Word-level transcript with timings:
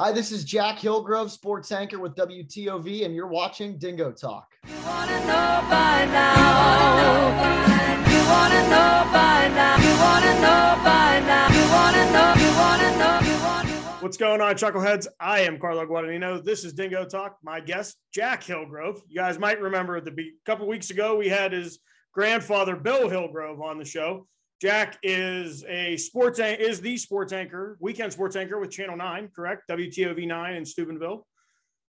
Hi, 0.00 0.12
this 0.12 0.30
is 0.30 0.44
Jack 0.44 0.78
Hillgrove, 0.78 1.28
sports 1.28 1.72
anchor 1.72 1.98
with 1.98 2.14
WTOV, 2.14 3.04
and 3.04 3.12
you're 3.12 3.26
watching 3.26 3.78
Dingo 3.78 4.12
Talk. 4.12 4.46
You 4.64 4.74
want 4.86 5.10
to 5.10 5.18
know 5.26 5.66
by 5.68 6.04
now. 6.04 6.36
You 8.08 8.18
want 8.28 8.52
to 8.52 8.62
know 8.70 9.10
by 9.12 9.48
now. 9.48 9.76
You 9.76 9.90
want 9.98 10.24
to 10.24 10.34
know 10.34 10.78
by 10.84 11.18
now. 11.26 11.48
You 11.48 11.68
want 11.72 11.96
to 11.96 12.12
know. 12.12 12.32
You 12.38 12.56
want 12.56 12.80
to 12.80 12.96
know. 12.96 13.18
You 13.28 13.42
want 13.42 13.66
to 13.66 13.74
know. 13.74 13.96
What's 13.98 14.16
going 14.16 14.40
on, 14.40 14.54
Chuckleheads? 14.54 15.08
I 15.18 15.40
am 15.40 15.58
Carlo 15.58 15.84
Guadagnino. 15.84 16.44
This 16.44 16.64
is 16.64 16.74
Dingo 16.74 17.04
Talk. 17.04 17.38
My 17.42 17.58
guest, 17.58 17.96
Jack 18.14 18.44
Hillgrove. 18.44 19.02
You 19.08 19.16
guys 19.16 19.36
might 19.40 19.60
remember 19.60 20.00
the 20.00 20.12
a 20.12 20.30
couple 20.46 20.68
weeks 20.68 20.90
ago 20.90 21.16
we 21.16 21.28
had 21.28 21.50
his 21.50 21.80
grandfather, 22.12 22.76
Bill 22.76 23.08
Hillgrove, 23.08 23.60
on 23.60 23.78
the 23.78 23.84
show. 23.84 24.28
Jack 24.60 24.98
is 25.02 25.64
a 25.68 25.96
sports 25.96 26.40
is 26.40 26.80
the 26.80 26.96
sports 26.96 27.32
anchor, 27.32 27.76
weekend 27.80 28.12
sports 28.12 28.34
anchor 28.34 28.58
with 28.58 28.70
Channel 28.70 28.96
Nine, 28.96 29.28
correct? 29.34 29.68
WTOV 29.70 30.26
nine 30.26 30.56
in 30.56 30.64
Steubenville. 30.64 31.26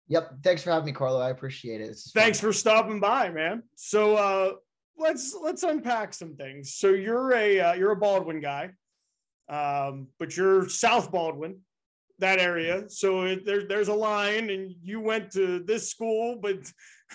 Yep. 0.09 0.35
Thanks 0.43 0.63
for 0.63 0.71
having 0.71 0.85
me, 0.85 0.91
Carlo. 0.91 1.19
I 1.19 1.29
appreciate 1.29 1.81
it. 1.81 1.97
Thanks 2.13 2.39
fun. 2.39 2.49
for 2.49 2.53
stopping 2.53 2.99
by, 2.99 3.29
man. 3.29 3.63
So 3.75 4.15
uh, 4.15 4.51
let's 4.97 5.35
let's 5.41 5.63
unpack 5.63 6.13
some 6.13 6.35
things. 6.35 6.75
So 6.75 6.89
you're 6.89 7.33
a 7.33 7.59
uh, 7.59 7.73
you're 7.73 7.91
a 7.91 7.97
Baldwin 7.97 8.41
guy, 8.41 8.71
um, 9.49 10.07
but 10.19 10.35
you're 10.35 10.67
South 10.67 11.11
Baldwin, 11.11 11.59
that 12.19 12.39
area. 12.39 12.89
So 12.89 13.23
it, 13.23 13.45
there, 13.45 13.65
there's 13.65 13.87
a 13.89 13.93
line, 13.93 14.49
and 14.49 14.73
you 14.81 14.99
went 14.99 15.31
to 15.31 15.59
this 15.59 15.89
school, 15.89 16.37
but 16.41 16.57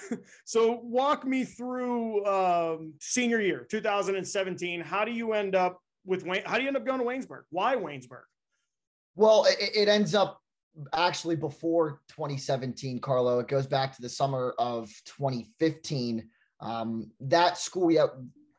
so 0.45 0.80
walk 0.82 1.24
me 1.24 1.45
through 1.45 2.24
um, 2.27 2.95
senior 3.00 3.41
year 3.41 3.66
2017 3.70 4.80
how 4.80 5.05
do 5.05 5.12
you 5.12 5.33
end 5.33 5.55
up 5.55 5.80
with 6.05 6.24
wayne 6.24 6.42
how 6.45 6.56
do 6.56 6.62
you 6.62 6.69
end 6.69 6.77
up 6.77 6.84
going 6.84 6.98
to 6.98 7.05
waynesburg? 7.05 7.42
Why 7.50 7.77
waynesburg? 7.77 8.23
Well 9.14 9.45
it, 9.45 9.70
it 9.74 9.88
ends 9.88 10.14
up 10.14 10.41
actually 10.95 11.36
before 11.36 12.00
2017 12.08 13.00
carlo. 13.00 13.39
It 13.39 13.48
goes 13.48 13.67
back 13.67 13.94
to 13.94 14.02
the 14.02 14.08
summer 14.08 14.55
of 14.58 14.89
2015 15.05 16.28
um, 16.61 17.11
that 17.20 17.58
school 17.58 17.91
year 17.91 18.08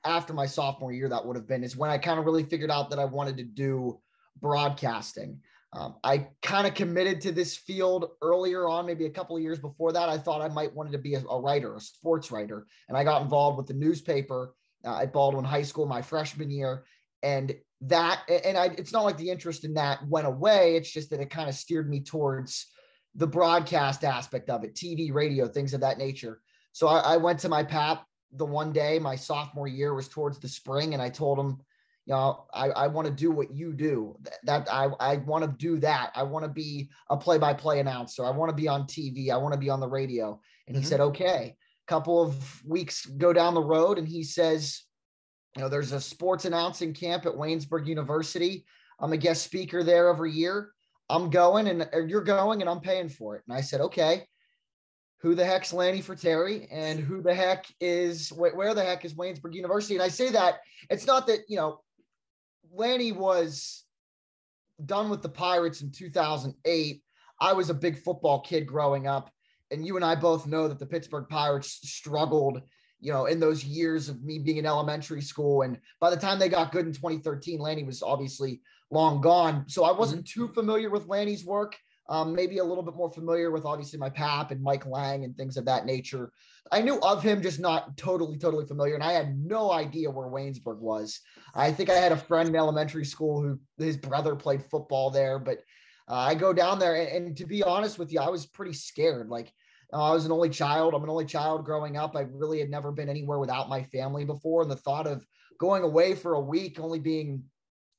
after 0.06 0.34
my 0.34 0.46
sophomore 0.46 0.92
year 0.92 1.10
that 1.10 1.26
would 1.26 1.36
have 1.36 1.48
been 1.48 1.64
is 1.64 1.78
when 1.78 1.90
i 1.90 1.98
kind 1.98 2.20
of 2.20 2.26
really 2.26 2.44
figured 2.44 2.70
out 2.70 2.90
that 2.90 3.00
i 3.00 3.06
wanted 3.06 3.38
to 3.38 3.44
do 3.44 3.98
broadcasting 4.42 5.40
um, 5.76 5.96
I 6.04 6.28
kind 6.42 6.68
of 6.68 6.76
committed 6.76 7.20
to 7.22 7.32
this 7.32 7.58
field 7.58 8.12
earlier 8.22 8.68
on, 8.68 8.86
maybe 8.86 9.06
a 9.06 9.10
couple 9.10 9.36
of 9.36 9.42
years 9.42 9.60
before 9.60 9.92
that. 9.92 10.08
I 10.08 10.18
thought 10.18 10.42
I 10.42 10.48
might 10.48 10.74
wanted 10.74 10.92
to 10.92 11.00
be 11.00 11.16
a, 11.16 11.24
a 11.26 11.40
writer, 11.40 11.76
a 11.76 11.80
sports 11.80 12.32
writer, 12.32 12.68
and 12.90 12.98
I 12.98 13.04
got 13.04 13.24
involved 13.24 13.58
with 13.58 13.68
the 13.68 13.74
newspaper 13.74 14.54
uh, 14.86 15.00
at 15.02 15.14
Baldwin 15.14 15.46
High 15.46 15.64
School 15.64 15.86
my 15.86 16.02
freshman 16.02 16.52
year. 16.52 16.86
And 17.24 17.56
that, 17.82 18.22
and 18.30 18.58
I, 18.58 18.66
it's 18.78 18.94
not 18.94 19.06
like 19.06 19.18
the 19.18 19.30
interest 19.30 19.66
in 19.66 19.74
that 19.74 20.08
went 20.08 20.28
away. 20.28 20.76
It's 20.76 20.92
just 20.92 21.10
that 21.10 21.22
it 21.22 21.30
kind 21.30 21.50
of 21.50 21.56
steered 21.56 21.90
me 21.90 22.02
towards 22.02 22.68
the 23.16 23.28
broadcast 23.28 24.04
aspect 24.04 24.50
of 24.50 24.64
it, 24.64 24.76
TV, 24.76 25.14
radio, 25.14 25.48
things 25.48 25.74
of 25.74 25.82
that 25.82 25.98
nature. 25.98 26.42
So 26.72 26.88
I, 26.88 27.14
I 27.14 27.18
went 27.18 27.40
to 27.40 27.50
my 27.50 27.64
pap 27.64 28.06
the 28.36 28.46
one 28.46 28.74
day, 28.74 29.00
my 29.00 29.16
sophomore 29.16 29.68
year 29.68 29.94
was 29.94 30.08
towards 30.08 30.40
the 30.40 30.48
spring, 30.48 30.94
and 30.94 31.02
I 31.02 31.10
told 31.10 31.40
him, 31.40 31.60
you 32.06 32.14
know, 32.14 32.46
I, 32.54 32.70
I 32.70 32.88
want 32.88 33.08
to 33.08 33.14
do 33.14 33.32
what 33.32 33.54
you 33.54 33.74
do. 33.74 34.18
That 34.44 34.68
I, 34.70 34.90
I 35.00 35.18
want 35.18 35.46
to 35.46 35.52
do 35.58 35.80
that. 35.80 36.12
I 36.16 36.24
want 36.24 36.44
to 36.44 36.50
be 36.52 36.90
a 37.10 37.16
play-by-play 37.16 37.80
announcer. 37.80 38.26
I 38.26 38.32
want 38.32 38.50
to 38.50 38.56
be 38.56 38.68
on 38.68 38.84
TV. 38.84 39.30
I 39.30 39.38
want 39.38 39.54
to 39.54 39.60
be 39.60 39.70
on 39.70 39.80
the 39.80 39.88
radio. 39.88 40.40
And 40.68 40.76
mm-hmm. 40.76 40.84
he 40.84 40.88
said, 40.88 41.00
okay. 41.00 41.56
Couple 41.86 42.22
of 42.22 42.64
weeks 42.66 43.06
go 43.06 43.34
down 43.34 43.54
the 43.54 43.62
road, 43.62 43.98
and 43.98 44.08
he 44.08 44.24
says, 44.24 44.84
you 45.56 45.62
know, 45.62 45.68
there's 45.68 45.92
a 45.92 46.00
sports 46.00 46.46
announcing 46.46 46.94
camp 46.94 47.26
at 47.26 47.34
Waynesburg 47.34 47.86
University. 47.88 48.66
I'm 49.02 49.12
a 49.12 49.18
guest 49.18 49.44
speaker 49.44 49.84
there 49.84 50.08
every 50.08 50.32
year. 50.32 50.72
I'm 51.10 51.30
going, 51.30 51.68
and 51.68 52.10
you're 52.10 52.24
going, 52.24 52.62
and 52.62 52.70
I'm 52.70 52.80
paying 52.80 53.10
for 53.10 53.36
it. 53.36 53.44
And 53.48 53.58
I 53.58 53.62
said, 53.62 53.82
okay. 53.82 54.26
Who 55.20 55.36
the 55.36 55.46
heck's 55.46 55.72
Lanny 55.72 56.02
Frattare, 56.02 56.68
and 56.72 57.00
who 57.00 57.22
the 57.22 57.34
heck 57.34 57.66
is 57.80 58.30
where 58.30 58.74
the 58.74 58.84
heck 58.84 59.06
is 59.06 59.14
Waynesburg 59.14 59.54
University? 59.54 59.96
And 59.96 60.04
I 60.04 60.10
say 60.10 60.30
that 60.32 60.60
it's 60.90 61.08
not 61.08 61.28
that 61.28 61.40
you 61.48 61.56
know 61.56 61.80
Lanny 62.74 63.12
was 63.12 63.84
done 64.86 65.10
with 65.10 65.22
the 65.22 65.30
Pirates 65.30 65.82
in 65.82 65.92
2008. 65.92 67.04
I 67.40 67.54
was 67.54 67.70
a 67.70 67.74
big 67.74 67.98
football 67.98 68.42
kid 68.42 68.66
growing 68.66 69.08
up, 69.08 69.30
and 69.72 69.86
you 69.86 69.96
and 69.96 70.06
I 70.06 70.16
both 70.16 70.48
know 70.48 70.68
that 70.68 70.80
the 70.80 70.86
Pittsburgh 70.86 71.28
Pirates 71.30 71.80
struggled, 71.84 72.62
you 73.00 73.12
know, 73.12 73.26
in 73.26 73.40
those 73.40 73.64
years 73.64 74.10
of 74.10 74.24
me 74.24 74.40
being 74.40 74.58
in 74.58 74.66
elementary 74.66 75.22
school. 75.22 75.62
And 75.62 75.80
by 76.00 76.10
the 76.10 76.18
time 76.18 76.40
they 76.40 76.50
got 76.50 76.72
good 76.72 76.86
in 76.86 76.94
2013, 76.94 77.60
Lanny 77.60 77.84
was 77.84 78.02
obviously 78.02 78.62
long 78.92 79.22
gone. 79.22 79.66
So 79.68 79.84
I 79.84 79.92
wasn't 79.92 80.26
mm-hmm. 80.26 80.42
too 80.42 80.54
familiar 80.54 80.90
with 80.90 81.08
Lanny's 81.08 81.46
work. 81.46 81.76
Um, 82.10 82.36
maybe 82.36 82.58
a 82.58 82.64
little 82.64 82.84
bit 82.84 82.96
more 82.96 83.12
familiar 83.12 83.50
with 83.50 83.64
obviously 83.64 83.98
my 83.98 84.10
pap 84.10 84.52
and 84.52 84.62
Mike 84.62 84.86
Lange 84.86 85.24
and 85.24 85.36
things 85.38 85.56
of 85.56 85.66
that 85.66 85.86
nature. 85.86 86.32
I 86.72 86.82
knew 86.82 87.00
of 87.00 87.24
him, 87.24 87.42
just 87.42 87.60
not 87.60 87.96
totally, 87.96 88.38
totally 88.38 88.66
familiar. 88.66 88.96
And 88.96 89.04
I 89.04 89.14
had 89.14 89.38
no 89.38 89.72
idea 89.72 90.12
where 90.12 90.28
Waynesburg 90.28 90.80
was. 90.80 91.22
I 91.56 91.72
think 91.72 91.90
I 91.90 91.96
had 91.96 92.12
a 92.12 92.18
friend 92.18 92.50
in 92.50 92.56
elementary 92.56 93.06
school 93.06 93.42
who 93.42 93.60
his 93.78 93.96
brother 93.96 94.36
played 94.36 94.64
football 94.64 95.12
there, 95.12 95.40
but 95.40 95.60
uh, 96.10 96.16
I 96.16 96.36
go 96.36 96.52
down 96.52 96.80
there. 96.80 96.96
And, 96.96 97.28
and, 97.28 97.38
to 97.38 97.46
be 97.46 97.64
honest 97.64 97.98
with 97.98 98.12
you, 98.12 98.20
I 98.20 98.30
was 98.30 98.46
pretty 98.46 98.74
scared. 98.74 99.30
Like, 99.30 99.52
uh, 99.94 100.10
I 100.10 100.14
was 100.14 100.26
an 100.26 100.32
only 100.32 100.50
child. 100.50 100.94
I'm 100.94 101.04
an 101.04 101.10
only 101.10 101.26
child 101.26 101.66
growing 101.66 101.98
up. 101.98 102.16
I 102.16 102.22
really 102.22 102.60
had 102.60 102.70
never 102.70 102.92
been 102.92 103.10
anywhere 103.10 103.40
without 103.40 103.70
my 103.70 103.84
family 103.84 104.26
before. 104.26 104.64
And 104.64 104.72
the 104.72 104.76
thought 104.76 105.08
of 105.08 105.26
going 105.60 105.84
away 105.84 106.16
for 106.16 106.34
a 106.34 106.42
week, 106.42 106.80
only 106.80 107.00
being 107.00 107.44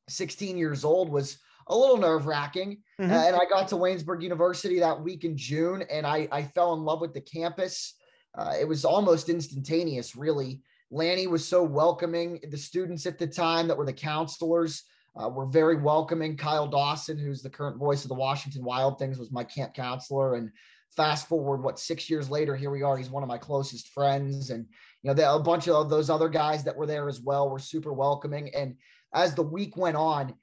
16 0.09 0.59
years 0.59 0.84
old, 0.84 1.09
was 1.09 1.38
a 1.69 1.76
little 1.76 1.97
nerve 1.97 2.26
wracking. 2.26 2.82
Mm-hmm. 3.00 3.12
Uh, 3.12 3.26
and 3.26 3.36
I 3.36 3.44
got 3.48 3.69
to 3.69 3.76
Waynesburg 3.76 4.22
University 4.22 4.78
that 4.80 5.00
week 5.00 5.25
in 5.25 5.36
June, 5.36 5.82
and 5.91 6.06
I, 6.06 6.28
I 6.30 6.42
fell 6.42 6.75
in 6.75 6.80
love 6.80 7.00
with 7.00 7.14
the 7.14 7.20
campus. 7.20 7.94
Uh, 8.36 8.54
it 8.58 8.66
was 8.66 8.84
almost 8.84 9.28
instantaneous, 9.28 10.16
really. 10.16 10.60
Lanny 10.91 11.26
was 11.26 11.47
so 11.47 11.62
welcoming. 11.62 12.41
The 12.50 12.58
students 12.58 13.06
at 13.06 13.19
the 13.19 13.26
time 13.26 13.69
that 13.69 13.76
were 13.76 13.86
the 13.86 13.92
counselors 13.92 14.82
uh, 15.16 15.28
were 15.28 15.47
very 15.47 15.76
welcoming. 15.76 16.36
Kyle 16.36 16.66
Dawson, 16.66 17.19
who's 17.19 17.42
the 17.42 17.50
current 17.50 17.78
voice 17.78 18.04
of 18.04 18.08
the 18.08 18.14
Washington 18.14 18.64
Wild 18.64 18.98
Things, 18.98 19.19
was 19.19 19.31
my 19.31 19.44
camp 19.44 19.75
counselor. 19.75 20.34
And 20.34 20.50
fast 20.96 21.28
forward, 21.28 21.62
what 21.62 21.78
six 21.78 22.10
years 22.10 22.31
later, 22.31 22.56
here 22.56 22.70
we 22.70 22.82
are. 22.82 22.96
He's 22.96 23.10
one 23.10 23.22
of 23.22 23.28
my 23.28 23.38
closest 23.38 23.88
friends, 23.88 24.50
and 24.50 24.66
you 25.02 25.08
know, 25.08 25.14
the, 25.14 25.32
a 25.32 25.38
bunch 25.38 25.69
of 25.69 25.91
those 25.91 26.10
other 26.10 26.28
guys 26.28 26.64
that 26.64 26.76
were 26.76 26.86
there 26.86 27.08
as 27.08 27.20
well 27.20 27.50
were 27.50 27.58
super 27.58 27.92
welcoming. 27.92 28.54
And 28.54 28.76
as 29.12 29.34
the 29.34 29.42
week 29.42 29.76
went 29.76 29.96
on, 29.96 30.34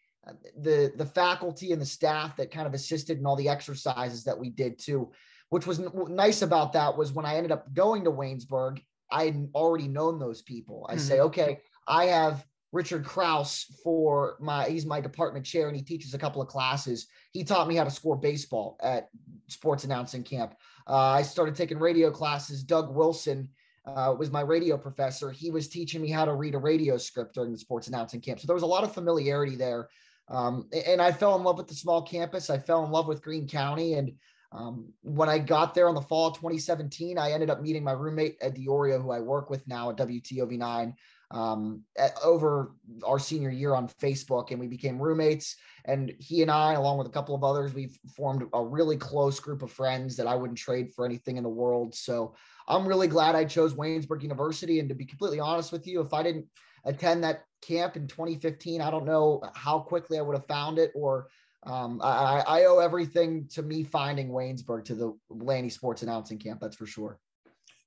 the 0.59 0.91
the 0.95 1.05
faculty 1.05 1.71
and 1.71 1.81
the 1.81 1.85
staff 1.85 2.35
that 2.35 2.51
kind 2.51 2.67
of 2.67 2.73
assisted 2.73 3.17
in 3.17 3.25
all 3.25 3.35
the 3.35 3.49
exercises 3.49 4.23
that 4.23 4.37
we 4.37 4.49
did 4.49 4.77
too 4.77 5.09
which 5.49 5.65
was 5.65 5.79
nice 6.07 6.41
about 6.41 6.73
that 6.73 6.95
was 6.95 7.11
when 7.11 7.25
i 7.25 7.35
ended 7.35 7.51
up 7.51 7.73
going 7.73 8.03
to 8.03 8.11
waynesburg 8.11 8.79
i 9.11 9.25
had 9.25 9.49
already 9.55 9.87
known 9.87 10.19
those 10.19 10.41
people 10.41 10.85
i 10.89 10.93
mm-hmm. 10.93 11.01
say 11.01 11.19
okay 11.19 11.59
i 11.87 12.05
have 12.05 12.45
richard 12.71 13.03
kraus 13.03 13.65
for 13.83 14.37
my 14.39 14.65
he's 14.65 14.85
my 14.85 15.01
department 15.01 15.45
chair 15.45 15.67
and 15.67 15.75
he 15.75 15.83
teaches 15.83 16.13
a 16.13 16.19
couple 16.19 16.41
of 16.41 16.47
classes 16.47 17.07
he 17.31 17.43
taught 17.43 17.67
me 17.67 17.75
how 17.75 17.83
to 17.83 17.91
score 17.91 18.15
baseball 18.15 18.77
at 18.81 19.09
sports 19.47 19.83
announcing 19.83 20.23
camp 20.23 20.55
uh, 20.87 20.95
i 20.95 21.21
started 21.21 21.55
taking 21.55 21.79
radio 21.79 22.11
classes 22.11 22.63
doug 22.63 22.93
wilson 22.93 23.49
uh, 23.83 24.13
was 24.15 24.29
my 24.29 24.41
radio 24.41 24.77
professor. 24.77 25.31
He 25.31 25.49
was 25.49 25.67
teaching 25.67 26.03
me 26.03 26.09
how 26.09 26.23
to 26.23 26.35
read 26.35 26.53
a 26.53 26.59
radio 26.59 26.97
script 26.97 27.33
during 27.33 27.51
the 27.51 27.57
sports 27.57 27.87
announcing 27.87 28.21
camp. 28.21 28.39
So 28.39 28.45
there 28.45 28.53
was 28.53 28.61
a 28.61 28.67
lot 28.67 28.83
of 28.83 28.93
familiarity 28.93 29.55
there 29.55 29.89
um, 30.31 30.67
and 30.87 31.01
I 31.01 31.11
fell 31.11 31.35
in 31.35 31.43
love 31.43 31.57
with 31.57 31.67
the 31.67 31.75
small 31.75 32.01
campus. 32.01 32.49
I 32.49 32.57
fell 32.57 32.85
in 32.85 32.91
love 32.91 33.07
with 33.07 33.21
Greene 33.21 33.47
County. 33.47 33.93
And 33.95 34.13
um, 34.53 34.93
when 35.01 35.27
I 35.27 35.37
got 35.37 35.75
there 35.75 35.89
in 35.89 35.95
the 35.95 36.01
fall 36.01 36.27
of 36.27 36.35
2017, 36.35 37.17
I 37.17 37.31
ended 37.31 37.49
up 37.49 37.61
meeting 37.61 37.83
my 37.83 37.91
roommate 37.91 38.37
Ed 38.41 38.55
Diorio, 38.55 39.01
who 39.01 39.11
I 39.11 39.19
work 39.19 39.49
with 39.49 39.67
now 39.67 39.89
at 39.89 39.97
WTOV9 39.97 40.93
um, 41.31 41.83
at, 41.97 42.13
over 42.23 42.73
our 43.05 43.19
senior 43.19 43.49
year 43.49 43.73
on 43.73 43.87
Facebook, 43.87 44.51
and 44.51 44.59
we 44.59 44.67
became 44.67 45.01
roommates. 45.01 45.55
And 45.85 46.13
he 46.19 46.41
and 46.41 46.51
I, 46.51 46.73
along 46.73 46.97
with 46.97 47.07
a 47.07 47.11
couple 47.11 47.33
of 47.33 47.43
others, 47.43 47.73
we've 47.73 47.97
formed 48.15 48.43
a 48.53 48.63
really 48.63 48.97
close 48.97 49.39
group 49.39 49.63
of 49.63 49.71
friends 49.71 50.15
that 50.17 50.27
I 50.27 50.35
wouldn't 50.35 50.59
trade 50.59 50.93
for 50.93 51.05
anything 51.05 51.37
in 51.37 51.43
the 51.43 51.49
world. 51.49 51.95
So 51.95 52.35
I'm 52.67 52.87
really 52.87 53.07
glad 53.07 53.35
I 53.35 53.45
chose 53.45 53.73
Waynesburg 53.73 54.21
University. 54.21 54.79
And 54.79 54.89
to 54.89 54.95
be 54.95 55.05
completely 55.05 55.39
honest 55.39 55.71
with 55.71 55.87
you, 55.87 56.01
if 56.01 56.13
I 56.13 56.21
didn't 56.21 56.45
attend 56.85 57.23
that 57.23 57.43
camp 57.61 57.95
in 57.95 58.07
2015. 58.07 58.81
I 58.81 58.91
don't 58.91 59.05
know 59.05 59.41
how 59.53 59.79
quickly 59.79 60.17
I 60.17 60.21
would 60.21 60.35
have 60.35 60.47
found 60.47 60.79
it, 60.79 60.91
or 60.95 61.27
um, 61.63 62.01
I, 62.03 62.43
I, 62.47 62.65
owe 62.65 62.79
everything 62.79 63.47
to 63.51 63.61
me 63.61 63.83
finding 63.83 64.29
Waynesburg 64.29 64.85
to 64.85 64.95
the 64.95 65.15
Lanny 65.29 65.69
Sports 65.69 66.01
Announcing 66.01 66.39
Camp. 66.39 66.59
That's 66.59 66.75
for 66.75 66.87
sure. 66.87 67.19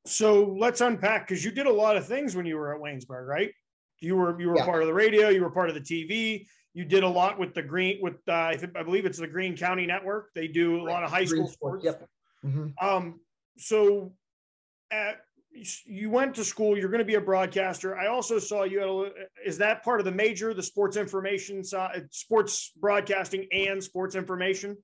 So 0.06 0.54
let's 0.58 0.80
unpack 0.80 1.26
because 1.26 1.44
you 1.44 1.50
did 1.50 1.66
a 1.66 1.72
lot 1.72 1.96
of 1.96 2.06
things 2.06 2.36
when 2.36 2.46
you 2.46 2.56
were 2.56 2.74
at 2.74 2.80
Waynesburg, 2.80 3.26
right? 3.26 3.50
You 4.00 4.16
were 4.16 4.38
you 4.40 4.48
were 4.48 4.56
yeah. 4.56 4.64
part 4.66 4.82
of 4.82 4.86
the 4.86 4.94
radio, 4.94 5.28
you 5.28 5.42
were 5.42 5.50
part 5.50 5.68
of 5.70 5.74
the 5.74 5.80
TV. 5.80 6.46
You 6.74 6.84
did 6.84 7.04
a 7.04 7.08
lot 7.08 7.38
with 7.38 7.54
the 7.54 7.62
Green 7.62 7.98
with 8.02 8.16
uh, 8.28 8.32
I, 8.32 8.56
think, 8.56 8.76
I 8.76 8.82
believe 8.82 9.06
it's 9.06 9.18
the 9.18 9.28
Greene 9.28 9.56
County 9.56 9.86
Network. 9.86 10.30
They 10.34 10.48
do 10.48 10.80
a 10.80 10.84
lot 10.84 11.04
of 11.04 11.10
high 11.10 11.24
school 11.24 11.48
sports. 11.48 11.84
Yep. 11.84 12.08
Mm-hmm. 12.44 12.86
Um, 12.86 13.20
so 13.56 14.12
at 14.90 15.20
you 15.86 16.10
went 16.10 16.34
to 16.34 16.44
school 16.44 16.76
you're 16.76 16.88
going 16.88 16.98
to 16.98 17.04
be 17.04 17.14
a 17.14 17.20
broadcaster 17.20 17.96
i 17.96 18.08
also 18.08 18.40
saw 18.40 18.64
you 18.64 18.80
had 18.80 18.88
a, 18.88 19.10
is 19.46 19.56
that 19.56 19.84
part 19.84 20.00
of 20.00 20.04
the 20.04 20.10
major 20.10 20.52
the 20.52 20.62
sports 20.62 20.96
information 20.96 21.62
side 21.62 22.08
sports 22.10 22.72
broadcasting 22.80 23.46
and 23.52 23.82
sports 23.82 24.16
information 24.16 24.76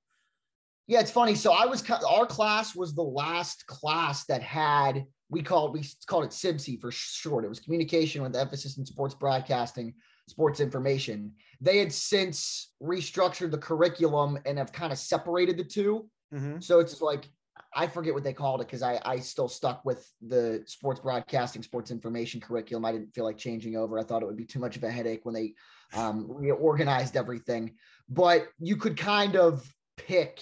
Yeah, 0.90 0.98
it's 0.98 1.12
funny. 1.12 1.36
So 1.36 1.52
I 1.52 1.66
was 1.66 1.88
our 1.88 2.26
class 2.26 2.74
was 2.74 2.94
the 2.94 3.02
last 3.02 3.64
class 3.68 4.24
that 4.24 4.42
had 4.42 5.06
we 5.28 5.40
called 5.40 5.72
we 5.72 5.84
called 6.08 6.24
it 6.24 6.30
CIBSE 6.30 6.80
for 6.80 6.90
short. 6.90 7.44
It 7.44 7.48
was 7.48 7.60
communication 7.60 8.22
with 8.22 8.34
emphasis 8.34 8.76
in 8.76 8.84
sports 8.84 9.14
broadcasting, 9.14 9.94
sports 10.28 10.58
information. 10.58 11.32
They 11.60 11.78
had 11.78 11.92
since 11.92 12.72
restructured 12.82 13.52
the 13.52 13.58
curriculum 13.58 14.36
and 14.44 14.58
have 14.58 14.72
kind 14.72 14.92
of 14.92 14.98
separated 14.98 15.56
the 15.56 15.64
2 15.64 16.10
Mm-hmm. 16.34 16.60
So 16.60 16.78
it's 16.78 17.00
like 17.00 17.28
I 17.74 17.86
forget 17.86 18.14
what 18.14 18.24
they 18.24 18.32
called 18.32 18.60
it 18.60 18.66
because 18.66 18.82
I 18.82 19.00
I 19.04 19.18
still 19.18 19.48
stuck 19.48 19.84
with 19.84 20.08
the 20.20 20.62
sports 20.66 21.00
broadcasting, 21.00 21.62
sports 21.62 21.90
information 21.90 22.40
curriculum. 22.40 22.84
I 22.84 22.92
didn't 22.92 23.14
feel 23.14 23.24
like 23.24 23.38
changing 23.38 23.76
over. 23.76 23.98
I 23.98 24.02
thought 24.02 24.22
it 24.22 24.26
would 24.26 24.36
be 24.36 24.44
too 24.44 24.58
much 24.58 24.76
of 24.76 24.84
a 24.84 24.90
headache 24.90 25.24
when 25.24 25.34
they 25.34 25.54
um, 25.92 26.26
reorganized 26.28 27.16
everything. 27.16 27.74
But 28.08 28.48
you 28.58 28.76
could 28.76 28.96
kind 28.96 29.36
of 29.36 29.68
pick 29.96 30.40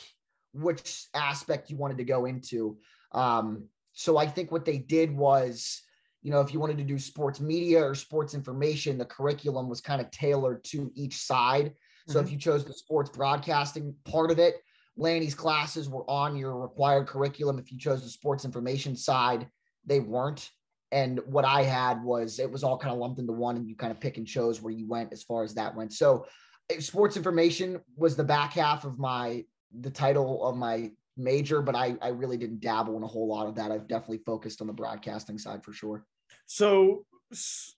which 0.52 1.06
aspect 1.14 1.70
you 1.70 1.76
wanted 1.76 1.98
to 1.98 2.04
go 2.04 2.24
into. 2.24 2.78
Um, 3.12 3.68
so 3.92 4.16
I 4.16 4.26
think 4.26 4.52
what 4.52 4.64
they 4.64 4.78
did 4.78 5.14
was, 5.16 5.82
you 6.22 6.30
know, 6.30 6.40
if 6.40 6.52
you 6.52 6.60
wanted 6.60 6.78
to 6.78 6.84
do 6.84 6.98
sports 6.98 7.40
media 7.40 7.82
or 7.82 7.94
sports 7.94 8.34
information, 8.34 8.98
the 8.98 9.04
curriculum 9.04 9.68
was 9.68 9.80
kind 9.80 10.00
of 10.00 10.10
tailored 10.10 10.64
to 10.64 10.90
each 10.94 11.16
side. 11.16 11.74
So 12.08 12.20
Mhm. 12.20 12.24
if 12.24 12.32
you 12.32 12.38
chose 12.38 12.64
the 12.64 12.72
sports 12.72 13.10
broadcasting 13.10 13.94
part 14.04 14.30
of 14.30 14.38
it, 14.38 14.56
Lanny's 14.96 15.34
classes 15.34 15.88
were 15.88 16.08
on 16.10 16.36
your 16.36 16.56
required 16.56 17.06
curriculum. 17.06 17.58
If 17.58 17.70
you 17.70 17.78
chose 17.78 18.02
the 18.02 18.08
sports 18.08 18.44
information 18.44 18.96
side, 18.96 19.48
they 19.84 20.00
weren't. 20.00 20.50
And 20.90 21.20
what 21.26 21.44
I 21.44 21.62
had 21.62 22.02
was 22.02 22.38
it 22.38 22.50
was 22.50 22.64
all 22.64 22.78
kind 22.78 22.92
of 22.92 22.98
lumped 22.98 23.20
into 23.20 23.32
one, 23.32 23.56
and 23.56 23.68
you 23.68 23.76
kind 23.76 23.92
of 23.92 24.00
pick 24.00 24.16
and 24.16 24.26
chose 24.26 24.60
where 24.60 24.72
you 24.72 24.88
went 24.88 25.12
as 25.12 25.22
far 25.22 25.42
as 25.44 25.54
that 25.54 25.76
went. 25.76 25.92
So, 25.92 26.26
eh, 26.70 26.80
sports 26.80 27.16
information 27.16 27.80
was 27.96 28.16
the 28.16 28.24
back 28.24 28.54
half 28.54 28.84
of 28.84 28.98
my 28.98 29.44
the 29.80 29.90
title 29.90 30.44
of 30.46 30.56
my 30.56 30.90
major, 31.16 31.60
but 31.62 31.74
I 31.74 31.96
I 32.00 32.08
really 32.08 32.36
didn't 32.36 32.60
dabble 32.60 32.96
in 32.96 33.02
a 33.02 33.06
whole 33.06 33.26
lot 33.28 33.46
of 33.46 33.54
that. 33.56 33.70
I've 33.70 33.88
definitely 33.88 34.22
focused 34.24 34.60
on 34.60 34.66
the 34.66 34.72
broadcasting 34.72 35.38
side 35.38 35.64
for 35.64 35.72
sure. 35.72 36.04
So 36.46 37.04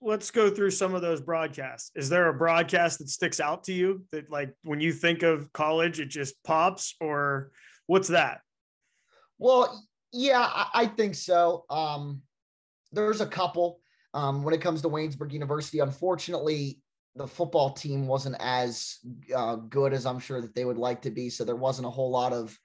let's 0.00 0.30
go 0.30 0.48
through 0.48 0.70
some 0.70 0.94
of 0.94 1.02
those 1.02 1.20
broadcasts. 1.20 1.90
Is 1.96 2.08
there 2.08 2.28
a 2.28 2.34
broadcast 2.34 2.98
that 2.98 3.08
sticks 3.08 3.40
out 3.40 3.64
to 3.64 3.72
you 3.72 4.04
that, 4.12 4.30
like, 4.30 4.54
when 4.62 4.80
you 4.80 4.92
think 4.92 5.24
of 5.24 5.52
college, 5.52 5.98
it 5.98 6.06
just 6.06 6.40
pops, 6.44 6.94
or 7.00 7.50
what's 7.86 8.08
that? 8.08 8.42
Well, 9.38 9.84
yeah, 10.12 10.40
I, 10.40 10.66
I 10.74 10.86
think 10.86 11.16
so. 11.16 11.64
Um, 11.68 12.22
there's 12.92 13.20
a 13.20 13.26
couple. 13.26 13.80
Um, 14.14 14.44
when 14.44 14.54
it 14.54 14.60
comes 14.60 14.82
to 14.82 14.88
Waynesburg 14.88 15.32
University, 15.32 15.80
unfortunately, 15.80 16.78
the 17.16 17.26
football 17.26 17.72
team 17.72 18.06
wasn't 18.06 18.36
as 18.40 18.98
uh, 19.34 19.56
good 19.56 19.92
as 19.92 20.06
I'm 20.06 20.18
sure 20.18 20.40
that 20.40 20.54
they 20.54 20.64
would 20.64 20.78
like 20.78 21.02
to 21.02 21.10
be. 21.10 21.28
So 21.28 21.44
there 21.44 21.56
wasn't 21.56 21.86
a 21.86 21.90
whole 21.90 22.10
lot 22.10 22.32
of, 22.32 22.56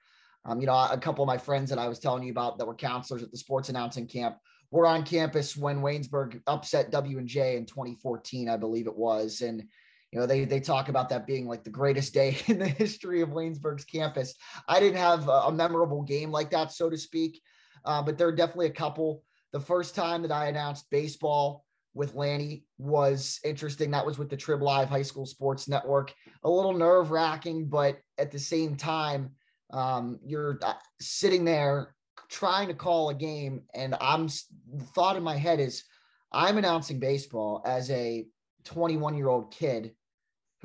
um, 0.44 0.60
you 0.60 0.66
know, 0.66 0.74
a 0.74 0.98
couple 0.98 1.24
of 1.24 1.26
my 1.26 1.38
friends 1.38 1.70
that 1.70 1.78
I 1.78 1.88
was 1.88 1.98
telling 1.98 2.22
you 2.22 2.30
about 2.30 2.58
that 2.58 2.66
were 2.66 2.74
counselors 2.74 3.22
at 3.22 3.30
the 3.32 3.38
sports 3.38 3.68
announcing 3.68 4.06
camp 4.06 4.36
were 4.70 4.86
on 4.86 5.04
campus 5.04 5.56
when 5.56 5.80
Waynesburg 5.80 6.40
upset 6.46 6.90
W 6.90 7.18
and 7.18 7.28
J 7.28 7.56
in 7.56 7.66
2014, 7.66 8.48
I 8.48 8.56
believe 8.56 8.86
it 8.86 8.96
was, 8.96 9.40
and 9.40 9.62
you 10.12 10.20
know 10.20 10.26
they 10.26 10.44
they 10.44 10.60
talk 10.60 10.88
about 10.88 11.08
that 11.10 11.26
being 11.26 11.46
like 11.46 11.64
the 11.64 11.70
greatest 11.70 12.14
day 12.14 12.38
in 12.46 12.58
the 12.58 12.68
history 12.68 13.20
of 13.20 13.30
Waynesburg's 13.30 13.84
campus. 13.84 14.34
I 14.68 14.80
didn't 14.80 14.98
have 14.98 15.28
a, 15.28 15.42
a 15.46 15.52
memorable 15.52 16.02
game 16.02 16.30
like 16.30 16.50
that, 16.50 16.72
so 16.72 16.90
to 16.90 16.98
speak, 16.98 17.40
uh, 17.84 18.02
but 18.02 18.18
there 18.18 18.28
are 18.28 18.34
definitely 18.34 18.66
a 18.66 18.70
couple. 18.70 19.22
The 19.52 19.60
first 19.60 19.94
time 19.94 20.22
that 20.22 20.32
I 20.32 20.48
announced 20.48 20.90
baseball 20.90 21.64
with 21.96 22.14
Lanny 22.14 22.62
was 22.76 23.40
interesting. 23.42 23.90
That 23.90 24.04
was 24.04 24.18
with 24.18 24.28
the 24.28 24.36
Trib 24.36 24.62
Live 24.62 24.88
High 24.88 25.02
School 25.02 25.24
Sports 25.24 25.66
Network. 25.66 26.12
A 26.44 26.50
little 26.50 26.74
nerve 26.74 27.10
wracking, 27.10 27.66
but 27.66 27.98
at 28.18 28.30
the 28.30 28.38
same 28.38 28.76
time, 28.76 29.30
um, 29.72 30.20
you're 30.22 30.58
uh, 30.62 30.74
sitting 31.00 31.44
there 31.44 31.94
trying 32.28 32.68
to 32.68 32.74
call 32.74 33.08
a 33.08 33.14
game, 33.14 33.62
and 33.74 33.96
I'm 34.00 34.26
the 34.26 34.84
thought 34.94 35.16
in 35.16 35.22
my 35.22 35.36
head 35.36 35.58
is 35.58 35.84
I'm 36.32 36.58
announcing 36.58 37.00
baseball 37.00 37.62
as 37.64 37.90
a 37.90 38.26
21 38.64 39.16
year 39.16 39.28
old 39.28 39.50
kid 39.50 39.94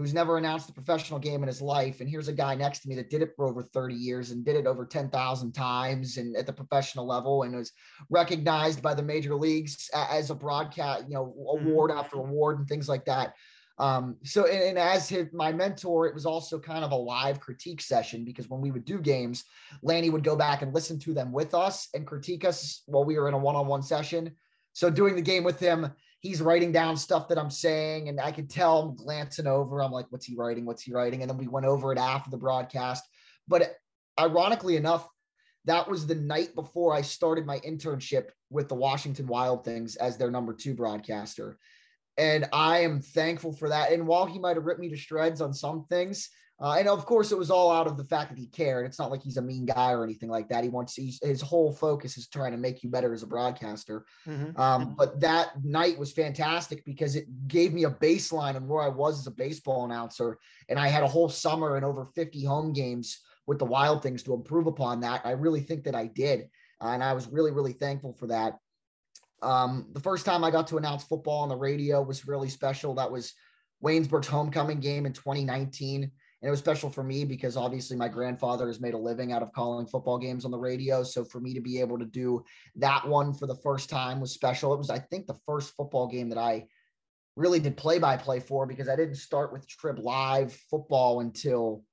who's 0.01 0.15
never 0.15 0.39
announced 0.39 0.67
a 0.67 0.73
professional 0.73 1.19
game 1.19 1.43
in 1.43 1.47
his 1.47 1.61
life. 1.61 2.01
And 2.01 2.09
here's 2.09 2.27
a 2.27 2.33
guy 2.33 2.55
next 2.55 2.79
to 2.79 2.89
me 2.89 2.95
that 2.95 3.11
did 3.11 3.21
it 3.21 3.33
for 3.35 3.45
over 3.45 3.61
30 3.61 3.93
years 3.93 4.31
and 4.31 4.43
did 4.43 4.55
it 4.55 4.65
over 4.65 4.83
10,000 4.83 5.51
times 5.51 6.17
and 6.17 6.35
at 6.35 6.47
the 6.47 6.53
professional 6.53 7.05
level 7.05 7.43
and 7.43 7.55
was 7.55 7.71
recognized 8.09 8.81
by 8.81 8.95
the 8.95 9.03
major 9.03 9.35
leagues 9.35 9.91
as 9.93 10.31
a 10.31 10.35
broadcast, 10.35 11.03
you 11.07 11.13
know, 11.13 11.35
award 11.51 11.91
after 11.91 12.17
award 12.17 12.57
and 12.57 12.67
things 12.67 12.89
like 12.89 13.05
that. 13.05 13.35
Um, 13.77 14.17
so, 14.23 14.47
and, 14.47 14.63
and 14.63 14.79
as 14.79 15.07
his, 15.07 15.27
my 15.33 15.51
mentor, 15.51 16.07
it 16.07 16.15
was 16.15 16.25
also 16.25 16.59
kind 16.59 16.83
of 16.83 16.91
a 16.91 16.95
live 16.95 17.39
critique 17.39 17.81
session 17.81 18.25
because 18.25 18.49
when 18.49 18.59
we 18.59 18.71
would 18.71 18.85
do 18.85 18.99
games, 18.99 19.43
Lanny 19.83 20.09
would 20.09 20.23
go 20.23 20.35
back 20.35 20.63
and 20.63 20.73
listen 20.73 20.97
to 21.01 21.13
them 21.13 21.31
with 21.31 21.53
us 21.53 21.89
and 21.93 22.07
critique 22.07 22.43
us 22.43 22.81
while 22.87 23.05
we 23.05 23.19
were 23.19 23.27
in 23.27 23.35
a 23.35 23.37
one-on-one 23.37 23.83
session. 23.83 24.31
So 24.73 24.89
doing 24.89 25.15
the 25.15 25.21
game 25.21 25.43
with 25.43 25.59
him, 25.59 25.91
he's 26.21 26.41
writing 26.41 26.71
down 26.71 26.95
stuff 26.95 27.27
that 27.27 27.37
I'm 27.37 27.49
saying, 27.49 28.07
and 28.07 28.19
I 28.19 28.31
could 28.31 28.49
tell 28.49 28.83
him 28.83 28.95
glancing 28.95 29.47
over. 29.47 29.81
I'm 29.81 29.91
like, 29.91 30.05
what's 30.09 30.25
he 30.25 30.35
writing? 30.35 30.65
What's 30.65 30.83
he 30.83 30.93
writing? 30.93 31.21
And 31.21 31.29
then 31.29 31.37
we 31.37 31.47
went 31.47 31.65
over 31.65 31.91
it 31.91 31.97
after 31.97 32.29
the 32.29 32.37
broadcast. 32.37 33.03
But 33.47 33.75
ironically 34.19 34.77
enough, 34.77 35.07
that 35.65 35.89
was 35.89 36.07
the 36.07 36.15
night 36.15 36.55
before 36.55 36.93
I 36.93 37.01
started 37.01 37.45
my 37.45 37.59
internship 37.59 38.29
with 38.49 38.69
the 38.69 38.75
Washington 38.75 39.27
Wild 39.27 39.65
Things 39.65 39.95
as 39.95 40.17
their 40.17 40.31
number 40.31 40.53
two 40.53 40.73
broadcaster. 40.73 41.57
And 42.17 42.47
I 42.53 42.79
am 42.79 43.01
thankful 43.01 43.53
for 43.53 43.69
that. 43.69 43.91
And 43.91 44.05
while 44.05 44.25
he 44.25 44.37
might 44.37 44.57
have 44.57 44.65
ripped 44.65 44.79
me 44.79 44.89
to 44.89 44.97
shreds 44.97 45.41
on 45.41 45.53
some 45.53 45.85
things, 45.89 46.29
uh, 46.61 46.75
and 46.77 46.87
of 46.87 47.07
course, 47.07 47.31
it 47.31 47.37
was 47.37 47.49
all 47.49 47.71
out 47.71 47.87
of 47.87 47.97
the 47.97 48.03
fact 48.03 48.29
that 48.29 48.37
he 48.37 48.45
cared. 48.45 48.85
It's 48.85 48.99
not 48.99 49.09
like 49.09 49.23
he's 49.23 49.37
a 49.37 49.41
mean 49.41 49.65
guy 49.65 49.93
or 49.93 50.03
anything 50.03 50.29
like 50.29 50.47
that. 50.49 50.63
He 50.63 50.69
wants 50.69 50.95
his 50.95 51.41
whole 51.41 51.73
focus 51.73 52.17
is 52.17 52.27
trying 52.27 52.51
to 52.51 52.57
make 52.57 52.83
you 52.83 52.89
better 52.89 53.13
as 53.13 53.23
a 53.23 53.27
broadcaster. 53.27 54.05
Mhm. 54.27 54.57
Um, 54.59 54.95
but 54.95 55.19
that 55.21 55.63
night 55.63 55.97
was 55.97 56.11
fantastic 56.11 56.85
because 56.85 57.15
it 57.15 57.25
gave 57.47 57.73
me 57.73 57.85
a 57.85 57.89
baseline 57.89 58.55
of 58.55 58.63
where 58.65 58.83
I 58.83 58.89
was 58.89 59.19
as 59.19 59.25
a 59.25 59.31
baseball 59.31 59.85
announcer, 59.85 60.37
and 60.69 60.77
I 60.77 60.87
had 60.87 61.01
a 61.01 61.07
whole 61.07 61.29
summer 61.29 61.77
and 61.77 61.85
over 61.85 62.05
50 62.13 62.45
home 62.45 62.73
games 62.73 63.19
with 63.47 63.57
the 63.57 63.65
Wild 63.65 64.03
Things 64.03 64.21
to 64.23 64.35
improve 64.35 64.67
upon 64.67 64.99
that. 64.99 65.25
I 65.25 65.31
really 65.31 65.61
think 65.61 65.85
that 65.85 65.95
I 65.95 66.05
did, 66.05 66.41
uh, 66.79 66.89
and 66.89 67.03
I 67.03 67.13
was 67.13 67.25
really 67.27 67.51
really 67.51 67.73
thankful 67.73 68.13
for 68.13 68.27
that. 68.27 68.59
Um, 69.41 69.87
the 69.93 69.99
first 69.99 70.27
time 70.27 70.43
I 70.43 70.51
got 70.51 70.67
to 70.67 70.77
announce 70.77 71.03
football 71.05 71.39
on 71.39 71.49
the 71.49 71.55
radio 71.55 72.03
was 72.03 72.27
really 72.27 72.49
special. 72.49 72.93
That 72.93 73.11
was 73.11 73.33
Waynesburg's 73.83 74.27
homecoming 74.27 74.79
game 74.79 75.07
in 75.07 75.13
2019. 75.13 76.11
And 76.41 76.47
it 76.47 76.51
was 76.51 76.59
special 76.59 76.89
for 76.89 77.03
me 77.03 77.23
because 77.23 77.55
obviously 77.55 77.95
my 77.95 78.07
grandfather 78.07 78.67
has 78.67 78.81
made 78.81 78.95
a 78.95 78.97
living 78.97 79.31
out 79.31 79.43
of 79.43 79.53
calling 79.53 79.85
football 79.85 80.17
games 80.17 80.43
on 80.43 80.49
the 80.51 80.57
radio. 80.57 81.03
So 81.03 81.23
for 81.23 81.39
me 81.39 81.53
to 81.53 81.61
be 81.61 81.79
able 81.79 81.99
to 81.99 82.05
do 82.05 82.43
that 82.77 83.07
one 83.07 83.31
for 83.33 83.45
the 83.45 83.55
first 83.55 83.89
time 83.89 84.19
was 84.19 84.31
special. 84.31 84.73
It 84.73 84.77
was, 84.77 84.89
I 84.89 84.97
think, 84.97 85.27
the 85.27 85.39
first 85.45 85.75
football 85.75 86.07
game 86.07 86.29
that 86.29 86.39
I 86.39 86.65
really 87.35 87.59
did 87.59 87.77
play 87.77 87.99
by 87.99 88.17
play 88.17 88.39
for 88.39 88.65
because 88.65 88.89
I 88.89 88.95
didn't 88.95 89.15
start 89.15 89.53
with 89.53 89.67
Trib 89.67 89.99
Live 89.99 90.53
football 90.69 91.19
until 91.19 91.83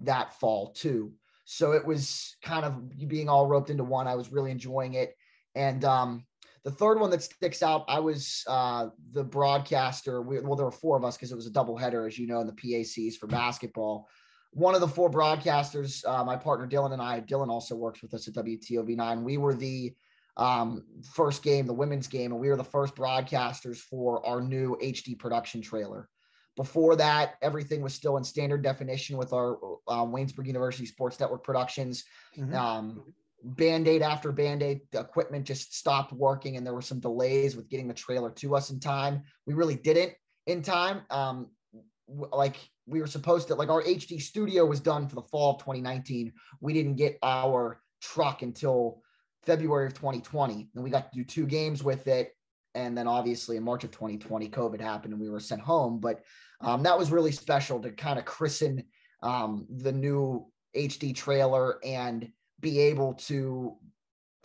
that 0.00 0.38
fall, 0.38 0.72
too. 0.72 1.12
So 1.44 1.72
it 1.72 1.84
was 1.84 2.36
kind 2.42 2.64
of 2.64 3.08
being 3.08 3.28
all 3.28 3.46
roped 3.46 3.70
into 3.70 3.84
one. 3.84 4.06
I 4.06 4.14
was 4.14 4.30
really 4.30 4.52
enjoying 4.52 4.94
it. 4.94 5.16
And 5.56 5.84
um, 5.84 6.26
the 6.66 6.72
third 6.72 6.98
one 6.98 7.10
that 7.10 7.22
sticks 7.22 7.62
out, 7.62 7.84
I 7.86 8.00
was 8.00 8.42
uh, 8.48 8.88
the 9.12 9.22
broadcaster. 9.22 10.20
We, 10.20 10.40
well, 10.40 10.56
there 10.56 10.64
were 10.64 10.72
four 10.72 10.96
of 10.96 11.04
us 11.04 11.16
because 11.16 11.30
it 11.30 11.36
was 11.36 11.46
a 11.46 11.50
doubleheader, 11.50 12.08
as 12.08 12.18
you 12.18 12.26
know, 12.26 12.40
in 12.40 12.46
the 12.48 12.52
PACs 12.52 13.14
for 13.14 13.28
basketball. 13.28 14.08
One 14.50 14.74
of 14.74 14.80
the 14.80 14.88
four 14.88 15.08
broadcasters, 15.08 16.04
uh, 16.04 16.24
my 16.24 16.34
partner 16.34 16.66
Dylan 16.66 16.92
and 16.92 17.00
I, 17.00 17.20
Dylan 17.20 17.50
also 17.50 17.76
works 17.76 18.02
with 18.02 18.12
us 18.14 18.26
at 18.26 18.34
WTOV9. 18.34 19.22
We 19.22 19.38
were 19.38 19.54
the 19.54 19.94
um, 20.36 20.84
first 21.14 21.44
game, 21.44 21.68
the 21.68 21.72
women's 21.72 22.08
game, 22.08 22.32
and 22.32 22.40
we 22.40 22.48
were 22.48 22.56
the 22.56 22.64
first 22.64 22.96
broadcasters 22.96 23.76
for 23.76 24.26
our 24.26 24.40
new 24.40 24.76
HD 24.82 25.16
production 25.16 25.62
trailer. 25.62 26.08
Before 26.56 26.96
that, 26.96 27.34
everything 27.42 27.80
was 27.80 27.94
still 27.94 28.16
in 28.16 28.24
standard 28.24 28.62
definition 28.62 29.16
with 29.16 29.32
our 29.32 29.54
uh, 29.86 30.04
Waynesburg 30.04 30.48
University 30.48 30.86
Sports 30.86 31.20
Network 31.20 31.44
productions. 31.44 32.02
Mhm. 32.36 32.52
Um, 32.54 33.14
band-aid 33.42 34.02
after 34.02 34.32
band-aid 34.32 34.80
the 34.92 35.00
equipment 35.00 35.44
just 35.44 35.74
stopped 35.74 36.12
working 36.12 36.56
and 36.56 36.66
there 36.66 36.74
were 36.74 36.82
some 36.82 37.00
delays 37.00 37.54
with 37.54 37.68
getting 37.68 37.88
the 37.88 37.94
trailer 37.94 38.30
to 38.30 38.56
us 38.56 38.70
in 38.70 38.80
time. 38.80 39.22
We 39.46 39.54
really 39.54 39.76
didn't 39.76 40.12
in 40.46 40.62
time. 40.62 41.02
Um 41.10 41.48
like 42.08 42.56
we 42.86 43.00
were 43.00 43.06
supposed 43.08 43.48
to 43.48 43.54
like 43.56 43.68
our 43.68 43.82
hd 43.82 44.22
studio 44.22 44.64
was 44.64 44.78
done 44.78 45.08
for 45.08 45.16
the 45.16 45.22
fall 45.22 45.54
of 45.54 45.58
2019 45.58 46.32
we 46.60 46.72
didn't 46.72 46.94
get 46.94 47.18
our 47.20 47.80
truck 48.00 48.42
until 48.42 49.02
february 49.46 49.86
of 49.86 49.94
2020 49.94 50.68
and 50.74 50.84
we 50.84 50.90
got 50.90 51.10
to 51.10 51.18
do 51.18 51.24
two 51.24 51.46
games 51.46 51.82
with 51.82 52.08
it. 52.08 52.32
And 52.74 52.98
then 52.98 53.06
obviously 53.06 53.56
in 53.56 53.62
march 53.62 53.84
of 53.84 53.92
2020 53.92 54.48
covid 54.48 54.80
happened 54.80 55.14
and 55.14 55.22
we 55.22 55.30
were 55.30 55.40
sent 55.40 55.62
home. 55.62 56.00
But 56.00 56.22
um, 56.60 56.82
that 56.82 56.98
was 56.98 57.10
really 57.10 57.32
special 57.32 57.80
to 57.80 57.92
kind 57.92 58.18
of 58.18 58.24
christen 58.24 58.84
um, 59.22 59.66
the 59.70 59.92
new 59.92 60.46
hd 60.76 61.14
trailer 61.14 61.78
and 61.84 62.28
be 62.60 62.80
able 62.80 63.14
to 63.14 63.76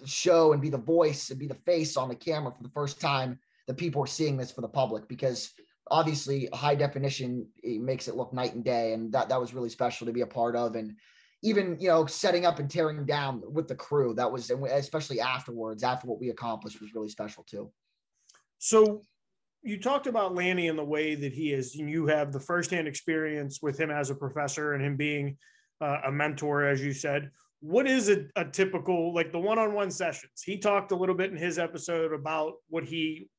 show 0.06 0.54
and 0.54 0.62
be 0.62 0.70
the 0.70 0.78
voice 0.78 1.30
and 1.30 1.40
be 1.40 1.48
the 1.48 1.54
face 1.54 1.98
on 1.98 2.10
the 2.10 2.16
camera 2.16 2.52
for 2.52 2.64
the 2.64 2.70
first 2.70 3.00
time 3.00 3.40
that 3.68 3.78
people 3.78 4.02
are 4.02 4.08
seeing 4.08 4.38
this 4.38 4.52
for 4.52 4.62
the 4.62 4.68
public 4.68 5.08
because 5.08 5.52
obviously 5.90 6.48
high 6.54 6.76
definition 6.76 7.46
it 7.64 7.82
makes 7.82 8.08
it 8.08 8.16
look 8.16 8.34
night 8.34 8.54
and 8.54 8.64
day 8.64 8.94
and 8.94 9.12
that 9.12 9.30
that 9.30 9.40
was 9.40 9.54
really 9.54 9.70
special 9.70 10.08
to 10.08 10.14
be 10.14 10.22
a 10.22 10.28
part 10.28 10.56
of. 10.56 10.76
And 10.76 10.96
even 11.44 11.78
you 11.80 11.88
know 11.88 12.06
setting 12.06 12.46
up 12.46 12.60
and 12.60 12.70
tearing 12.70 13.06
down 13.06 13.42
with 13.46 13.68
the 13.68 13.76
crew 13.76 14.14
that 14.16 14.32
was 14.32 14.50
especially 14.50 15.20
afterwards 15.20 15.84
after 15.84 16.08
what 16.08 16.20
we 16.20 16.30
accomplished 16.30 16.82
was 16.82 16.94
really 16.94 17.10
special 17.10 17.44
too. 17.44 17.72
So 18.60 19.02
you 19.64 19.80
talked 19.80 20.08
about 20.08 20.34
lanny 20.34 20.70
and 20.70 20.78
the 20.78 20.84
way 20.84 21.14
that 21.16 21.34
he 21.34 21.54
is 21.54 21.76
and 21.76 21.90
you 21.90 22.08
have 22.08 22.32
the 22.32 22.40
firsthand 22.40 22.88
experience 22.88 23.60
with 23.62 23.80
him 23.80 23.92
as 23.92 24.10
a 24.10 24.16
professor 24.16 24.74
and 24.74 24.84
him 24.84 24.98
being 24.98 25.38
uh, 25.82 26.00
a 26.06 26.12
mentor 26.12 26.66
as 26.66 26.82
you 26.82 26.94
said 26.94 27.32
what 27.62 27.88
is 27.88 28.10
a, 28.10 28.26
a 28.36 28.46
typical 28.46 29.14
like 29.14 29.32
the 29.32 29.40
one-on-one 29.40 29.92
sessions 29.92 30.42
he 30.44 30.58
talked 30.58 30.92
a 30.92 30.96
little 30.96 31.16
bit 31.16 31.32
in 31.32 31.38
his 31.38 31.58
episode 31.58 32.12
about 32.12 32.54
what 32.70 32.84
he 32.84 33.30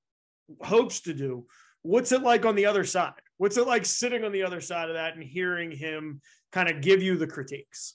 hopes 0.62 1.00
to 1.00 1.12
do 1.12 1.44
what's 1.82 2.12
it 2.12 2.22
like 2.22 2.46
on 2.46 2.54
the 2.54 2.66
other 2.66 2.84
side 2.84 3.12
what's 3.38 3.56
it 3.56 3.66
like 3.66 3.84
sitting 3.84 4.24
on 4.24 4.32
the 4.32 4.42
other 4.42 4.60
side 4.60 4.88
of 4.88 4.94
that 4.94 5.14
and 5.14 5.24
hearing 5.24 5.70
him 5.70 6.20
kind 6.52 6.68
of 6.68 6.80
give 6.80 7.02
you 7.02 7.16
the 7.16 7.26
critiques. 7.26 7.94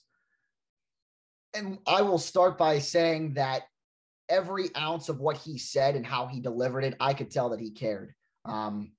And 1.54 1.78
I 1.86 2.02
will 2.02 2.18
start 2.18 2.58
by 2.58 2.80
saying 2.80 3.34
that 3.34 3.62
every 4.28 4.68
ounce 4.76 5.08
of 5.08 5.20
what 5.20 5.38
he 5.38 5.56
said 5.56 5.96
and 5.96 6.04
how 6.04 6.26
he 6.26 6.40
delivered 6.40 6.84
it, 6.84 6.96
I 7.00 7.14
could 7.14 7.30
tell 7.30 7.50
that 7.50 7.60
he 7.60 7.70
cared. 7.70 8.12
Um, 8.44 8.92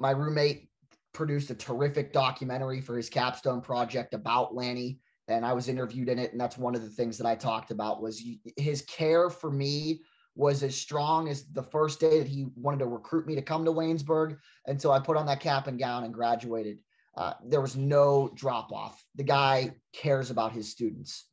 my 0.00 0.10
roommate 0.10 0.68
produced 1.12 1.50
a 1.50 1.54
terrific 1.54 2.12
documentary 2.12 2.80
for 2.80 2.96
his 2.96 3.08
capstone 3.08 3.60
project 3.60 4.14
about 4.14 4.54
Lanny, 4.54 4.98
and 5.28 5.44
I 5.44 5.52
was 5.52 5.68
interviewed 5.68 6.08
in 6.08 6.18
it. 6.18 6.32
And 6.32 6.40
that's 6.40 6.58
one 6.58 6.74
of 6.74 6.82
the 6.82 6.90
things 6.90 7.18
that 7.18 7.26
I 7.26 7.34
talked 7.34 7.70
about 7.70 8.02
was 8.02 8.22
his 8.56 8.82
care 8.82 9.30
for 9.30 9.50
me 9.50 10.02
was 10.36 10.62
as 10.62 10.76
strong 10.76 11.28
as 11.28 11.44
the 11.52 11.62
first 11.62 12.00
day 12.00 12.18
that 12.18 12.28
he 12.28 12.46
wanted 12.56 12.80
to 12.80 12.86
recruit 12.86 13.26
me 13.26 13.34
to 13.36 13.42
come 13.42 13.64
to 13.64 13.72
Waynesburg 13.72 14.36
And 14.66 14.80
so 14.80 14.90
I 14.90 14.98
put 14.98 15.16
on 15.16 15.26
that 15.26 15.40
cap 15.40 15.68
and 15.68 15.78
gown 15.78 16.04
and 16.04 16.12
graduated. 16.12 16.78
Uh, 17.16 17.34
there 17.46 17.60
was 17.60 17.76
no 17.76 18.30
drop 18.34 18.72
off. 18.72 19.02
The 19.14 19.22
guy 19.22 19.70
cares 19.92 20.30
about 20.30 20.52
his 20.52 20.70
students. 20.70 21.26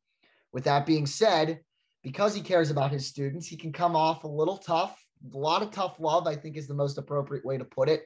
With 0.53 0.65
that 0.65 0.86
being 0.86 1.07
said, 1.07 1.62
because 2.03 2.36
he 2.36 2.41
cares 2.41 2.69
about 2.69 2.91
his 2.91 3.07
students, 3.07 3.48
he 3.48 3.57
can 3.57 3.71
come 3.74 3.95
off 3.95 4.24
a 4.24 4.27
little 4.27 4.57
tough. 4.57 5.03
A 5.33 5.38
lot 5.38 5.63
of 5.63 5.71
tough 5.71 6.00
love, 6.00 6.27
I 6.27 6.36
think, 6.36 6.55
is 6.55 6.67
the 6.67 6.74
most 6.74 6.98
appropriate 6.98 7.45
way 7.45 7.57
to 7.57 7.65
put 7.65 7.89
it. 7.89 8.03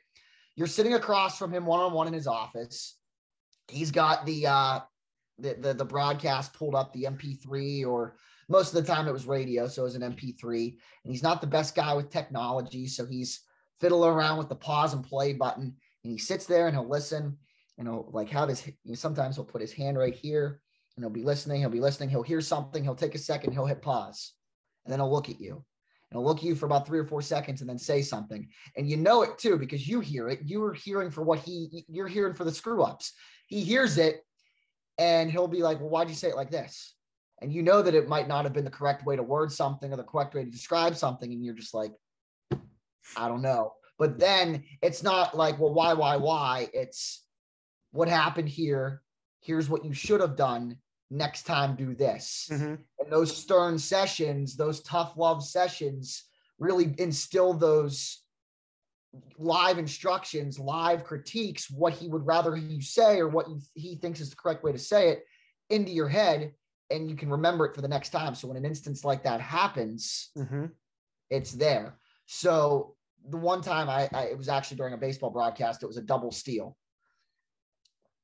You're 0.55 0.67
sitting 0.67 0.93
across 0.93 1.37
from 1.37 1.51
him 1.51 1.65
one 1.65 1.81
on 1.81 1.91
one 1.91 2.07
in 2.07 2.13
his 2.13 2.27
office. 2.27 2.97
He's 3.67 3.91
got 3.91 4.25
the, 4.25 4.47
uh, 4.47 4.79
the, 5.39 5.55
the 5.55 5.73
the 5.73 5.85
broadcast 5.85 6.53
pulled 6.53 6.75
up, 6.75 6.93
the 6.93 7.03
MP3, 7.03 7.85
or 7.85 8.15
most 8.47 8.73
of 8.73 8.83
the 8.83 8.93
time 8.93 9.07
it 9.07 9.13
was 9.13 9.25
radio, 9.25 9.67
so 9.67 9.81
it 9.81 9.85
was 9.85 9.95
an 9.95 10.13
MP3. 10.13 10.77
And 11.03 11.11
he's 11.11 11.23
not 11.23 11.41
the 11.41 11.47
best 11.47 11.75
guy 11.75 11.93
with 11.93 12.09
technology, 12.09 12.87
so 12.87 13.05
he's 13.05 13.41
fiddling 13.79 14.11
around 14.11 14.37
with 14.37 14.49
the 14.49 14.55
pause 14.55 14.93
and 14.93 15.03
play 15.03 15.33
button. 15.33 15.75
And 16.03 16.11
he 16.11 16.17
sits 16.17 16.45
there 16.45 16.67
and 16.67 16.75
he'll 16.75 16.87
listen 16.87 17.37
and 17.77 17.87
he'll 17.87 18.09
like 18.11 18.29
have 18.29 18.49
his, 18.49 18.63
sometimes 18.93 19.35
he'll 19.35 19.45
put 19.45 19.61
his 19.61 19.73
hand 19.73 19.97
right 19.97 20.13
here 20.13 20.61
and 20.95 21.03
he'll 21.03 21.09
be 21.09 21.23
listening. 21.23 21.59
He'll 21.59 21.69
be 21.69 21.81
listening. 21.81 22.09
He'll 22.09 22.23
hear 22.23 22.41
something. 22.41 22.83
He'll 22.83 22.95
take 22.95 23.15
a 23.15 23.19
second. 23.19 23.53
He'll 23.53 23.65
hit 23.65 23.81
pause 23.81 24.33
and 24.85 24.91
then 24.91 24.99
he'll 24.99 25.11
look 25.11 25.29
at 25.29 25.41
you 25.41 25.53
and 26.11 26.19
he'll 26.19 26.23
look 26.23 26.37
at 26.37 26.43
you 26.43 26.55
for 26.55 26.67
about 26.67 26.85
three 26.85 26.99
or 26.99 27.05
four 27.05 27.21
seconds 27.21 27.61
and 27.61 27.69
then 27.69 27.77
say 27.77 28.01
something. 28.01 28.47
And 28.77 28.89
you 28.89 28.97
know 28.97 29.23
it 29.23 29.37
too, 29.37 29.57
because 29.57 29.87
you 29.87 29.99
hear 29.99 30.29
it. 30.29 30.39
You 30.45 30.63
are 30.63 30.73
hearing 30.73 31.11
for 31.11 31.23
what 31.23 31.39
he, 31.39 31.83
you're 31.87 32.07
hearing 32.07 32.33
for 32.33 32.43
the 32.43 32.53
screw 32.53 32.83
ups. 32.83 33.13
He 33.47 33.61
hears 33.61 33.97
it 33.97 34.24
and 34.97 35.31
he'll 35.31 35.47
be 35.47 35.61
like, 35.63 35.79
well, 35.79 35.89
why'd 35.89 36.09
you 36.09 36.15
say 36.15 36.29
it 36.29 36.35
like 36.35 36.51
this? 36.51 36.95
And 37.41 37.51
you 37.51 37.61
know 37.63 37.81
that 37.81 37.95
it 37.95 38.07
might 38.07 38.27
not 38.27 38.45
have 38.45 38.53
been 38.53 38.65
the 38.65 38.71
correct 38.71 39.05
way 39.05 39.15
to 39.15 39.23
word 39.23 39.51
something 39.51 39.91
or 39.91 39.97
the 39.97 40.03
correct 40.03 40.33
way 40.33 40.43
to 40.43 40.49
describe 40.49 40.95
something. 40.95 41.31
And 41.31 41.43
you're 41.43 41.53
just 41.53 41.73
like, 41.73 41.91
I 43.17 43.27
don't 43.27 43.41
know. 43.41 43.73
But 43.99 44.19
then 44.19 44.63
it's 44.81 45.03
not 45.03 45.35
like, 45.35 45.59
well, 45.59 45.73
why, 45.73 45.93
why, 45.93 46.15
why? 46.17 46.69
It's, 46.73 47.25
what 47.95 48.09
happened 48.09 48.49
here. 48.49 49.01
Here's 49.41 49.69
what 49.69 49.85
you 49.85 49.93
should 49.93 50.21
have 50.21 50.35
done. 50.35 50.77
Next 51.09 51.43
time, 51.43 51.75
do 51.75 51.95
this. 51.95 52.49
Mm-hmm. 52.51 52.75
And 52.99 53.11
those 53.11 53.35
stern 53.35 53.79
sessions, 53.79 54.57
those 54.57 54.81
tough 54.81 55.13
love 55.15 55.43
sessions, 55.43 56.25
really 56.59 56.93
instill 56.97 57.53
those 57.53 58.23
live 59.37 59.77
instructions, 59.77 60.59
live 60.59 61.03
critiques, 61.03 61.69
what 61.69 61.93
he 61.93 62.07
would 62.07 62.25
rather 62.25 62.55
you 62.55 62.81
say 62.81 63.19
or 63.19 63.27
what 63.27 63.47
he 63.73 63.95
thinks 63.95 64.19
is 64.19 64.29
the 64.29 64.35
correct 64.35 64.63
way 64.63 64.71
to 64.71 64.79
say 64.79 65.09
it 65.09 65.23
into 65.69 65.91
your 65.91 66.07
head. 66.07 66.53
And 66.91 67.09
you 67.09 67.15
can 67.15 67.29
remember 67.29 67.65
it 67.65 67.75
for 67.75 67.81
the 67.81 67.87
next 67.87 68.09
time. 68.09 68.35
So 68.35 68.47
when 68.47 68.57
an 68.57 68.65
instance 68.65 69.03
like 69.03 69.23
that 69.23 69.41
happens, 69.41 70.29
mm-hmm. 70.37 70.65
it's 71.29 71.51
there. 71.51 71.97
So 72.27 72.95
the 73.29 73.37
one 73.37 73.61
time 73.61 73.89
I, 73.89 74.07
I, 74.13 74.25
it 74.25 74.37
was 74.37 74.49
actually 74.49 74.77
during 74.77 74.93
a 74.93 74.97
baseball 74.97 75.31
broadcast, 75.31 75.81
it 75.81 75.87
was 75.87 75.97
a 75.97 76.01
double 76.01 76.31
steal 76.31 76.77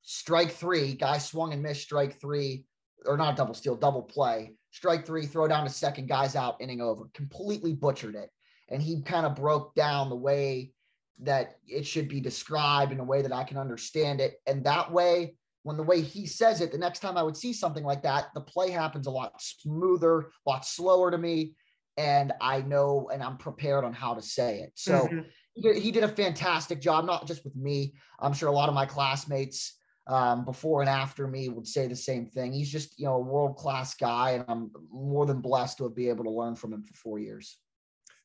strike 0.01 0.51
three, 0.51 0.93
guy 0.93 1.17
swung 1.17 1.53
and 1.53 1.61
missed 1.61 1.83
strike 1.83 2.19
three, 2.19 2.65
or 3.05 3.17
not 3.17 3.35
double 3.35 3.53
steal, 3.53 3.75
double 3.75 4.01
play, 4.01 4.53
strike 4.71 5.05
three, 5.05 5.25
throw 5.25 5.47
down 5.47 5.63
to 5.63 5.69
second, 5.69 6.07
guys 6.07 6.35
out, 6.35 6.57
inning 6.59 6.81
over, 6.81 7.05
completely 7.13 7.73
butchered 7.73 8.15
it. 8.15 8.29
And 8.69 8.81
he 8.81 9.01
kind 9.01 9.25
of 9.25 9.35
broke 9.35 9.75
down 9.75 10.09
the 10.09 10.15
way 10.15 10.71
that 11.19 11.55
it 11.67 11.85
should 11.85 12.07
be 12.07 12.19
described 12.19 12.91
in 12.91 12.99
a 12.99 13.03
way 13.03 13.21
that 13.21 13.33
I 13.33 13.43
can 13.43 13.57
understand 13.57 14.21
it. 14.21 14.35
And 14.47 14.63
that 14.63 14.91
way, 14.91 15.35
when 15.63 15.77
the 15.77 15.83
way 15.83 16.01
he 16.01 16.25
says 16.25 16.61
it, 16.61 16.71
the 16.71 16.77
next 16.77 16.99
time 16.99 17.17
I 17.17 17.23
would 17.23 17.37
see 17.37 17.53
something 17.53 17.83
like 17.83 18.01
that, 18.03 18.27
the 18.33 18.41
play 18.41 18.71
happens 18.71 19.07
a 19.07 19.11
lot 19.11 19.39
smoother, 19.39 20.19
a 20.21 20.49
lot 20.49 20.65
slower 20.65 21.11
to 21.11 21.17
me. 21.17 21.55
And 21.97 22.33
I 22.41 22.61
know 22.61 23.09
and 23.13 23.21
I'm 23.21 23.37
prepared 23.37 23.83
on 23.83 23.93
how 23.93 24.15
to 24.15 24.21
say 24.21 24.61
it. 24.61 24.71
So 24.75 25.07
mm-hmm. 25.07 25.79
he 25.79 25.91
did 25.91 26.03
a 26.03 26.07
fantastic 26.07 26.81
job, 26.81 27.05
not 27.05 27.27
just 27.27 27.43
with 27.43 27.55
me. 27.55 27.93
I'm 28.19 28.33
sure 28.33 28.49
a 28.49 28.53
lot 28.53 28.69
of 28.69 28.75
my 28.75 28.85
classmates 28.85 29.77
um, 30.07 30.45
before 30.45 30.81
and 30.81 30.89
after 30.89 31.27
me 31.27 31.49
would 31.49 31.67
say 31.67 31.87
the 31.87 31.95
same 31.95 32.25
thing. 32.25 32.53
He's 32.53 32.71
just, 32.71 32.99
you 32.99 33.05
know, 33.05 33.15
a 33.15 33.19
world 33.19 33.55
class 33.57 33.93
guy, 33.93 34.31
and 34.31 34.45
I'm 34.47 34.71
more 34.91 35.25
than 35.25 35.41
blessed 35.41 35.77
to 35.77 35.89
be 35.89 36.09
able 36.09 36.23
to 36.23 36.31
learn 36.31 36.55
from 36.55 36.73
him 36.73 36.83
for 36.83 36.93
four 36.95 37.19
years. 37.19 37.57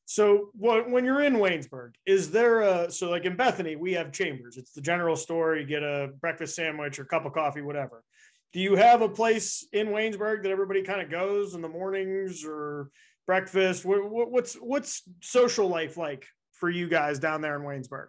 So 0.08 0.50
when 0.54 1.04
you're 1.04 1.22
in 1.22 1.34
Waynesburg, 1.34 1.94
is 2.06 2.30
there 2.30 2.60
a 2.60 2.90
so 2.90 3.10
like 3.10 3.25
in 3.25 3.36
Bethany 3.36 3.75
we 3.75 3.92
have 3.94 4.12
Chambers? 4.12 4.56
It's 4.56 4.70
the 4.70 4.80
general 4.80 5.16
store. 5.16 5.56
You 5.56 5.66
get 5.66 5.82
a 5.82 6.10
breakfast 6.20 6.54
sandwich 6.54 7.00
or 7.00 7.04
cup 7.04 7.26
of 7.26 7.32
coffee, 7.32 7.60
whatever. 7.60 8.04
Do 8.52 8.60
you 8.60 8.76
have 8.76 9.02
a 9.02 9.08
place 9.08 9.66
in 9.72 9.88
Waynesburg 9.88 10.44
that 10.44 10.52
everybody 10.52 10.82
kind 10.82 11.00
of 11.00 11.10
goes 11.10 11.54
in 11.54 11.60
the 11.60 11.68
mornings 11.68 12.44
or 12.44 12.90
breakfast? 13.26 13.84
what's 13.84 14.54
what's 14.54 15.02
social 15.22 15.68
life 15.68 15.96
like 15.96 16.25
for 16.52 16.70
you 16.70 16.88
guys 16.88 17.18
down 17.18 17.40
there 17.40 17.56
in 17.56 17.62
Waynesburg? 17.62 18.06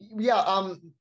Yeah, 0.00 0.40
um, 0.40 0.92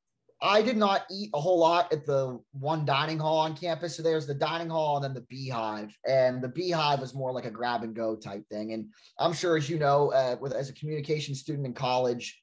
I 0.44 0.62
did 0.64 0.76
not 0.76 1.06
eat 1.12 1.30
a 1.36 1.40
whole 1.40 1.60
lot 1.60 1.94
at 1.94 2.06
the 2.06 2.40
one 2.52 2.84
dining 2.84 3.20
hall 3.20 3.38
on 3.40 3.56
campus. 3.56 3.96
So 3.96 4.02
there's 4.02 4.26
the 4.26 4.34
dining 4.34 4.70
hall 4.70 4.98
and 4.98 5.06
then 5.06 5.14
the 5.14 5.22
beehive. 5.22 5.96
And 6.08 6.42
the 6.42 6.48
beehive 6.48 7.00
was 7.00 7.14
more 7.14 7.32
like 7.32 7.46
a 7.46 7.52
grab 7.52 7.84
and 7.84 7.96
go 7.96 8.16
type 8.16 8.48
thing. 8.50 8.74
And 8.74 8.88
I'm 9.20 9.34
sure, 9.34 9.56
as 9.56 9.70
you 9.70 9.78
know, 9.78 10.12
uh, 10.12 10.38
with 10.42 10.54
as 10.54 10.70
a 10.70 10.74
communication 10.74 11.36
student 11.36 11.68
in 11.68 11.74
college, 11.74 12.42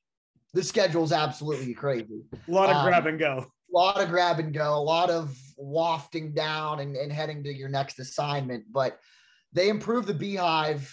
the 0.55 0.63
schedule 0.63 1.03
is 1.03 1.13
absolutely 1.13 1.75
crazy. 1.75 2.23
A 2.33 2.51
lot 2.51 2.71
of 2.71 2.77
um, 2.77 2.87
grab 2.87 3.07
and 3.07 3.19
go. 3.19 3.47
A 3.75 3.77
lot 3.77 4.01
of 4.01 4.09
grab 4.09 4.39
and 4.39 4.55
go, 4.55 4.75
a 4.75 4.81
lot 4.81 5.11
of 5.11 5.37
wafting 5.57 6.33
down 6.33 6.81
and, 6.81 6.97
and 6.97 7.13
heading 7.13 7.43
to 7.45 7.53
your 7.53 7.69
next 7.69 7.99
assignment. 7.99 8.65
But 8.73 8.99
they 9.53 9.69
improved 9.69 10.07
the 10.07 10.15
beehive 10.15 10.91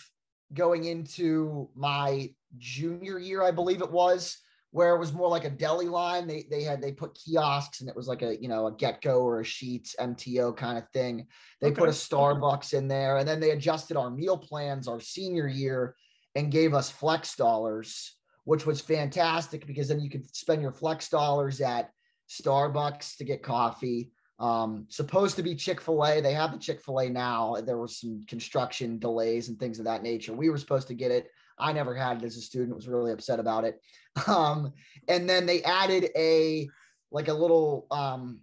going 0.54 0.86
into 0.86 1.70
my 1.76 2.30
junior 2.58 3.20
year, 3.20 3.44
I 3.44 3.52
believe 3.52 3.82
it 3.82 3.92
was 3.92 4.38
where 4.76 4.94
it 4.94 5.00
was 5.00 5.14
more 5.14 5.30
like 5.30 5.46
a 5.46 5.50
deli 5.50 5.86
line. 5.86 6.28
They 6.28 6.46
they 6.52 6.62
had 6.62 6.82
they 6.82 6.92
put 6.92 7.18
kiosks 7.18 7.80
and 7.80 7.90
it 7.90 7.96
was 7.96 8.10
like 8.10 8.22
a 8.24 8.36
you 8.42 8.50
know 8.50 8.68
a 8.68 8.74
GetGo 8.74 9.22
or 9.22 9.40
a 9.40 9.44
Sheetz 9.44 9.96
MTO 9.98 10.58
kind 10.58 10.78
of 10.78 10.84
thing. 10.90 11.28
They 11.62 11.68
okay. 11.68 11.80
put 11.80 11.88
a 11.88 11.94
Starbucks 11.94 12.74
in 12.74 12.90
there, 12.90 13.16
and 13.16 13.26
then 13.26 13.40
they 13.40 13.52
adjusted 13.52 13.96
our 13.96 14.10
meal 14.10 14.38
plans 14.38 14.90
our 14.90 15.00
senior 15.00 15.48
year 15.48 15.96
and 16.36 16.52
gave 16.52 16.74
us 16.74 16.92
flex 16.92 17.38
dollars, 17.38 18.18
which 18.44 18.66
was 18.66 18.82
fantastic 18.82 19.66
because 19.66 19.88
then 19.88 20.02
you 20.02 20.10
could 20.10 20.36
spend 20.36 20.62
your 20.62 20.74
flex 20.74 21.08
dollars 21.08 21.62
at 21.62 21.90
Starbucks 22.30 23.16
to 23.16 23.24
get 23.24 23.44
coffee. 23.44 24.12
Um, 24.40 24.88
supposed 24.90 25.38
to 25.38 25.44
be 25.44 25.56
Chick 25.56 25.80
fil 25.80 26.04
A. 26.04 26.20
They 26.20 26.34
have 26.34 26.52
the 26.52 26.60
Chick 26.60 26.82
fil 26.82 27.00
A 27.00 27.10
now. 27.10 27.56
There 27.66 27.78
was 27.78 28.02
some 28.02 28.26
construction 28.28 29.00
delays 29.00 29.48
and 29.48 29.58
things 29.58 29.80
of 29.80 29.86
that 29.86 30.04
nature. 30.04 30.34
We 30.34 30.50
were 30.50 30.58
supposed 30.58 30.90
to 30.90 30.94
get 30.94 31.12
it. 31.12 31.30
I 31.58 31.72
never 31.72 31.96
had 31.96 32.22
it 32.22 32.26
as 32.26 32.36
a 32.36 32.42
student, 32.42 32.76
was 32.76 32.90
really 32.90 33.14
upset 33.14 33.40
about 33.40 33.64
it. 33.64 33.80
Um, 34.28 34.72
and 35.08 35.30
then 35.30 35.46
they 35.46 35.62
added 35.64 36.10
a 36.16 36.70
like 37.12 37.28
a 37.28 37.34
little 37.34 37.86
um, 37.92 38.40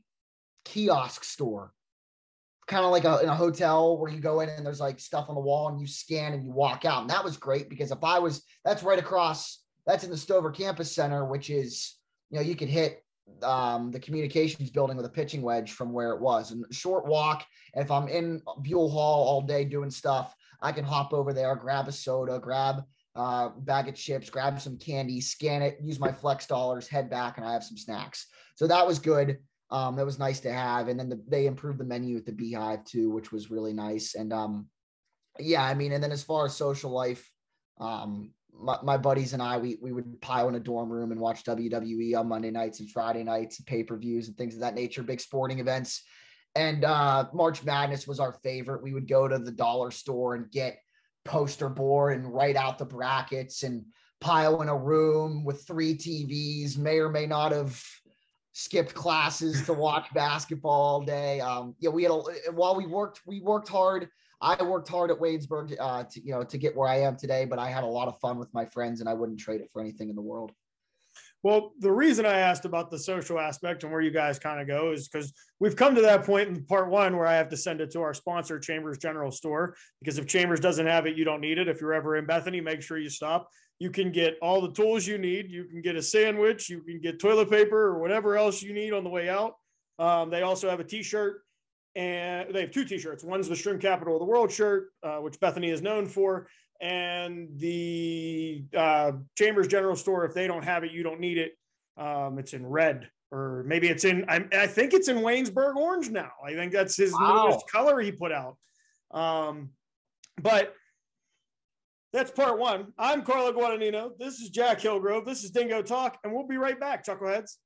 kiosk 0.64 1.24
store, 1.24 1.72
kind 2.66 2.84
of 2.84 2.90
like 2.90 3.04
a, 3.04 3.20
in 3.20 3.28
a 3.28 3.34
hotel 3.34 3.98
where 3.98 4.10
you 4.10 4.20
go 4.20 4.40
in 4.40 4.48
and 4.48 4.64
there's 4.64 4.80
like 4.80 5.00
stuff 5.00 5.28
on 5.28 5.34
the 5.34 5.40
wall 5.40 5.68
and 5.68 5.80
you 5.80 5.86
scan 5.86 6.32
and 6.32 6.44
you 6.44 6.50
walk 6.50 6.84
out. 6.84 7.02
And 7.02 7.10
that 7.10 7.24
was 7.24 7.36
great 7.36 7.68
because 7.68 7.90
if 7.90 8.02
I 8.02 8.18
was, 8.18 8.42
that's 8.64 8.82
right 8.82 8.98
across, 8.98 9.60
that's 9.86 10.04
in 10.04 10.10
the 10.10 10.16
Stover 10.16 10.50
Campus 10.50 10.94
Center, 10.94 11.24
which 11.24 11.50
is, 11.50 11.96
you 12.30 12.38
know, 12.38 12.44
you 12.44 12.54
could 12.54 12.68
hit 12.68 13.02
um, 13.42 13.90
the 13.90 14.00
communications 14.00 14.70
building 14.70 14.96
with 14.96 15.06
a 15.06 15.10
pitching 15.10 15.42
wedge 15.42 15.72
from 15.72 15.92
where 15.92 16.12
it 16.12 16.20
was. 16.20 16.50
And 16.50 16.64
short 16.70 17.06
walk. 17.06 17.44
If 17.74 17.90
I'm 17.90 18.08
in 18.08 18.40
Buhl 18.58 18.90
Hall 18.90 19.26
all 19.26 19.42
day 19.42 19.64
doing 19.64 19.90
stuff, 19.90 20.34
I 20.60 20.72
can 20.72 20.84
hop 20.84 21.12
over 21.12 21.32
there, 21.32 21.54
grab 21.56 21.88
a 21.88 21.92
soda, 21.92 22.38
grab 22.38 22.84
uh, 23.14 23.50
bag 23.58 23.88
of 23.88 23.94
chips, 23.94 24.30
grab 24.30 24.60
some 24.60 24.78
candy, 24.78 25.20
scan 25.20 25.62
it, 25.62 25.78
use 25.82 26.00
my 26.00 26.10
flex 26.10 26.46
dollars, 26.46 26.88
head 26.88 27.10
back, 27.10 27.36
and 27.36 27.46
I 27.46 27.52
have 27.52 27.64
some 27.64 27.76
snacks. 27.76 28.26
So 28.56 28.66
that 28.66 28.86
was 28.86 28.98
good. 28.98 29.38
Um, 29.70 29.96
that 29.96 30.04
was 30.04 30.18
nice 30.18 30.40
to 30.40 30.52
have. 30.52 30.88
And 30.88 30.98
then 30.98 31.08
the, 31.08 31.22
they 31.28 31.46
improved 31.46 31.78
the 31.78 31.84
menu 31.84 32.16
at 32.16 32.26
the 32.26 32.32
Beehive 32.32 32.84
too, 32.84 33.10
which 33.10 33.32
was 33.32 33.50
really 33.50 33.72
nice. 33.72 34.14
And 34.14 34.32
um, 34.32 34.66
yeah, 35.38 35.64
I 35.64 35.74
mean, 35.74 35.92
and 35.92 36.02
then 36.02 36.12
as 36.12 36.22
far 36.22 36.44
as 36.44 36.54
social 36.54 36.90
life, 36.90 37.30
um, 37.80 38.32
my, 38.54 38.76
my, 38.82 38.96
buddies 38.98 39.32
and 39.32 39.42
I, 39.42 39.56
we, 39.56 39.78
we 39.80 39.92
would 39.92 40.20
pile 40.20 40.48
in 40.48 40.54
a 40.54 40.60
dorm 40.60 40.90
room 40.90 41.10
and 41.10 41.20
watch 41.20 41.44
WWE 41.44 42.18
on 42.18 42.28
Monday 42.28 42.50
nights 42.50 42.80
and 42.80 42.90
Friday 42.90 43.24
nights 43.24 43.58
and 43.58 43.66
pay 43.66 43.82
per 43.82 43.96
views 43.96 44.28
and 44.28 44.36
things 44.36 44.54
of 44.54 44.60
that 44.60 44.74
nature, 44.74 45.02
big 45.02 45.20
sporting 45.20 45.58
events. 45.58 46.02
And 46.54 46.84
uh, 46.84 47.28
March 47.32 47.64
Madness 47.64 48.06
was 48.06 48.20
our 48.20 48.34
favorite. 48.44 48.82
We 48.82 48.92
would 48.92 49.08
go 49.08 49.26
to 49.26 49.38
the 49.38 49.50
dollar 49.50 49.90
store 49.90 50.34
and 50.34 50.50
get 50.50 50.76
poster 51.24 51.68
board 51.68 52.16
and 52.16 52.32
write 52.32 52.56
out 52.56 52.78
the 52.78 52.84
brackets 52.84 53.62
and 53.62 53.84
pile 54.20 54.62
in 54.62 54.68
a 54.68 54.76
room 54.76 55.44
with 55.44 55.66
three 55.66 55.94
TVs, 55.94 56.78
may 56.78 56.98
or 56.98 57.08
may 57.08 57.26
not 57.26 57.52
have 57.52 57.82
skipped 58.52 58.94
classes 58.94 59.64
to 59.66 59.72
watch 59.72 60.06
basketball 60.14 60.72
all 60.72 61.00
day. 61.02 61.40
Um, 61.40 61.74
yeah, 61.78 61.90
we 61.90 62.02
had 62.02 62.12
a, 62.12 62.52
while 62.52 62.76
we 62.76 62.86
worked, 62.86 63.20
we 63.26 63.40
worked 63.40 63.68
hard 63.68 64.08
I 64.42 64.60
worked 64.64 64.88
hard 64.88 65.10
at 65.12 65.18
Waynesburg, 65.18 65.76
uh, 65.78 66.02
to, 66.02 66.20
you 66.20 66.32
know, 66.32 66.42
to 66.42 66.58
get 66.58 66.76
where 66.76 66.88
I 66.88 66.98
am 67.00 67.16
today, 67.16 67.44
but 67.44 67.60
I 67.60 67.70
had 67.70 67.84
a 67.84 67.86
lot 67.86 68.08
of 68.08 68.18
fun 68.18 68.38
with 68.38 68.52
my 68.52 68.64
friends 68.64 69.00
and 69.00 69.08
I 69.08 69.14
wouldn't 69.14 69.38
trade 69.38 69.60
it 69.60 69.70
for 69.72 69.80
anything 69.80 70.10
in 70.10 70.16
the 70.16 70.22
world. 70.22 70.50
Well, 71.42 71.72
the 71.80 71.90
reason 71.90 72.24
I 72.24 72.38
asked 72.38 72.64
about 72.64 72.90
the 72.90 72.98
social 72.98 73.38
aspect 73.38 73.82
and 73.82 73.90
where 73.90 74.00
you 74.00 74.12
guys 74.12 74.38
kind 74.38 74.60
of 74.60 74.68
go 74.68 74.92
is 74.92 75.08
because 75.08 75.32
we've 75.58 75.74
come 75.74 75.94
to 75.96 76.02
that 76.02 76.24
point 76.24 76.48
in 76.48 76.64
part 76.64 76.88
one 76.88 77.16
where 77.16 77.26
I 77.26 77.34
have 77.34 77.48
to 77.48 77.56
send 77.56 77.80
it 77.80 77.90
to 77.92 78.00
our 78.00 78.14
sponsor, 78.14 78.60
Chambers 78.60 78.98
General 78.98 79.32
Store. 79.32 79.74
Because 80.00 80.18
if 80.18 80.26
Chambers 80.26 80.60
doesn't 80.60 80.86
have 80.86 81.06
it, 81.06 81.16
you 81.16 81.24
don't 81.24 81.40
need 81.40 81.58
it. 81.58 81.68
If 81.68 81.80
you're 81.80 81.94
ever 81.94 82.16
in 82.16 82.26
Bethany, 82.26 82.60
make 82.60 82.80
sure 82.80 82.98
you 82.98 83.10
stop. 83.10 83.48
You 83.80 83.90
can 83.90 84.12
get 84.12 84.36
all 84.40 84.60
the 84.60 84.72
tools 84.72 85.06
you 85.06 85.18
need. 85.18 85.50
You 85.50 85.64
can 85.64 85.82
get 85.82 85.96
a 85.96 86.02
sandwich. 86.02 86.68
You 86.68 86.82
can 86.82 87.00
get 87.00 87.18
toilet 87.18 87.50
paper 87.50 87.86
or 87.86 87.98
whatever 87.98 88.36
else 88.36 88.62
you 88.62 88.72
need 88.72 88.92
on 88.92 89.02
the 89.02 89.10
way 89.10 89.28
out. 89.28 89.54
Um, 89.98 90.30
they 90.30 90.42
also 90.42 90.70
have 90.70 90.78
a 90.78 90.84
T-shirt 90.84 91.42
and 91.94 92.54
they 92.54 92.62
have 92.62 92.70
two 92.70 92.84
t-shirts 92.84 93.22
one's 93.22 93.48
the 93.48 93.56
shrimp 93.56 93.80
capital 93.80 94.14
of 94.14 94.20
the 94.20 94.24
world 94.24 94.50
shirt 94.50 94.88
uh, 95.02 95.16
which 95.16 95.38
bethany 95.40 95.68
is 95.68 95.82
known 95.82 96.06
for 96.06 96.48
and 96.82 97.48
the 97.58 98.64
uh, 98.76 99.12
chambers 99.38 99.68
general 99.68 99.94
store 99.94 100.24
if 100.24 100.34
they 100.34 100.48
don't 100.48 100.64
have 100.64 100.82
it 100.84 100.90
you 100.90 101.02
don't 101.02 101.20
need 101.20 101.38
it. 101.38 101.52
Um, 101.96 102.38
it's 102.38 102.52
in 102.52 102.66
red 102.66 103.08
or 103.30 103.64
maybe 103.66 103.88
it's 103.88 104.04
in 104.04 104.24
I, 104.28 104.44
I, 104.52 104.66
think 104.66 104.92
it's 104.92 105.08
in 105.08 105.18
waynesburg 105.18 105.76
orange 105.76 106.10
now. 106.10 106.30
I 106.44 106.54
think 106.54 106.72
that's 106.72 106.96
his 106.96 107.12
wow. 107.12 107.46
newest 107.48 107.70
color 107.70 108.00
he 108.00 108.10
put 108.10 108.32
out. 108.32 108.56
Um, 109.12 109.70
but 110.40 110.74
that's 112.12 112.30
part 112.30 112.58
one. 112.58 112.92
I'm 112.98 113.22
carlo 113.22 113.52
guadagnino. 113.52 114.18
This 114.18 114.40
is 114.40 114.50
jack 114.50 114.80
hillgrove. 114.80 115.24
This 115.24 115.44
is 115.44 115.50
dingo 115.50 115.82
talk 115.82 116.18
and 116.24 116.32
we'll 116.32 116.46
be 116.46 116.56
right 116.56 116.78
back. 116.78 117.06
Chuckleheads 117.06 117.56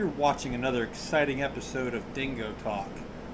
You're 0.00 0.08
watching 0.08 0.54
another 0.54 0.82
exciting 0.82 1.42
episode 1.42 1.92
of 1.92 2.14
Dingo 2.14 2.54
Talk, 2.64 2.88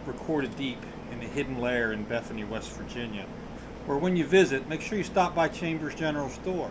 recorded 0.05 0.57
deep 0.57 0.81
in 1.13 1.21
a 1.21 1.25
hidden 1.25 1.61
lair 1.61 1.93
in 1.93 2.03
Bethany, 2.03 2.43
West 2.43 2.73
Virginia. 2.73 3.25
Or 3.87 3.99
when 3.99 4.17
you 4.17 4.25
visit, 4.25 4.69
make 4.69 4.81
sure 4.81 4.99
you 4.99 5.05
stop 5.05 5.33
by 5.33 5.47
Chambers 5.47 5.95
General 5.95 6.29
Store. 6.29 6.69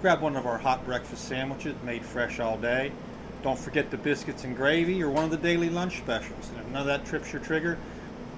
Grab 0.00 0.20
one 0.20 0.36
of 0.36 0.46
our 0.46 0.58
hot 0.58 0.84
breakfast 0.84 1.24
sandwiches 1.24 1.74
made 1.84 2.04
fresh 2.04 2.38
all 2.38 2.56
day. 2.56 2.92
Don't 3.42 3.58
forget 3.58 3.90
the 3.90 3.96
biscuits 3.96 4.44
and 4.44 4.56
gravy 4.56 5.02
or 5.02 5.10
one 5.10 5.24
of 5.24 5.32
the 5.32 5.36
daily 5.36 5.68
lunch 5.68 5.98
specials. 5.98 6.48
And 6.50 6.58
if 6.60 6.68
none 6.68 6.82
of 6.82 6.86
that 6.86 7.04
trips 7.04 7.32
your 7.32 7.42
trigger, 7.42 7.78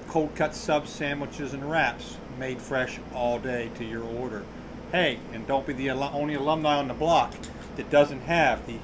cold 0.09 0.35
cut 0.35 0.55
sub 0.55 0.89
sandwiches 0.89 1.53
and 1.53 1.71
wraps 1.71 2.17
made 2.39 2.63
fresh 2.63 2.99
all 3.15 3.39
day 3.39 3.71
to 3.77 3.85
your 3.85 4.05
order. 4.05 4.43
Hey, 4.91 5.19
and 5.35 5.47
don't 5.47 5.67
be 5.67 5.75
the 5.75 5.91
only 5.91 6.33
alumni 6.33 6.79
on 6.79 6.89
the 6.89 6.95
block 6.95 7.35
that 7.77 7.91
doesn't 7.91 8.23
have 8.23 8.67
the 8.67 8.79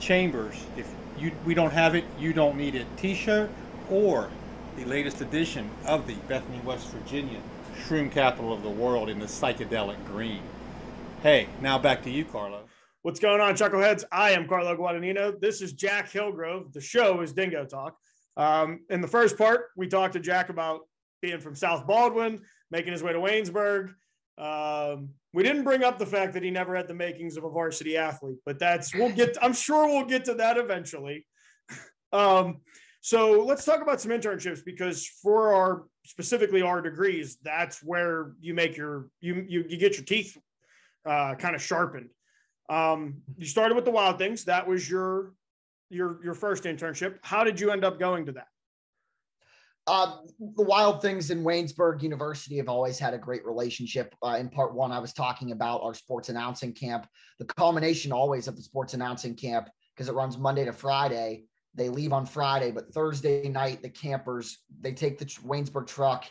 Chambers. 0.00 0.64
If 0.74 0.86
you, 1.20 1.32
we 1.44 1.54
don't 1.54 1.72
have 1.72 1.94
it, 1.94 2.04
you 2.18 2.32
don't 2.32 2.56
need 2.56 2.74
it 2.74 2.86
t-shirt 2.96 3.50
or 3.90 4.28
the 4.76 4.84
latest 4.84 5.20
edition 5.20 5.68
of 5.86 6.06
the 6.06 6.14
Bethany, 6.28 6.60
West 6.64 6.88
Virginia 6.88 7.40
shroom 7.78 8.10
capital 8.10 8.52
of 8.52 8.62
the 8.62 8.68
world 8.68 9.08
in 9.08 9.18
the 9.18 9.26
psychedelic 9.26 10.04
green. 10.06 10.42
Hey, 11.22 11.48
now 11.60 11.78
back 11.78 12.02
to 12.04 12.10
you, 12.10 12.24
Carlo. 12.24 12.64
What's 13.02 13.20
going 13.20 13.40
on, 13.40 13.54
Chuckleheads? 13.54 14.04
I 14.10 14.32
am 14.32 14.48
Carlo 14.48 14.76
Guadagnino. 14.76 15.40
This 15.40 15.62
is 15.62 15.72
Jack 15.72 16.10
Hillgrove. 16.10 16.72
The 16.72 16.80
show 16.80 17.20
is 17.20 17.32
Dingo 17.32 17.64
Talk. 17.64 17.96
Um, 18.36 18.80
in 18.90 19.00
the 19.00 19.08
first 19.08 19.38
part, 19.38 19.66
we 19.76 19.88
talked 19.88 20.14
to 20.14 20.20
Jack 20.20 20.48
about 20.48 20.80
being 21.22 21.40
from 21.40 21.54
South 21.54 21.86
Baldwin, 21.86 22.40
making 22.70 22.92
his 22.92 23.02
way 23.02 23.12
to 23.12 23.18
Waynesburg, 23.18 23.94
um, 24.38 25.10
we 25.32 25.42
didn't 25.42 25.64
bring 25.64 25.82
up 25.82 25.98
the 25.98 26.06
fact 26.06 26.32
that 26.34 26.42
he 26.42 26.50
never 26.50 26.74
had 26.74 26.88
the 26.88 26.94
makings 26.94 27.36
of 27.36 27.44
a 27.44 27.50
varsity 27.50 27.96
athlete, 27.96 28.38
but 28.46 28.58
that's 28.58 28.94
we'll 28.94 29.12
get. 29.12 29.36
I'm 29.42 29.52
sure 29.52 29.86
we'll 29.86 30.06
get 30.06 30.24
to 30.26 30.34
that 30.34 30.56
eventually. 30.56 31.26
Um, 32.12 32.60
so 33.00 33.44
let's 33.44 33.64
talk 33.64 33.82
about 33.82 34.00
some 34.00 34.10
internships 34.10 34.64
because 34.64 35.06
for 35.06 35.54
our 35.54 35.84
specifically 36.04 36.62
our 36.62 36.80
degrees, 36.80 37.38
that's 37.42 37.82
where 37.82 38.32
you 38.40 38.54
make 38.54 38.76
your 38.76 39.08
you 39.20 39.44
you, 39.48 39.64
you 39.68 39.76
get 39.76 39.96
your 39.96 40.04
teeth 40.04 40.36
uh, 41.04 41.34
kind 41.34 41.54
of 41.54 41.62
sharpened. 41.62 42.10
Um, 42.68 43.22
you 43.36 43.46
started 43.46 43.74
with 43.74 43.84
the 43.84 43.90
Wild 43.90 44.18
Things. 44.18 44.44
That 44.44 44.66
was 44.66 44.88
your 44.88 45.32
your 45.90 46.22
your 46.24 46.34
first 46.34 46.64
internship. 46.64 47.18
How 47.22 47.44
did 47.44 47.60
you 47.60 47.70
end 47.70 47.84
up 47.84 47.98
going 47.98 48.26
to 48.26 48.32
that? 48.32 48.48
Uh, 49.88 50.18
the 50.56 50.62
Wild 50.62 51.00
Things 51.00 51.30
in 51.30 51.42
Waynesburg 51.42 52.02
University 52.02 52.58
have 52.58 52.68
always 52.68 52.98
had 52.98 53.14
a 53.14 53.18
great 53.18 53.44
relationship. 53.46 54.14
Uh, 54.22 54.36
in 54.38 54.50
part 54.50 54.74
one, 54.74 54.92
I 54.92 54.98
was 54.98 55.14
talking 55.14 55.52
about 55.52 55.80
our 55.82 55.94
sports 55.94 56.28
announcing 56.28 56.74
camp. 56.74 57.06
The 57.38 57.46
culmination 57.46 58.12
always 58.12 58.48
of 58.48 58.56
the 58.56 58.62
sports 58.62 58.92
announcing 58.92 59.34
camp, 59.34 59.70
because 59.96 60.10
it 60.10 60.14
runs 60.14 60.36
Monday 60.36 60.66
to 60.66 60.72
Friday. 60.74 61.44
They 61.74 61.88
leave 61.88 62.12
on 62.12 62.26
Friday, 62.26 62.70
but 62.70 62.92
Thursday 62.92 63.48
night, 63.48 63.80
the 63.80 63.88
campers 63.88 64.58
they 64.78 64.92
take 64.92 65.18
the 65.18 65.24
Waynesburg 65.24 65.86
truck 65.86 66.26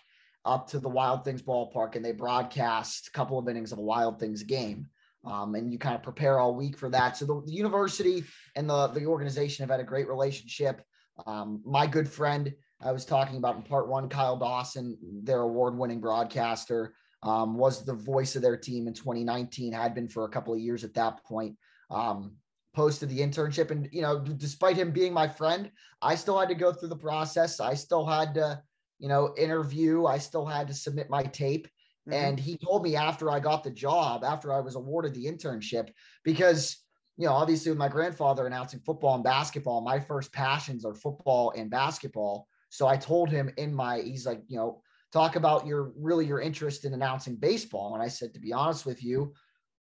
up 0.46 0.68
to 0.68 0.80
the 0.80 0.90
Wild 0.90 1.24
Things 1.24 1.42
ballpark 1.42 1.96
and 1.96 2.06
they 2.06 2.12
broadcast 2.12 3.08
a 3.08 3.12
couple 3.12 3.40
of 3.40 3.50
innings 3.50 3.72
of 3.72 3.80
a 3.80 3.82
Wild 3.82 4.20
Things 4.20 4.44
game. 4.44 4.88
Um, 5.26 5.56
and 5.56 5.74
you 5.74 5.80
kind 5.80 5.96
of 5.96 6.04
prepare 6.04 6.40
all 6.40 6.54
week 6.54 6.78
for 6.78 6.90
that. 6.90 7.18
So 7.18 7.26
the, 7.26 7.42
the 7.46 7.52
university 7.54 8.24
and 8.56 8.70
the, 8.70 8.88
the 8.88 9.06
organization 9.06 9.64
have 9.64 9.72
had 9.72 9.80
a 9.80 9.84
great 9.84 10.08
relationship. 10.08 10.82
Um, 11.26 11.62
my 11.66 11.88
good 11.88 12.08
friend 12.08 12.54
I 12.82 12.92
was 12.92 13.06
talking 13.06 13.38
about 13.38 13.56
in 13.56 13.64
part 13.64 13.88
one, 13.88 14.10
Kyle 14.10 14.38
Dawson, 14.38 14.98
their 15.24 15.42
award 15.42 15.78
winning 15.78 16.00
broadcaster, 16.00 16.94
um, 17.24 17.58
was 17.58 17.84
the 17.84 17.94
voice 17.94 18.36
of 18.36 18.42
their 18.42 18.58
team 18.58 18.88
in 18.88 18.94
2019, 18.94 19.74
had 19.74 19.96
been 19.96 20.08
for 20.08 20.26
a 20.26 20.30
couple 20.30 20.54
of 20.54 20.60
years 20.60 20.84
at 20.84 20.94
that 20.94 21.24
point. 21.24 21.56
Um, 21.90 22.34
posted 22.74 23.10
the 23.10 23.20
internship. 23.20 23.72
And, 23.72 23.90
you 23.92 24.04
know, 24.04 24.20
despite 24.20 24.76
him 24.76 24.92
being 24.92 25.12
my 25.12 25.28
friend, 25.28 25.72
I 26.00 26.14
still 26.14 26.38
had 26.38 26.50
to 26.50 26.56
go 26.56 26.72
through 26.72 26.90
the 26.90 26.96
process. 26.96 27.60
I 27.60 27.74
still 27.74 28.06
had 28.06 28.36
to, 28.36 28.62
you 29.00 29.08
know, 29.08 29.34
interview, 29.36 30.06
I 30.06 30.20
still 30.20 30.46
had 30.46 30.68
to 30.68 30.76
submit 30.76 31.10
my 31.10 31.24
tape. 31.24 31.68
Mm-hmm. 32.08 32.14
And 32.14 32.40
he 32.40 32.56
told 32.58 32.84
me 32.84 32.96
after 32.96 33.32
I 33.32 33.40
got 33.40 33.64
the 33.64 33.72
job, 33.72 34.24
after 34.24 34.54
I 34.54 34.60
was 34.60 34.76
awarded 34.76 35.16
the 35.16 35.26
internship, 35.26 35.90
because 36.24 36.78
you 37.18 37.26
know, 37.26 37.34
obviously 37.34 37.72
with 37.72 37.80
my 37.80 37.88
grandfather 37.88 38.46
announcing 38.46 38.80
football 38.86 39.16
and 39.16 39.24
basketball, 39.24 39.82
my 39.82 40.00
first 40.00 40.32
passions 40.32 40.86
are 40.86 40.94
football 40.94 41.52
and 41.58 41.70
basketball. 41.70 42.48
So 42.70 42.88
I 42.88 42.98
told 42.98 43.30
him 43.30 43.52
in 43.58 43.74
my, 43.74 44.02
he's 44.02 44.26
like, 44.26 44.42
you 44.48 44.58
know, 44.58 44.82
talk 45.14 45.36
about 45.36 45.66
your 45.66 45.94
really 45.98 46.26
your 46.26 46.42
interest 46.42 46.86
in 46.86 46.94
announcing 46.94 47.36
baseball. 47.36 47.94
And 47.94 48.04
I 48.04 48.08
said, 48.08 48.34
to 48.34 48.40
be 48.40 48.54
honest 48.54 48.86
with 48.86 49.04
you, 49.04 49.34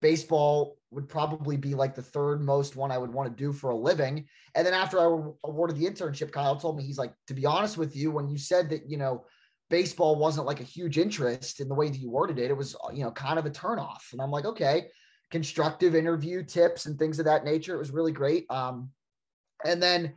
baseball 0.00 0.76
would 0.90 1.08
probably 1.08 1.56
be 1.56 1.74
like 1.74 1.94
the 1.94 2.02
third 2.02 2.40
most 2.40 2.74
one 2.74 2.90
I 2.90 2.98
would 2.98 3.12
want 3.12 3.30
to 3.30 3.44
do 3.44 3.52
for 3.52 3.70
a 3.70 3.76
living. 3.76 4.26
And 4.54 4.66
then 4.66 4.74
after 4.74 4.98
I 4.98 5.04
awarded 5.44 5.76
the 5.76 5.86
internship, 5.86 6.32
Kyle 6.32 6.56
told 6.56 6.76
me, 6.76 6.82
he's 6.82 6.98
like, 6.98 7.14
to 7.28 7.34
be 7.34 7.46
honest 7.46 7.78
with 7.78 7.94
you, 7.94 8.10
when 8.10 8.28
you 8.28 8.36
said 8.36 8.68
that, 8.70 8.90
you 8.90 8.96
know, 8.96 9.24
baseball 9.70 10.16
wasn't 10.16 10.46
like 10.46 10.60
a 10.60 10.64
huge 10.64 10.98
interest 10.98 11.60
in 11.60 11.68
the 11.68 11.74
way 11.74 11.88
that 11.88 11.98
you 11.98 12.10
worded 12.10 12.38
it, 12.38 12.50
it 12.50 12.56
was, 12.56 12.76
you 12.92 13.04
know, 13.04 13.12
kind 13.12 13.38
of 13.38 13.46
a 13.46 13.50
turnoff. 13.50 14.12
And 14.12 14.20
I'm 14.20 14.30
like, 14.30 14.44
okay, 14.44 14.88
constructive 15.30 15.94
interview 15.94 16.44
tips 16.44 16.86
and 16.86 16.98
things 16.98 17.18
of 17.18 17.24
that 17.24 17.44
nature. 17.44 17.74
It 17.74 17.78
was 17.78 17.90
really 17.90 18.12
great. 18.12 18.44
Um, 18.50 18.90
and 19.64 19.82
then 19.82 20.12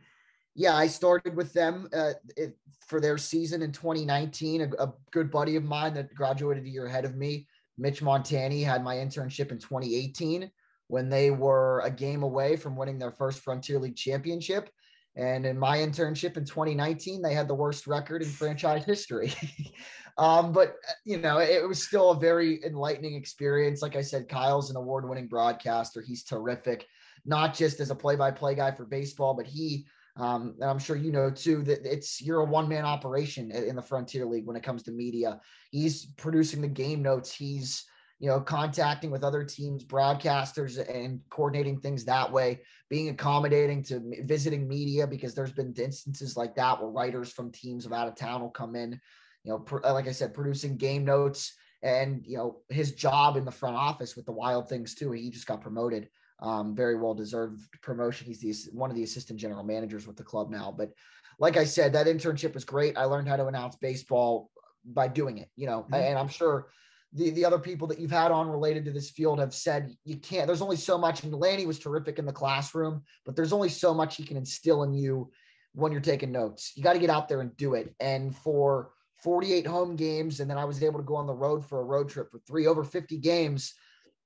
yeah, 0.56 0.74
I 0.74 0.86
started 0.86 1.36
with 1.36 1.52
them 1.52 1.88
uh, 1.94 2.12
it, 2.36 2.56
for 2.80 2.98
their 2.98 3.18
season 3.18 3.60
in 3.60 3.72
2019. 3.72 4.62
A, 4.62 4.82
a, 4.82 4.94
good 5.10 5.30
buddy 5.30 5.56
of 5.56 5.64
mine 5.64 5.92
that 5.94 6.14
graduated 6.14 6.64
a 6.64 6.68
year 6.68 6.86
ahead 6.86 7.04
of 7.04 7.14
me, 7.14 7.46
Mitch 7.76 8.00
Montani, 8.00 8.64
had 8.64 8.82
my 8.82 8.96
internship 8.96 9.52
in 9.52 9.58
2018 9.58 10.50
when 10.88 11.10
they 11.10 11.30
were 11.30 11.80
a 11.84 11.90
game 11.90 12.22
away 12.22 12.56
from 12.56 12.74
winning 12.74 12.98
their 12.98 13.10
first 13.10 13.40
Frontier 13.40 13.78
League 13.78 13.96
championship. 13.96 14.70
And 15.14 15.44
in 15.44 15.58
my 15.58 15.78
internship 15.78 16.38
in 16.38 16.44
2019, 16.46 17.20
they 17.20 17.34
had 17.34 17.48
the 17.48 17.54
worst 17.54 17.86
record 17.86 18.22
in 18.22 18.28
franchise 18.28 18.84
history. 18.84 19.34
um, 20.18 20.52
but, 20.52 20.68
uh, 20.88 20.92
you 21.04 21.18
know, 21.18 21.38
it 21.38 21.66
was 21.66 21.82
still 21.82 22.12
a 22.12 22.18
very 22.18 22.64
enlightening 22.64 23.14
experience. 23.14 23.82
Like 23.82 23.96
I 23.96 24.02
said, 24.02 24.28
Kyle's 24.28 24.70
an 24.70 24.76
award 24.76 25.06
winning 25.06 25.28
broadcaster. 25.28 26.00
He's 26.00 26.24
terrific, 26.24 26.86
not 27.26 27.54
just 27.54 27.80
as 27.80 27.90
a 27.90 27.94
play 27.94 28.16
by 28.16 28.30
play 28.30 28.54
guy 28.54 28.70
for 28.70 28.86
baseball, 28.86 29.34
but 29.34 29.46
he 29.46 29.86
um, 30.16 30.54
and 30.60 30.70
I'm 30.70 30.78
sure 30.78 30.96
you 30.96 31.12
know 31.12 31.30
too 31.30 31.62
that 31.64 31.84
it's 31.84 32.22
you're 32.22 32.40
a 32.40 32.44
one 32.44 32.68
man 32.68 32.84
operation 32.84 33.50
in 33.50 33.76
the 33.76 33.82
Frontier 33.82 34.24
League 34.24 34.46
when 34.46 34.56
it 34.56 34.62
comes 34.62 34.82
to 34.84 34.90
media. 34.90 35.40
He's 35.70 36.06
producing 36.16 36.62
the 36.62 36.68
game 36.68 37.02
notes. 37.02 37.32
He's 37.32 37.84
you 38.18 38.28
know 38.28 38.40
contacting 38.40 39.10
with 39.10 39.24
other 39.24 39.44
teams, 39.44 39.84
broadcasters, 39.84 40.78
and 40.88 41.20
coordinating 41.28 41.80
things 41.80 42.04
that 42.06 42.32
way. 42.32 42.60
Being 42.88 43.10
accommodating 43.10 43.82
to 43.84 44.00
visiting 44.24 44.66
media 44.66 45.06
because 45.06 45.34
there's 45.34 45.52
been 45.52 45.74
instances 45.76 46.36
like 46.36 46.54
that 46.54 46.80
where 46.80 46.90
writers 46.90 47.30
from 47.30 47.52
teams 47.52 47.84
of 47.84 47.92
out 47.92 48.08
of 48.08 48.16
town 48.16 48.40
will 48.40 48.50
come 48.50 48.74
in. 48.74 48.98
You 49.44 49.52
know, 49.52 49.58
pr- 49.58 49.80
like 49.84 50.08
I 50.08 50.12
said, 50.12 50.32
producing 50.32 50.78
game 50.78 51.04
notes 51.04 51.54
and 51.82 52.24
you 52.26 52.38
know 52.38 52.62
his 52.70 52.92
job 52.92 53.36
in 53.36 53.44
the 53.44 53.50
front 53.50 53.76
office 53.76 54.16
with 54.16 54.24
the 54.24 54.32
Wild 54.32 54.66
Things 54.66 54.94
too. 54.94 55.12
He 55.12 55.30
just 55.30 55.46
got 55.46 55.60
promoted 55.60 56.08
um, 56.40 56.74
very 56.74 56.96
well 56.96 57.14
deserved 57.14 57.60
promotion. 57.82 58.26
He's 58.26 58.40
the, 58.40 58.70
one 58.72 58.90
of 58.90 58.96
the 58.96 59.02
assistant 59.02 59.38
general 59.38 59.64
managers 59.64 60.06
with 60.06 60.16
the 60.16 60.24
club 60.24 60.50
now. 60.50 60.74
But 60.76 60.92
like 61.38 61.56
I 61.56 61.64
said, 61.64 61.92
that 61.92 62.06
internship 62.06 62.54
was 62.54 62.64
great. 62.64 62.96
I 62.96 63.04
learned 63.04 63.28
how 63.28 63.36
to 63.36 63.46
announce 63.46 63.76
baseball 63.76 64.50
by 64.84 65.08
doing 65.08 65.38
it, 65.38 65.48
you 65.56 65.66
know, 65.66 65.82
mm-hmm. 65.82 65.94
and 65.94 66.18
I'm 66.18 66.28
sure 66.28 66.68
the, 67.12 67.30
the 67.30 67.44
other 67.44 67.58
people 67.58 67.88
that 67.88 67.98
you've 67.98 68.10
had 68.10 68.30
on 68.30 68.48
related 68.48 68.84
to 68.84 68.90
this 68.90 69.10
field 69.10 69.38
have 69.38 69.54
said 69.54 69.96
you 70.04 70.16
can't, 70.16 70.46
there's 70.46 70.62
only 70.62 70.76
so 70.76 70.98
much. 70.98 71.24
And 71.24 71.34
Lanny 71.34 71.66
was 71.66 71.78
terrific 71.78 72.18
in 72.18 72.26
the 72.26 72.32
classroom, 72.32 73.02
but 73.24 73.34
there's 73.34 73.52
only 73.52 73.68
so 73.68 73.94
much 73.94 74.16
he 74.16 74.24
can 74.24 74.36
instill 74.36 74.82
in 74.82 74.92
you 74.92 75.30
when 75.72 75.92
you're 75.92 76.00
taking 76.00 76.32
notes. 76.32 76.72
You 76.74 76.82
got 76.82 76.92
to 76.92 76.98
get 76.98 77.10
out 77.10 77.28
there 77.28 77.40
and 77.40 77.56
do 77.56 77.74
it. 77.74 77.94
And 78.00 78.34
for 78.36 78.90
48 79.22 79.66
home 79.66 79.96
games, 79.96 80.40
and 80.40 80.50
then 80.50 80.58
I 80.58 80.64
was 80.64 80.82
able 80.82 80.98
to 80.98 81.04
go 81.04 81.16
on 81.16 81.26
the 81.26 81.34
road 81.34 81.64
for 81.64 81.80
a 81.80 81.84
road 81.84 82.08
trip 82.08 82.30
for 82.30 82.38
three 82.46 82.66
over 82.66 82.84
50 82.84 83.18
games 83.18 83.74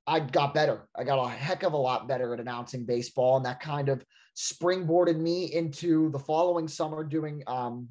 I 0.06 0.20
got 0.20 0.54
better. 0.54 0.88
I 0.96 1.04
got 1.04 1.24
a 1.24 1.28
heck 1.28 1.62
of 1.62 1.72
a 1.72 1.76
lot 1.76 2.08
better 2.08 2.34
at 2.34 2.40
announcing 2.40 2.84
baseball, 2.84 3.36
and 3.36 3.46
that 3.46 3.60
kind 3.60 3.88
of 3.88 4.04
springboarded 4.36 5.18
me 5.18 5.52
into 5.52 6.10
the 6.10 6.18
following 6.18 6.66
summer 6.66 7.04
doing 7.04 7.42
um, 7.46 7.88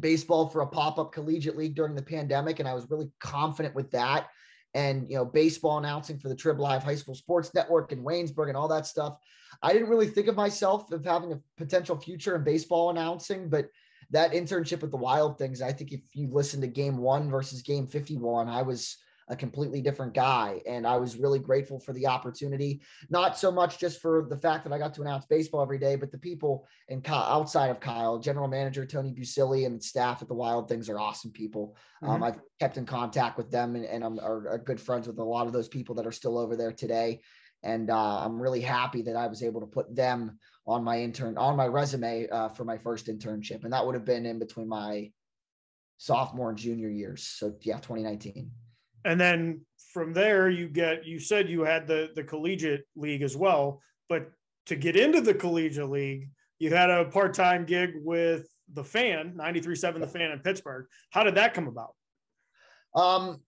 baseball 0.00 0.48
for 0.48 0.62
a 0.62 0.66
pop-up 0.66 1.12
collegiate 1.12 1.56
league 1.56 1.74
during 1.74 1.94
the 1.94 2.02
pandemic, 2.02 2.58
and 2.58 2.68
I 2.68 2.74
was 2.74 2.90
really 2.90 3.10
confident 3.20 3.74
with 3.74 3.90
that. 3.92 4.28
And 4.74 5.08
you 5.08 5.16
know, 5.16 5.24
baseball 5.24 5.78
announcing 5.78 6.18
for 6.18 6.28
the 6.28 6.36
Trib 6.36 6.60
Live 6.60 6.82
High 6.82 6.94
School 6.94 7.14
Sports 7.14 7.54
Network 7.54 7.92
in 7.92 8.04
Waynesburg 8.04 8.48
and 8.48 8.56
all 8.56 8.68
that 8.68 8.86
stuff. 8.86 9.16
I 9.62 9.72
didn't 9.72 9.88
really 9.88 10.08
think 10.08 10.28
of 10.28 10.36
myself 10.36 10.92
of 10.92 11.04
having 11.04 11.32
a 11.32 11.40
potential 11.56 11.98
future 11.98 12.36
in 12.36 12.44
baseball 12.44 12.90
announcing, 12.90 13.48
but 13.48 13.68
that 14.10 14.32
internship 14.32 14.82
with 14.82 14.90
the 14.90 14.96
Wild 14.96 15.38
Things, 15.38 15.62
I 15.62 15.72
think 15.72 15.92
if 15.92 16.00
you 16.12 16.28
listen 16.30 16.60
to 16.60 16.66
Game 16.66 16.98
One 16.98 17.30
versus 17.30 17.62
Game 17.62 17.86
Fifty 17.86 18.16
One, 18.16 18.48
I 18.48 18.62
was 18.62 18.98
a 19.28 19.36
completely 19.36 19.82
different 19.82 20.14
guy. 20.14 20.60
And 20.66 20.86
I 20.86 20.96
was 20.96 21.16
really 21.16 21.38
grateful 21.38 21.78
for 21.78 21.92
the 21.92 22.06
opportunity, 22.06 22.80
not 23.10 23.38
so 23.38 23.50
much 23.50 23.78
just 23.78 24.00
for 24.00 24.26
the 24.28 24.36
fact 24.36 24.64
that 24.64 24.72
I 24.72 24.78
got 24.78 24.94
to 24.94 25.02
announce 25.02 25.26
baseball 25.26 25.62
every 25.62 25.78
day, 25.78 25.96
but 25.96 26.10
the 26.10 26.18
people 26.18 26.66
in 26.88 27.02
outside 27.06 27.68
of 27.68 27.80
Kyle, 27.80 28.18
general 28.18 28.48
manager 28.48 28.86
Tony 28.86 29.12
Buccilli 29.12 29.66
and 29.66 29.82
staff 29.82 30.22
at 30.22 30.28
the 30.28 30.34
Wild 30.34 30.68
Things 30.68 30.88
are 30.88 30.98
awesome 30.98 31.30
people. 31.30 31.76
Um, 32.02 32.08
mm-hmm. 32.08 32.22
Um, 32.22 32.22
I've 32.22 32.40
kept 32.58 32.78
in 32.78 32.86
contact 32.86 33.36
with 33.36 33.50
them 33.50 33.76
and, 33.76 33.84
and 33.84 34.04
I'm 34.04 34.18
are, 34.18 34.48
are 34.48 34.58
good 34.58 34.80
friends 34.80 35.06
with 35.06 35.18
a 35.18 35.24
lot 35.24 35.46
of 35.46 35.52
those 35.52 35.68
people 35.68 35.94
that 35.96 36.06
are 36.06 36.12
still 36.12 36.38
over 36.38 36.56
there 36.56 36.72
today. 36.72 37.20
And 37.62 37.90
uh, 37.90 38.18
I'm 38.20 38.40
really 38.40 38.60
happy 38.60 39.02
that 39.02 39.16
I 39.16 39.26
was 39.26 39.42
able 39.42 39.60
to 39.60 39.66
put 39.66 39.94
them 39.94 40.38
on 40.66 40.84
my 40.84 41.00
intern 41.00 41.36
on 41.36 41.56
my 41.56 41.66
resume 41.66 42.28
uh, 42.28 42.48
for 42.48 42.64
my 42.64 42.78
first 42.78 43.06
internship, 43.06 43.64
and 43.64 43.72
that 43.72 43.84
would 43.84 43.94
have 43.94 44.04
been 44.04 44.26
in 44.26 44.38
between 44.38 44.68
my 44.68 45.10
sophomore 45.96 46.50
and 46.50 46.58
junior 46.58 46.88
years. 46.88 47.24
So 47.24 47.54
yeah, 47.62 47.76
2019 47.76 48.50
and 49.04 49.20
then 49.20 49.60
from 49.92 50.12
there 50.12 50.48
you 50.48 50.68
get 50.68 51.04
you 51.06 51.18
said 51.18 51.48
you 51.48 51.62
had 51.62 51.86
the 51.86 52.10
the 52.14 52.22
collegiate 52.22 52.84
league 52.96 53.22
as 53.22 53.36
well 53.36 53.80
but 54.08 54.30
to 54.66 54.76
get 54.76 54.96
into 54.96 55.20
the 55.20 55.34
collegiate 55.34 55.88
league 55.88 56.28
you 56.58 56.70
had 56.70 56.90
a 56.90 57.04
part-time 57.06 57.64
gig 57.64 57.92
with 58.02 58.48
the 58.74 58.84
fan 58.84 59.34
93.7 59.36 60.00
the 60.00 60.06
fan 60.06 60.30
in 60.30 60.38
pittsburgh. 60.40 60.86
How 61.10 61.22
did 61.22 61.36
that 61.36 61.54
come 61.54 61.68
about? 61.68 61.94
Um 62.94 63.40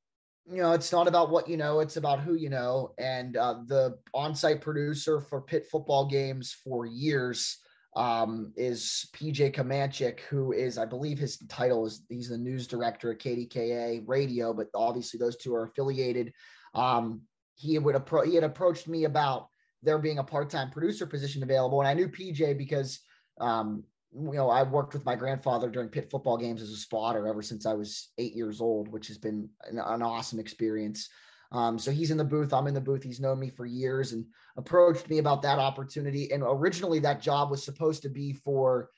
you 0.50 0.62
know 0.62 0.72
it's 0.72 0.92
not 0.92 1.06
about 1.06 1.30
what 1.30 1.48
you 1.48 1.56
know 1.56 1.80
it's 1.80 1.96
about 1.96 2.20
who 2.20 2.34
you 2.34 2.50
know. 2.50 2.92
And 2.98 3.36
uh, 3.36 3.60
the 3.66 3.98
on-site 4.14 4.60
producer 4.60 5.20
for 5.20 5.40
Pitt 5.42 5.66
football 5.70 6.06
games 6.06 6.56
for 6.64 6.86
years 6.86 7.58
um, 7.96 8.52
is 8.56 9.06
PJ 9.14 9.54
Kamenchik, 9.54 10.20
who 10.20 10.52
is, 10.52 10.78
I 10.78 10.84
believe 10.84 11.18
his 11.18 11.38
title 11.48 11.86
is 11.86 12.02
he's 12.08 12.28
the 12.28 12.38
news 12.38 12.66
director 12.66 13.12
at 13.12 13.18
KDKA 13.18 14.02
radio, 14.06 14.52
but 14.52 14.68
obviously 14.74 15.18
those 15.18 15.36
two 15.36 15.54
are 15.54 15.64
affiliated. 15.64 16.32
Um, 16.74 17.22
he 17.56 17.78
would 17.78 17.96
appro- 17.96 18.26
he 18.26 18.34
had 18.34 18.44
approached 18.44 18.88
me 18.88 19.04
about 19.04 19.48
there 19.82 19.98
being 19.98 20.18
a 20.18 20.24
part-time 20.24 20.70
producer 20.70 21.06
position 21.06 21.42
available. 21.42 21.80
And 21.80 21.88
I 21.88 21.94
knew 21.94 22.08
PJ 22.08 22.56
because 22.56 23.00
um, 23.40 23.84
you 24.12 24.32
know, 24.32 24.50
I 24.50 24.62
worked 24.62 24.92
with 24.92 25.04
my 25.04 25.14
grandfather 25.14 25.70
during 25.70 25.88
Pitt 25.88 26.10
football 26.10 26.36
games 26.36 26.62
as 26.62 26.70
a 26.70 26.76
spotter 26.76 27.28
ever 27.28 27.42
since 27.42 27.64
I 27.64 27.74
was 27.74 28.10
eight 28.18 28.34
years 28.34 28.60
old, 28.60 28.88
which 28.88 29.06
has 29.08 29.18
been 29.18 29.48
an, 29.64 29.78
an 29.78 30.02
awesome 30.02 30.40
experience. 30.40 31.08
Um, 31.52 31.78
so 31.78 31.90
he's 31.90 32.10
in 32.10 32.16
the 32.16 32.24
booth. 32.24 32.52
I'm 32.52 32.66
in 32.66 32.74
the 32.74 32.80
booth. 32.80 33.02
He's 33.02 33.20
known 33.20 33.40
me 33.40 33.50
for 33.50 33.66
years 33.66 34.12
and 34.12 34.24
approached 34.56 35.08
me 35.08 35.18
about 35.18 35.42
that 35.42 35.58
opportunity. 35.58 36.32
And 36.32 36.42
originally, 36.46 37.00
that 37.00 37.20
job 37.20 37.50
was 37.50 37.64
supposed 37.64 38.02
to 38.02 38.08
be 38.08 38.32
for 38.32 38.90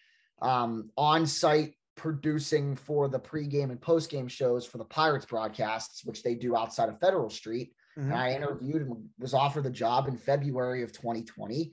um, 0.43 0.91
on 0.97 1.27
site 1.27 1.75
producing 1.97 2.75
for 2.75 3.09
the 3.09 3.21
pregame 3.21 3.71
and 3.71 3.81
postgame 3.81 4.29
shows 4.29 4.67
for 4.67 4.79
the 4.79 4.85
Pirates 4.85 5.27
broadcasts, 5.27 6.05
which 6.05 6.23
they 6.23 6.35
do 6.35 6.57
outside 6.57 6.89
of 6.89 6.99
Federal 7.01 7.31
Street. 7.31 7.73
Mm-hmm. 7.99 8.11
And 8.11 8.21
I 8.21 8.33
interviewed 8.33 8.83
and 8.83 9.09
was 9.19 9.35
offered 9.35 9.65
the 9.65 9.71
job 9.71 10.09
in 10.09 10.17
February 10.17 10.83
of 10.83 10.93
2020, 10.93 11.73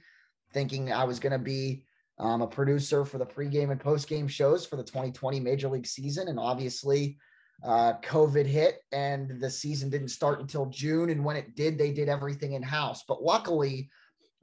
thinking 0.53 0.91
I 0.91 1.03
was 1.03 1.19
going 1.19 1.33
to 1.33 1.39
be 1.39 1.83
um, 2.19 2.41
a 2.41 2.47
producer 2.47 3.05
for 3.05 3.17
the 3.17 3.25
pregame 3.25 3.71
and 3.71 3.79
postgame 3.79 4.29
shows 4.29 4.65
for 4.65 4.75
the 4.75 4.83
2020 4.83 5.39
Major 5.39 5.69
League 5.69 5.87
season. 5.87 6.27
And 6.27 6.39
obviously, 6.39 7.17
uh, 7.63 7.93
COVID 8.03 8.45
hit 8.45 8.81
and 8.91 9.39
the 9.39 9.49
season 9.49 9.89
didn't 9.89 10.09
start 10.09 10.39
until 10.39 10.67
June. 10.67 11.09
And 11.09 11.23
when 11.23 11.35
it 11.35 11.55
did, 11.55 11.77
they 11.77 11.91
did 11.91 12.09
everything 12.09 12.53
in 12.53 12.63
house. 12.63 13.03
But 13.07 13.23
luckily, 13.23 13.89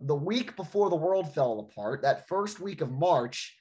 the 0.00 0.14
week 0.14 0.56
before 0.56 0.90
the 0.90 0.96
world 0.96 1.32
fell 1.34 1.60
apart, 1.60 2.02
that 2.02 2.28
first 2.28 2.60
week 2.60 2.80
of 2.80 2.90
March, 2.90 3.56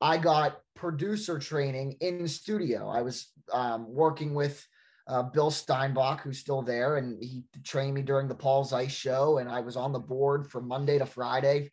I 0.00 0.16
got 0.16 0.60
producer 0.74 1.38
training 1.38 1.96
in 2.00 2.26
studio. 2.28 2.88
I 2.88 3.02
was 3.02 3.28
um, 3.52 3.92
working 3.92 4.34
with 4.34 4.64
uh, 5.08 5.24
Bill 5.24 5.50
Steinbach, 5.50 6.20
who's 6.20 6.38
still 6.38 6.62
there, 6.62 6.96
and 6.96 7.22
he 7.22 7.42
trained 7.64 7.94
me 7.94 8.02
during 8.02 8.28
the 8.28 8.34
Paul 8.34 8.64
Zeise 8.64 8.90
show. 8.90 9.38
And 9.38 9.48
I 9.48 9.60
was 9.60 9.76
on 9.76 9.92
the 9.92 9.98
board 9.98 10.48
from 10.48 10.68
Monday 10.68 10.98
to 10.98 11.06
Friday, 11.06 11.72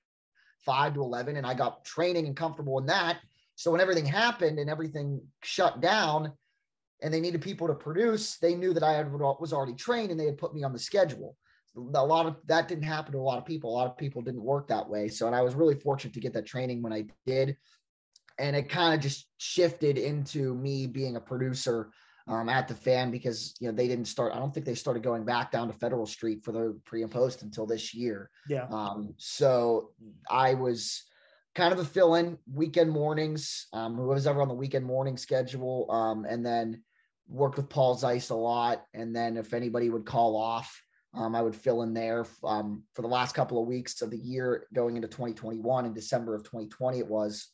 five 0.66 0.96
to 0.96 1.02
11, 1.02 1.38
and 1.38 1.46
I 1.46 1.54
got 1.54 1.86
training 1.86 2.26
and 2.26 2.36
comfortable 2.36 2.80
in 2.80 2.88
that. 2.88 3.20
So 3.56 3.72
when 3.72 3.82
everything 3.82 4.06
happened 4.06 4.60
and 4.60 4.70
everything 4.70 5.22
shut 5.44 5.82
down, 5.82 6.34
and 7.02 7.14
they 7.14 7.20
needed 7.20 7.42
people 7.42 7.68
to 7.68 7.74
produce, 7.74 8.38
they 8.38 8.56
knew 8.56 8.74
that 8.74 8.84
I 8.84 8.94
had, 8.94 9.12
was 9.12 9.54
already 9.54 9.74
trained 9.74 10.12
and 10.12 10.20
they 10.20 10.26
had 10.26 10.38
put 10.38 10.54
me 10.54 10.64
on 10.64 10.74
the 10.74 10.80
schedule. 10.80 11.36
A 11.76 12.04
lot 12.04 12.26
of 12.26 12.38
that 12.48 12.68
didn't 12.68 12.86
happen 12.86 13.12
to 13.12 13.20
a 13.20 13.22
lot 13.22 13.38
of 13.38 13.46
people. 13.46 13.70
A 13.70 13.78
lot 13.78 13.88
of 13.88 13.98
people 13.98 14.24
didn't 14.24 14.42
work 14.42 14.68
that 14.68 14.90
way. 14.90 15.08
So, 15.08 15.28
and 15.28 15.36
I 15.36 15.42
was 15.42 15.54
really 15.54 15.76
fortunate 15.76 16.14
to 16.16 16.20
get 16.20 16.34
that 16.34 16.48
training 16.48 16.82
when 16.82 16.92
I 16.92 17.06
did. 17.28 17.56
And 18.40 18.56
it 18.56 18.68
kind 18.68 18.96
of 18.96 19.00
just 19.00 19.28
shifted 19.38 19.98
into 20.00 20.56
me 20.56 20.88
being 20.88 21.18
a 21.18 21.22
producer 21.22 21.92
um, 22.28 22.50
at 22.50 22.68
the 22.68 22.76
fan 22.76 23.10
because 23.10 23.56
you 23.60 23.68
know 23.68 23.74
they 23.74 23.88
didn't 23.88 24.06
start. 24.06 24.34
I 24.34 24.40
don't 24.40 24.54
think 24.54 24.66
they 24.66 24.76
started 24.76 25.04
going 25.04 25.24
back 25.24 25.52
down 25.52 25.68
to 25.68 25.74
Federal 25.74 26.06
Street 26.06 26.44
for 26.44 26.52
the 26.52 26.80
pre 26.86 27.04
and 27.04 27.12
post 27.12 27.42
until 27.42 27.66
this 27.66 27.94
year. 27.94 28.30
Yeah. 28.50 28.68
Um, 28.70 29.14
so 29.18 29.92
I 30.30 30.54
was 30.54 31.04
kind 31.56 31.74
of 31.74 31.80
a 31.80 31.86
fill-in 31.86 32.38
weekend 32.54 32.92
mornings. 32.92 33.68
Um, 33.72 33.96
who 33.96 34.08
was 34.08 34.28
ever 34.28 34.42
on 34.42 34.50
the 34.50 34.54
weekend 34.54 34.86
morning 34.86 35.18
schedule, 35.18 35.90
um, 35.90 36.26
and 36.26 36.46
then 36.46 36.84
worked 37.28 37.58
with 37.58 37.70
Paul 37.70 37.98
Zeise 37.98 38.32
a 38.32 38.36
lot. 38.36 38.86
And 38.94 39.16
then 39.16 39.38
if 39.38 39.54
anybody 39.54 39.90
would 39.90 40.06
call 40.06 40.36
off, 40.36 40.82
um, 41.14 41.36
I 41.36 41.42
would 41.42 41.56
fill 41.56 41.82
in 41.84 41.94
there 41.94 42.26
um, 42.44 42.84
for 42.94 43.02
the 43.02 43.08
last 43.08 43.34
couple 43.34 43.62
of 43.62 43.68
weeks 43.68 44.02
of 44.02 44.12
the 44.12 44.18
year 44.18 44.68
going 44.74 44.96
into 44.96 45.08
2021 45.08 45.86
in 45.86 45.94
December 45.94 46.36
of 46.36 46.44
2020. 46.44 47.00
It 47.00 47.08
was 47.08 47.50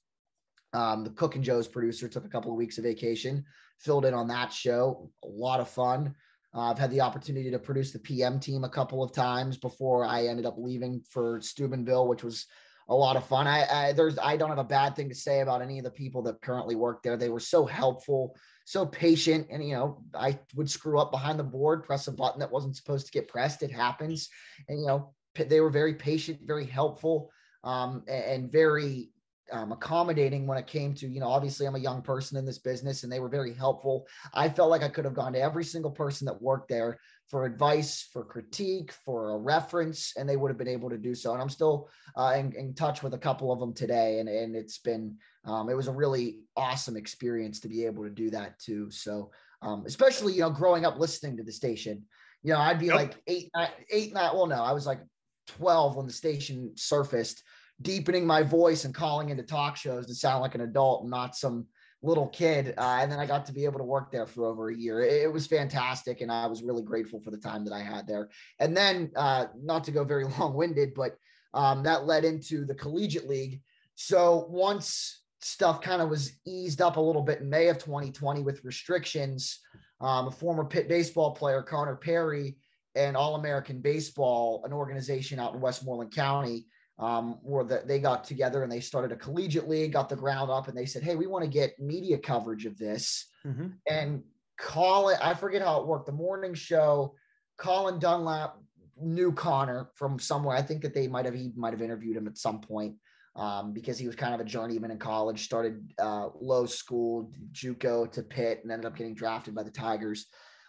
um, 0.73 1.03
the 1.03 1.11
Cook 1.11 1.35
and 1.35 1.43
Joe's 1.43 1.67
producer 1.67 2.07
took 2.07 2.25
a 2.25 2.29
couple 2.29 2.51
of 2.51 2.57
weeks 2.57 2.77
of 2.77 2.83
vacation, 2.83 3.45
filled 3.79 4.05
in 4.05 4.13
on 4.13 4.27
that 4.27 4.51
show. 4.51 5.09
A 5.23 5.27
lot 5.27 5.59
of 5.59 5.69
fun. 5.69 6.15
Uh, 6.53 6.71
I've 6.71 6.79
had 6.79 6.91
the 6.91 7.01
opportunity 7.01 7.49
to 7.51 7.59
produce 7.59 7.91
the 7.91 7.99
PM 7.99 8.39
team 8.39 8.63
a 8.63 8.69
couple 8.69 9.03
of 9.03 9.11
times 9.11 9.57
before 9.57 10.05
I 10.05 10.27
ended 10.27 10.45
up 10.45 10.55
leaving 10.57 11.01
for 11.09 11.39
Steubenville, 11.41 12.07
which 12.07 12.23
was 12.23 12.45
a 12.89 12.95
lot 12.95 13.15
of 13.15 13.25
fun. 13.25 13.47
I, 13.47 13.65
I 13.71 13.93
there's 13.93 14.17
I 14.19 14.37
don't 14.37 14.49
have 14.49 14.57
a 14.57 14.63
bad 14.63 14.95
thing 14.95 15.09
to 15.09 15.15
say 15.15 15.41
about 15.41 15.61
any 15.61 15.77
of 15.77 15.83
the 15.83 15.91
people 15.91 16.21
that 16.23 16.41
currently 16.41 16.75
work 16.75 17.03
there. 17.03 17.17
They 17.17 17.29
were 17.29 17.39
so 17.39 17.65
helpful, 17.65 18.35
so 18.65 18.85
patient, 18.85 19.47
and 19.49 19.63
you 19.63 19.75
know 19.75 20.03
I 20.13 20.37
would 20.55 20.69
screw 20.69 20.99
up 20.99 21.11
behind 21.11 21.39
the 21.39 21.43
board, 21.43 21.83
press 21.83 22.07
a 22.07 22.11
button 22.11 22.39
that 22.39 22.51
wasn't 22.51 22.75
supposed 22.75 23.05
to 23.05 23.11
get 23.11 23.27
pressed. 23.27 23.63
It 23.63 23.71
happens, 23.71 24.29
and 24.67 24.79
you 24.79 24.87
know 24.87 25.13
they 25.35 25.61
were 25.61 25.69
very 25.69 25.95
patient, 25.95 26.39
very 26.43 26.65
helpful, 26.65 27.31
um, 27.63 28.03
and 28.07 28.51
very 28.51 29.09
um, 29.53 29.71
accommodating 29.71 30.47
when 30.47 30.57
it 30.57 30.65
came 30.65 30.95
to, 30.95 31.07
you 31.07 31.19
know, 31.19 31.29
obviously 31.29 31.67
I'm 31.67 31.75
a 31.75 31.79
young 31.79 32.01
person 32.01 32.37
in 32.37 32.45
this 32.45 32.57
business 32.57 33.03
and 33.03 33.11
they 33.11 33.19
were 33.19 33.29
very 33.29 33.53
helpful. 33.53 34.07
I 34.33 34.49
felt 34.49 34.71
like 34.71 34.81
I 34.81 34.89
could 34.89 35.05
have 35.05 35.13
gone 35.13 35.33
to 35.33 35.41
every 35.41 35.63
single 35.63 35.91
person 35.91 36.25
that 36.25 36.41
worked 36.41 36.69
there 36.69 36.97
for 37.29 37.45
advice, 37.45 38.09
for 38.11 38.25
critique, 38.25 38.91
for 38.91 39.31
a 39.31 39.37
reference, 39.37 40.13
and 40.17 40.27
they 40.27 40.37
would 40.37 40.49
have 40.49 40.57
been 40.57 40.67
able 40.67 40.89
to 40.89 40.97
do 40.97 41.13
so. 41.13 41.33
And 41.33 41.41
I'm 41.41 41.49
still 41.49 41.87
uh, 42.17 42.33
in, 42.35 42.51
in, 42.53 42.73
touch 42.73 43.03
with 43.03 43.13
a 43.13 43.17
couple 43.17 43.51
of 43.51 43.59
them 43.59 43.73
today. 43.73 44.19
And, 44.19 44.27
and 44.27 44.55
it's 44.55 44.79
been, 44.79 45.17
um, 45.45 45.69
it 45.69 45.75
was 45.75 45.87
a 45.87 45.93
really 45.93 46.39
awesome 46.55 46.97
experience 46.97 47.59
to 47.61 47.69
be 47.69 47.85
able 47.85 48.03
to 48.03 48.09
do 48.09 48.31
that 48.31 48.59
too. 48.59 48.89
So, 48.89 49.31
um, 49.61 49.83
especially, 49.85 50.33
you 50.33 50.41
know, 50.41 50.49
growing 50.49 50.83
up 50.83 50.99
listening 50.99 51.37
to 51.37 51.43
the 51.43 51.51
station, 51.51 52.03
you 52.41 52.53
know, 52.53 52.59
I'd 52.59 52.79
be 52.79 52.87
yep. 52.87 52.95
like 52.95 53.15
eight, 53.27 53.51
nine, 53.55 53.69
eight, 53.91 54.13
nine, 54.13 54.31
well, 54.33 54.47
no, 54.47 54.63
I 54.63 54.73
was 54.73 54.87
like 54.87 54.99
12 55.47 55.95
when 55.95 56.07
the 56.07 56.13
station 56.13 56.71
surfaced, 56.75 57.43
deepening 57.81 58.25
my 58.25 58.43
voice 58.43 58.85
and 58.85 58.93
calling 58.93 59.29
into 59.29 59.43
talk 59.43 59.75
shows 59.75 60.05
to 60.07 60.15
sound 60.15 60.41
like 60.41 60.55
an 60.55 60.61
adult 60.61 61.01
and 61.01 61.11
not 61.11 61.35
some 61.35 61.65
little 62.01 62.27
kid. 62.27 62.73
Uh, 62.77 62.99
and 63.01 63.11
then 63.11 63.19
I 63.19 63.25
got 63.25 63.45
to 63.45 63.53
be 63.53 63.65
able 63.65 63.79
to 63.79 63.85
work 63.85 64.11
there 64.11 64.27
for 64.27 64.45
over 64.45 64.69
a 64.69 64.75
year. 64.75 65.01
It, 65.01 65.23
it, 65.23 65.33
was 65.33 65.47
fantastic. 65.47 66.21
And 66.21 66.31
I 66.31 66.45
was 66.47 66.61
really 66.61 66.83
grateful 66.83 67.19
for 67.19 67.31
the 67.31 67.37
time 67.37 67.63
that 67.65 67.73
I 67.73 67.79
had 67.79 68.05
there. 68.05 68.29
And 68.59 68.75
then, 68.75 69.11
uh, 69.15 69.45
not 69.61 69.83
to 69.85 69.91
go 69.91 70.03
very 70.03 70.25
long 70.39 70.53
winded, 70.53 70.93
but 70.93 71.15
um, 71.53 71.83
that 71.83 72.05
led 72.05 72.25
into 72.25 72.65
the 72.65 72.75
collegiate 72.75 73.27
league. 73.27 73.61
So 73.95 74.47
once 74.49 75.21
stuff 75.39 75.81
kind 75.81 76.01
of 76.01 76.09
was 76.09 76.39
eased 76.45 76.81
up 76.81 76.97
a 76.97 77.01
little 77.01 77.21
bit 77.21 77.41
in 77.41 77.49
May 77.49 77.67
of 77.67 77.77
2020 77.77 78.41
with 78.41 78.63
restrictions, 78.63 79.59
um, 80.01 80.27
a 80.27 80.31
former 80.31 80.65
Pitt 80.65 80.89
baseball 80.89 81.31
player, 81.31 81.61
Connor 81.61 81.95
Perry, 81.95 82.57
and 82.95 83.15
All 83.15 83.35
American 83.35 83.79
Baseball, 83.79 84.63
an 84.65 84.73
organization 84.73 85.39
out 85.39 85.53
in 85.53 85.61
Westmoreland 85.61 86.13
County, 86.13 86.65
um, 86.99 87.39
where 87.41 87.63
the, 87.63 87.83
they 87.85 87.99
got 87.99 88.23
together 88.23 88.63
and 88.63 88.71
they 88.71 88.79
started 88.79 89.11
a 89.11 89.15
collegiate 89.15 89.67
league, 89.67 89.93
got 89.93 90.09
the 90.09 90.15
ground 90.15 90.51
up, 90.51 90.67
and 90.67 90.77
they 90.77 90.85
said, 90.85 91.03
"Hey, 91.03 91.15
we 91.15 91.27
want 91.27 91.43
to 91.43 91.49
get 91.49 91.79
media 91.79 92.17
coverage 92.17 92.65
of 92.65 92.77
this." 92.77 93.27
Mm-hmm. 93.45 93.67
And 93.89 94.23
Colin, 94.59 95.17
I 95.21 95.33
forget 95.33 95.61
how 95.61 95.81
it 95.81 95.87
worked. 95.87 96.05
The 96.05 96.11
morning 96.11 96.53
show, 96.53 97.15
Colin 97.57 97.99
Dunlap 97.99 98.57
knew 98.97 99.31
Connor 99.31 99.89
from 99.95 100.19
somewhere. 100.19 100.55
I 100.55 100.61
think 100.61 100.81
that 100.83 100.93
they 100.93 101.07
might 101.07 101.25
have 101.25 101.33
he 101.33 101.51
might 101.55 101.73
have 101.73 101.81
interviewed 101.81 102.17
him 102.17 102.27
at 102.27 102.37
some 102.37 102.61
point 102.61 102.95
um, 103.35 103.73
because 103.73 103.97
he 103.97 104.07
was 104.07 104.15
kind 104.15 104.33
of 104.33 104.39
a 104.39 104.45
journeyman 104.45 104.91
in 104.91 104.99
college. 104.99 105.43
Started 105.43 105.91
uh, 105.99 106.29
low 106.39 106.65
school, 106.65 107.31
JUCO 107.51 108.11
to 108.11 108.23
Pitt, 108.23 108.59
and 108.63 108.71
ended 108.71 108.85
up 108.85 108.95
getting 108.95 109.15
drafted 109.15 109.55
by 109.55 109.63
the 109.63 109.71
Tigers. 109.71 110.27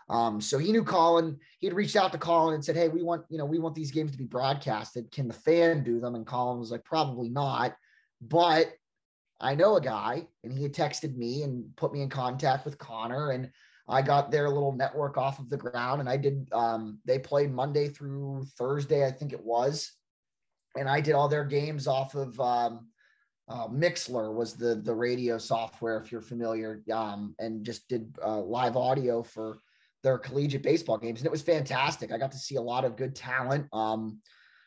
Um, 0.09 0.41
so 0.41 0.59
he 0.59 0.73
knew 0.73 0.85
Colin. 0.85 1.39
He 1.59 1.67
had 1.67 1.77
reached 1.77 1.97
out 1.97 2.13
to 2.13 2.19
Colin 2.19 2.55
and 2.55 2.65
said, 2.65 2.77
"Hey, 2.77 2.89
we 2.89 3.03
want 3.03 3.25
you 3.31 3.39
know 3.39 3.45
we 3.45 3.59
want 3.59 3.75
these 3.75 3.91
games 3.91 4.13
to 4.13 4.19
be 4.19 4.25
broadcasted. 4.25 5.11
Can 5.11 5.29
the 5.29 5.35
fan 5.35 5.83
do 5.83 6.01
them?" 6.01 6.15
And 6.15 6.27
Colin 6.27 6.59
was 6.59 6.71
like, 6.71 6.85
"Probably 6.85 7.29
not, 7.29 7.75
but 8.21 8.73
I 9.41 9.55
know 9.55 9.77
a 9.77 9.81
guy." 9.81 10.27
And 10.43 10.53
he 10.53 10.63
had 10.63 10.75
texted 10.75 11.17
me 11.17 11.43
and 11.43 11.75
put 11.77 11.93
me 11.93 12.03
in 12.03 12.11
contact 12.11 12.65
with 12.65 12.79
Connor, 12.79 13.31
and 13.31 13.51
I 13.89 14.03
got 14.03 14.31
their 14.31 14.49
little 14.49 14.73
network 14.73 15.17
off 15.17 15.39
of 15.39 15.49
the 15.49 15.57
ground. 15.57 16.01
And 16.01 16.09
I 16.09 16.17
did. 16.19 16.49
Um, 16.53 16.99
they 17.05 17.19
played 17.19 17.53
Monday 17.53 17.89
through 17.89 18.47
Thursday, 18.59 19.07
I 19.07 19.11
think 19.11 19.33
it 19.33 19.45
was, 19.45 19.91
and 20.77 20.89
I 20.89 21.01
did 21.01 21.15
all 21.15 21.29
their 21.29 21.45
games 21.45 21.87
off 21.87 22.15
of. 22.15 22.39
Um, 22.39 22.89
uh, 23.47 23.69
Mixlr 23.69 24.33
was 24.35 24.55
the 24.55 24.75
the 24.75 24.95
radio 24.95 25.39
software, 25.39 25.99
if 25.99 26.13
you're 26.13 26.23
familiar, 26.23 26.83
um, 26.93 27.35
and 27.39 27.65
just 27.65 27.89
did 27.89 28.15
uh, 28.25 28.41
live 28.41 28.77
audio 28.77 29.23
for 29.23 29.59
their 30.05 30.19
collegiate 30.19 30.63
baseball 30.63 30.99
games, 30.99 31.19
and 31.19 31.27
it 31.27 31.33
was 31.33 31.43
fantastic. 31.43 32.13
I 32.13 32.19
got 32.19 32.31
to 32.33 32.39
see 32.39 32.55
a 32.57 32.63
lot 32.63 32.85
of 32.85 32.97
good 32.97 33.17
talent. 33.17 33.67
Um, 33.73 34.21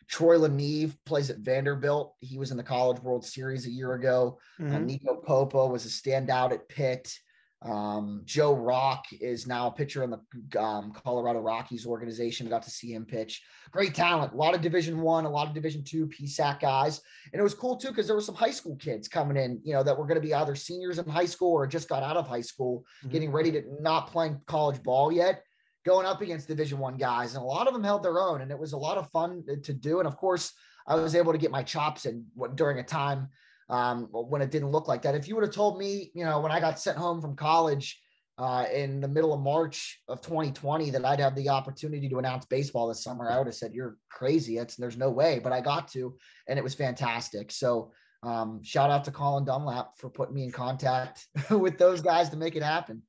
Troy 0.09 0.37
LaNeve 0.37 0.97
plays 1.05 1.29
at 1.29 1.37
Vanderbilt. 1.37 2.15
He 2.19 2.37
was 2.37 2.51
in 2.51 2.57
the 2.57 2.63
College 2.63 3.01
World 3.01 3.23
Series 3.23 3.65
a 3.67 3.69
year 3.69 3.93
ago. 3.93 4.39
Mm-hmm. 4.59 4.75
Uh, 4.75 4.79
Nico 4.79 5.15
Popo 5.15 5.67
was 5.67 5.85
a 5.85 5.89
standout 5.89 6.51
at 6.51 6.67
Pitt. 6.67 7.13
Um, 7.63 8.21
Joe 8.25 8.53
Rock 8.53 9.05
is 9.19 9.47
now 9.47 9.67
a 9.67 9.71
pitcher 9.71 10.03
in 10.03 10.11
the 10.11 10.61
um, 10.61 10.91
Colorado 10.91 11.39
Rockies 11.39 11.87
organization. 11.87 12.45
I 12.45 12.51
got 12.51 12.61
to 12.63 12.69
see 12.69 12.93
him 12.93 13.05
pitch. 13.05 13.43
Great 13.71 13.95
talent. 13.95 14.33
A 14.33 14.35
lot 14.35 14.53
of 14.53 14.61
Division 14.61 15.01
One, 15.01 15.25
a 15.25 15.29
lot 15.29 15.47
of 15.47 15.55
Division 15.55 15.83
Two 15.83 16.07
PSAC 16.07 16.59
guys, 16.59 17.01
and 17.33 17.39
it 17.39 17.43
was 17.43 17.55
cool 17.55 17.75
too 17.75 17.89
because 17.89 18.05
there 18.05 18.15
were 18.15 18.21
some 18.21 18.35
high 18.35 18.51
school 18.51 18.75
kids 18.75 19.07
coming 19.07 19.37
in. 19.37 19.59
You 19.63 19.73
know 19.73 19.83
that 19.83 19.97
were 19.97 20.05
going 20.05 20.21
to 20.21 20.27
be 20.27 20.35
either 20.35 20.55
seniors 20.55 20.99
in 20.99 21.09
high 21.09 21.25
school 21.25 21.51
or 21.51 21.65
just 21.65 21.89
got 21.89 22.03
out 22.03 22.15
of 22.17 22.27
high 22.27 22.41
school, 22.41 22.85
mm-hmm. 22.99 23.11
getting 23.11 23.31
ready 23.31 23.51
to 23.53 23.63
not 23.81 24.11
playing 24.11 24.39
college 24.45 24.81
ball 24.83 25.11
yet, 25.11 25.41
going 25.83 26.05
up 26.05 26.21
against 26.21 26.47
Division 26.47 26.77
One 26.77 26.95
guys, 26.95 27.33
and 27.33 27.41
a 27.41 27.47
lot 27.47 27.67
of 27.67 27.73
them 27.73 27.83
held 27.83 28.03
their 28.03 28.19
own, 28.19 28.41
and 28.41 28.51
it 28.51 28.59
was 28.59 28.73
a 28.73 28.77
lot 28.77 28.99
of 28.99 29.09
fun 29.09 29.43
to 29.63 29.73
do. 29.73 29.97
And 29.97 30.07
of 30.07 30.15
course, 30.15 30.53
I 30.85 30.93
was 30.93 31.15
able 31.15 31.31
to 31.31 31.39
get 31.39 31.49
my 31.49 31.63
chops 31.63 32.05
in 32.05 32.23
during 32.53 32.77
a 32.77 32.83
time 32.83 33.29
um, 33.69 34.07
when 34.11 34.41
it 34.41 34.51
didn't 34.51 34.71
look 34.71 34.87
like 34.87 35.01
that. 35.03 35.15
If 35.15 35.27
you 35.27 35.35
would 35.35 35.43
have 35.43 35.53
told 35.53 35.77
me, 35.77 36.11
you 36.13 36.23
know, 36.23 36.39
when 36.39 36.51
I 36.51 36.59
got 36.59 36.79
sent 36.79 36.97
home 36.97 37.21
from 37.21 37.35
college 37.35 37.99
uh, 38.37 38.65
in 38.73 39.01
the 39.01 39.07
middle 39.07 39.33
of 39.33 39.41
March 39.41 39.99
of 40.07 40.21
2020 40.21 40.91
that 40.91 41.03
I'd 41.03 41.19
have 41.19 41.35
the 41.35 41.49
opportunity 41.49 42.07
to 42.09 42.19
announce 42.19 42.45
baseball 42.45 42.87
this 42.87 43.03
summer, 43.03 43.29
I 43.29 43.37
would 43.37 43.47
have 43.47 43.55
said, 43.55 43.73
"You're 43.73 43.97
crazy. 44.09 44.57
That's 44.57 44.75
there's 44.75 44.97
no 44.97 45.09
way." 45.09 45.39
But 45.39 45.53
I 45.53 45.61
got 45.61 45.87
to, 45.89 46.15
and 46.47 46.57
it 46.57 46.63
was 46.63 46.75
fantastic. 46.75 47.51
So 47.51 47.91
um, 48.23 48.63
shout 48.63 48.89
out 48.89 49.03
to 49.05 49.11
Colin 49.11 49.45
Dunlap 49.45 49.97
for 49.97 50.09
putting 50.09 50.35
me 50.35 50.43
in 50.43 50.51
contact 50.51 51.27
with 51.49 51.77
those 51.77 52.01
guys 52.01 52.29
to 52.29 52.37
make 52.37 52.55
it 52.55 52.63
happen. 52.63 53.01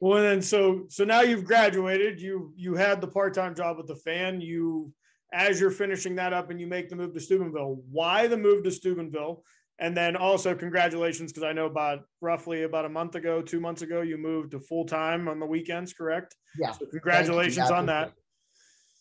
Well, 0.00 0.18
and 0.18 0.26
then 0.26 0.42
so 0.42 0.84
so 0.88 1.04
now 1.04 1.22
you've 1.22 1.44
graduated. 1.44 2.20
You 2.20 2.52
you 2.54 2.74
had 2.74 3.00
the 3.00 3.08
part 3.08 3.34
time 3.34 3.54
job 3.54 3.78
with 3.78 3.86
the 3.86 3.96
fan. 3.96 4.40
You 4.40 4.92
as 5.32 5.60
you're 5.60 5.70
finishing 5.70 6.14
that 6.16 6.32
up 6.32 6.50
and 6.50 6.60
you 6.60 6.66
make 6.66 6.88
the 6.88 6.96
move 6.96 7.12
to 7.14 7.20
Steubenville. 7.20 7.82
Why 7.90 8.26
the 8.26 8.36
move 8.36 8.62
to 8.64 8.70
Steubenville? 8.70 9.42
And 9.78 9.96
then 9.96 10.16
also 10.16 10.54
congratulations 10.54 11.32
because 11.32 11.44
I 11.44 11.52
know 11.52 11.66
about 11.66 12.00
roughly 12.20 12.62
about 12.62 12.86
a 12.86 12.88
month 12.88 13.14
ago, 13.14 13.42
two 13.42 13.60
months 13.60 13.82
ago, 13.82 14.00
you 14.00 14.16
moved 14.16 14.52
to 14.52 14.60
full 14.60 14.86
time 14.86 15.28
on 15.28 15.38
the 15.38 15.46
weekends, 15.46 15.92
correct? 15.92 16.34
Yeah. 16.58 16.72
So 16.72 16.86
congratulations 16.86 17.70
on 17.70 17.86
that. 17.86 18.12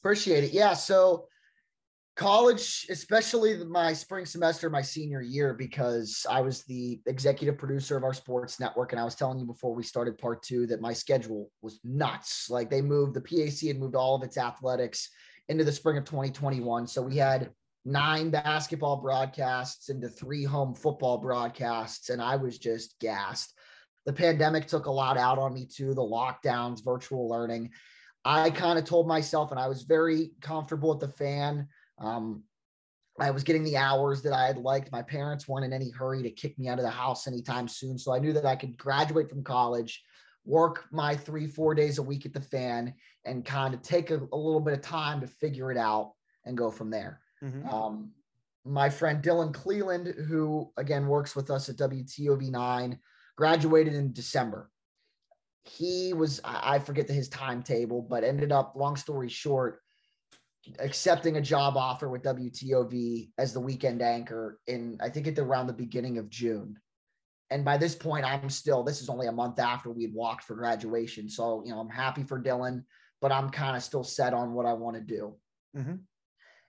Appreciate 0.02 0.44
it. 0.44 0.52
Yeah. 0.52 0.74
So 0.74 1.28
college, 2.16 2.88
especially 2.90 3.64
my 3.66 3.94
spring 3.94 4.26
semester, 4.26 4.70
my 4.70 4.82
senior 4.82 5.22
year, 5.22 5.54
because 5.54 6.26
I 6.30 6.42
was 6.42 6.64
the 6.64 7.00
executive 7.06 7.58
producer 7.58 7.96
of 7.98 8.04
our 8.04 8.14
sports 8.14 8.60
network. 8.60 8.92
And 8.92 9.00
I 9.00 9.06
was 9.06 9.16
telling 9.16 9.40
you 9.40 9.46
before 9.46 9.74
we 9.74 9.84
started 9.84 10.18
part 10.18 10.44
two 10.44 10.68
that 10.68 10.82
my 10.82 10.94
schedule 10.94 11.52
was 11.62 11.80
nuts. 11.84 12.50
Like 12.50 12.70
they 12.70 12.82
moved, 12.82 13.14
the 13.14 13.22
PAC 13.22 13.68
had 13.68 13.80
moved 13.80 13.96
all 13.96 14.16
of 14.16 14.24
its 14.24 14.38
athletics 14.38 15.10
into 15.48 15.64
the 15.64 15.72
spring 15.72 15.98
of 15.98 16.06
2021. 16.06 16.88
So 16.88 17.02
we 17.02 17.18
had 17.18 17.52
nine 17.86 18.32
basketball 18.32 18.98
broadcasts 18.98 19.89
into 19.89 20.10
three 20.10 20.43
home 20.43 20.74
football 20.74 21.19
broadcasts, 21.19 22.10
and 22.10 22.21
I 22.21 22.36
was 22.36 22.58
just 22.58 23.00
gassed. 23.00 23.54
The 24.06 24.13
pandemic 24.13 24.67
took 24.67 24.88
a 24.88 24.91
lot 24.91 25.17
out 25.17 25.38
on 25.38 25.54
me 25.54 25.65
too, 25.65 25.93
the 25.93 26.02
lockdowns, 26.02 26.84
virtual 26.84 27.30
learning. 27.30 27.71
I 28.24 28.50
kind 28.50 28.80
of 28.80 28.86
told 28.86 29.08
myself, 29.08 29.52
and 29.52 29.60
I 29.60 29.67
was 29.67 29.84
very 29.84 30.32
comfortable 30.41 30.91
at 30.91 31.00
the 31.00 31.10
fan. 31.10 31.67
Um, 32.00 32.43
I 33.19 33.32
was 33.32 33.43
getting 33.43 33.63
the 33.63 33.78
hours 33.78 34.24
that 34.24 34.34
I 34.34 34.48
had 34.48 34.58
liked. 34.58 34.91
My 34.91 35.04
parents 35.04 35.48
weren't 35.48 35.65
in 35.65 35.71
any 35.71 35.89
hurry 35.91 36.21
to 36.24 36.32
kick 36.32 36.58
me 36.60 36.67
out 36.67 36.80
of 36.80 36.84
the 36.84 36.89
house 36.89 37.28
anytime 37.28 37.67
soon. 37.67 37.98
So 37.98 38.13
I 38.13 38.19
knew 38.19 38.34
that 38.34 38.45
I 38.45 38.56
could 38.56 38.78
graduate 38.78 39.30
from 39.30 39.43
college, 39.43 40.04
work 40.43 40.86
my 40.91 41.15
three, 41.15 41.48
four 41.48 41.76
days 41.76 41.98
a 41.98 42.04
week 42.04 42.26
at 42.26 42.34
the 42.34 42.41
fan, 42.41 42.93
and 43.24 43.45
kind 43.45 43.74
of 43.74 43.82
take 43.84 44.10
a, 44.10 44.15
a 44.15 44.38
little 44.38 44.60
bit 44.60 44.74
of 44.74 44.82
time 44.82 45.21
to 45.21 45.28
figure 45.28 45.71
it 45.71 45.78
out 45.78 46.13
and 46.45 46.58
go 46.58 46.69
from 46.69 46.89
there. 46.89 47.21
Mm-hmm. 47.45 47.69
Um, 47.69 48.12
my 48.65 48.89
friend 48.89 49.23
Dylan 49.23 49.53
Cleland, 49.53 50.08
who 50.27 50.71
again 50.77 51.08
works 51.08 51.36
with 51.36 51.51
us 51.51 51.69
at 51.69 51.77
WTOV9, 51.77 52.97
graduated 53.36 53.93
in 53.93 54.12
December. 54.12 54.71
He 55.63 56.13
was, 56.13 56.41
I 56.43 56.79
forget 56.79 57.10
his 57.10 57.29
timetable, 57.29 58.01
but 58.01 58.23
ended 58.23 58.51
up, 58.51 58.73
long 58.75 58.95
story 58.95 59.29
short, 59.29 59.81
accepting 60.79 61.38
a 61.38 61.41
job 61.41 61.75
offer 61.77 62.10
with 62.10 62.23
WTOV 62.23 63.29
as 63.38 63.53
the 63.53 63.60
weekend 63.60 64.01
anchor 64.01 64.60
in, 64.67 64.97
I 65.01 65.10
think, 65.10 65.27
at 65.27 65.36
the, 65.36 65.43
around 65.43 65.67
the 65.67 65.73
beginning 65.73 66.17
of 66.17 66.29
June. 66.29 66.77
And 67.51 67.63
by 67.63 67.77
this 67.77 67.95
point, 67.95 68.25
I'm 68.25 68.49
still, 68.49 68.84
this 68.84 69.01
is 69.01 69.10
only 69.10 69.27
a 69.27 69.31
month 69.31 69.60
after 69.60 69.91
we 69.91 70.03
had 70.03 70.13
walked 70.13 70.43
for 70.43 70.55
graduation. 70.55 71.29
So, 71.29 71.63
you 71.65 71.71
know, 71.71 71.79
I'm 71.79 71.89
happy 71.89 72.23
for 72.23 72.41
Dylan, 72.41 72.84
but 73.21 73.31
I'm 73.31 73.49
kind 73.49 73.75
of 73.75 73.84
still 73.84 74.03
set 74.03 74.34
on 74.34 74.53
what 74.53 74.65
I 74.65 74.73
want 74.73 74.95
to 74.97 75.01
do. 75.01 75.36
Mm-hmm. 75.77 75.95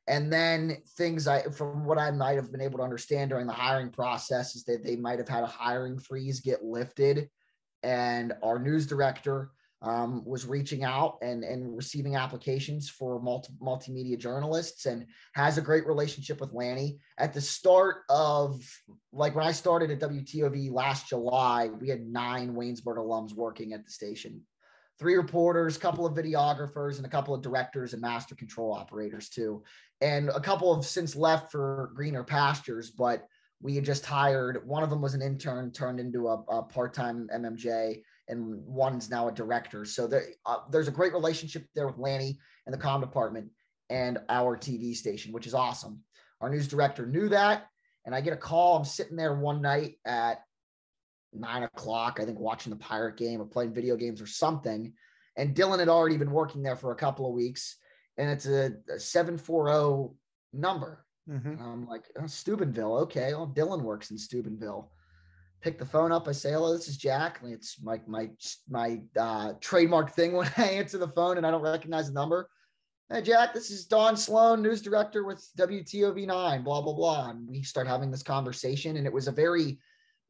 And 0.08 0.32
then 0.32 0.78
things 0.96 1.26
I, 1.26 1.42
from 1.42 1.84
what 1.84 1.98
I 1.98 2.10
might 2.10 2.36
have 2.36 2.52
been 2.52 2.60
able 2.60 2.78
to 2.78 2.84
understand 2.84 3.30
during 3.30 3.46
the 3.46 3.52
hiring 3.52 3.90
process, 3.90 4.54
is 4.54 4.64
that 4.64 4.84
they 4.84 4.96
might 4.96 5.18
have 5.18 5.28
had 5.28 5.42
a 5.42 5.48
hiring 5.48 5.98
freeze 5.98 6.40
get 6.40 6.64
lifted. 6.64 7.28
And 7.82 8.32
our 8.42 8.58
news 8.58 8.86
director 8.86 9.50
um, 9.82 10.24
was 10.24 10.46
reaching 10.46 10.84
out 10.84 11.18
and, 11.22 11.44
and 11.44 11.76
receiving 11.76 12.16
applications 12.16 12.88
for 12.88 13.20
multi, 13.20 13.52
multimedia 13.62 14.18
journalists 14.18 14.86
and 14.86 15.06
has 15.34 15.58
a 15.58 15.62
great 15.62 15.86
relationship 15.86 16.40
with 16.40 16.52
Lanny. 16.52 16.98
At 17.18 17.34
the 17.34 17.40
start 17.40 17.98
of, 18.08 18.64
like 19.12 19.34
when 19.34 19.46
I 19.46 19.52
started 19.52 19.90
at 19.90 20.00
WTOV 20.00 20.72
last 20.72 21.08
July, 21.08 21.68
we 21.68 21.88
had 21.88 22.06
nine 22.06 22.54
Waynesburg 22.54 22.96
alums 22.96 23.34
working 23.34 23.74
at 23.74 23.84
the 23.84 23.90
station 23.90 24.42
three 24.98 25.14
reporters, 25.14 25.76
a 25.76 25.80
couple 25.80 26.06
of 26.06 26.14
videographers, 26.14 26.96
and 26.96 27.06
a 27.06 27.10
couple 27.10 27.34
of 27.34 27.42
directors 27.42 27.92
and 27.92 28.02
master 28.02 28.34
control 28.34 28.72
operators 28.72 29.28
too. 29.28 29.62
And 30.00 30.28
a 30.30 30.40
couple 30.40 30.74
have 30.74 30.84
since 30.84 31.16
left 31.16 31.50
for 31.50 31.90
greener 31.94 32.24
pastures, 32.24 32.90
but 32.90 33.26
we 33.60 33.74
had 33.74 33.84
just 33.84 34.04
hired 34.04 34.66
one 34.66 34.82
of 34.82 34.90
them 34.90 35.00
was 35.00 35.14
an 35.14 35.22
intern 35.22 35.70
turned 35.70 35.98
into 35.98 36.28
a, 36.28 36.42
a 36.48 36.62
part-time 36.62 37.28
mmj 37.34 38.02
and 38.28 38.62
one's 38.66 39.08
now 39.08 39.28
a 39.28 39.32
director. 39.32 39.84
So 39.84 40.06
there, 40.06 40.24
uh, 40.44 40.58
there's 40.70 40.88
a 40.88 40.92
great 40.92 41.12
relationship 41.12 41.64
there 41.74 41.86
with 41.86 41.98
lanny 41.98 42.38
and 42.66 42.74
the 42.74 42.78
com 42.78 43.00
department 43.00 43.48
and 43.88 44.18
our 44.28 44.56
tv 44.56 44.94
station 44.94 45.32
which 45.32 45.46
is 45.46 45.54
awesome. 45.54 46.02
Our 46.40 46.50
news 46.50 46.68
director 46.68 47.06
knew 47.06 47.28
that 47.30 47.66
and 48.04 48.14
i 48.14 48.20
get 48.20 48.32
a 48.32 48.36
call. 48.36 48.76
I'm 48.76 48.84
sitting 48.84 49.16
there 49.16 49.34
one 49.34 49.62
night 49.62 49.98
at 50.04 50.42
nine 51.40 51.62
o'clock 51.62 52.18
i 52.20 52.24
think 52.24 52.38
watching 52.38 52.70
the 52.70 52.76
pirate 52.76 53.16
game 53.16 53.40
or 53.40 53.46
playing 53.46 53.72
video 53.72 53.96
games 53.96 54.20
or 54.20 54.26
something 54.26 54.92
and 55.36 55.54
dylan 55.54 55.78
had 55.78 55.88
already 55.88 56.16
been 56.16 56.30
working 56.30 56.62
there 56.62 56.76
for 56.76 56.92
a 56.92 56.96
couple 56.96 57.26
of 57.26 57.34
weeks 57.34 57.76
and 58.18 58.30
it's 58.30 58.46
a, 58.46 58.72
a 58.94 58.98
740 58.98 60.14
number 60.52 61.06
Mm-hmm. 61.28 61.60
I'm 61.60 61.86
like, 61.86 62.04
oh, 62.20 62.26
Steubenville. 62.26 62.96
Okay. 62.98 63.34
Well, 63.34 63.52
Dylan 63.54 63.82
works 63.82 64.10
in 64.10 64.18
Steubenville. 64.18 64.90
Pick 65.60 65.78
the 65.78 65.84
phone 65.84 66.12
up. 66.12 66.28
I 66.28 66.32
say, 66.32 66.52
hello, 66.52 66.72
this 66.72 66.88
is 66.88 66.96
Jack. 66.96 67.40
It's 67.42 67.82
my, 67.82 68.00
my, 68.06 68.30
my 68.68 69.00
uh, 69.18 69.54
trademark 69.60 70.12
thing 70.12 70.32
when 70.32 70.50
I 70.56 70.64
answer 70.64 70.98
the 70.98 71.08
phone 71.08 71.36
and 71.36 71.46
I 71.46 71.50
don't 71.50 71.62
recognize 71.62 72.08
the 72.08 72.14
number. 72.14 72.48
Hey, 73.10 73.22
Jack, 73.22 73.54
this 73.54 73.70
is 73.70 73.86
Don 73.86 74.16
Sloan, 74.16 74.62
news 74.62 74.82
director 74.82 75.24
with 75.24 75.48
WTOV9, 75.56 76.64
blah, 76.64 76.80
blah, 76.80 76.92
blah. 76.92 77.30
And 77.30 77.48
we 77.48 77.62
start 77.62 77.86
having 77.86 78.10
this 78.10 78.22
conversation. 78.22 78.96
And 78.96 79.06
it 79.06 79.12
was 79.12 79.28
a 79.28 79.32
very 79.32 79.78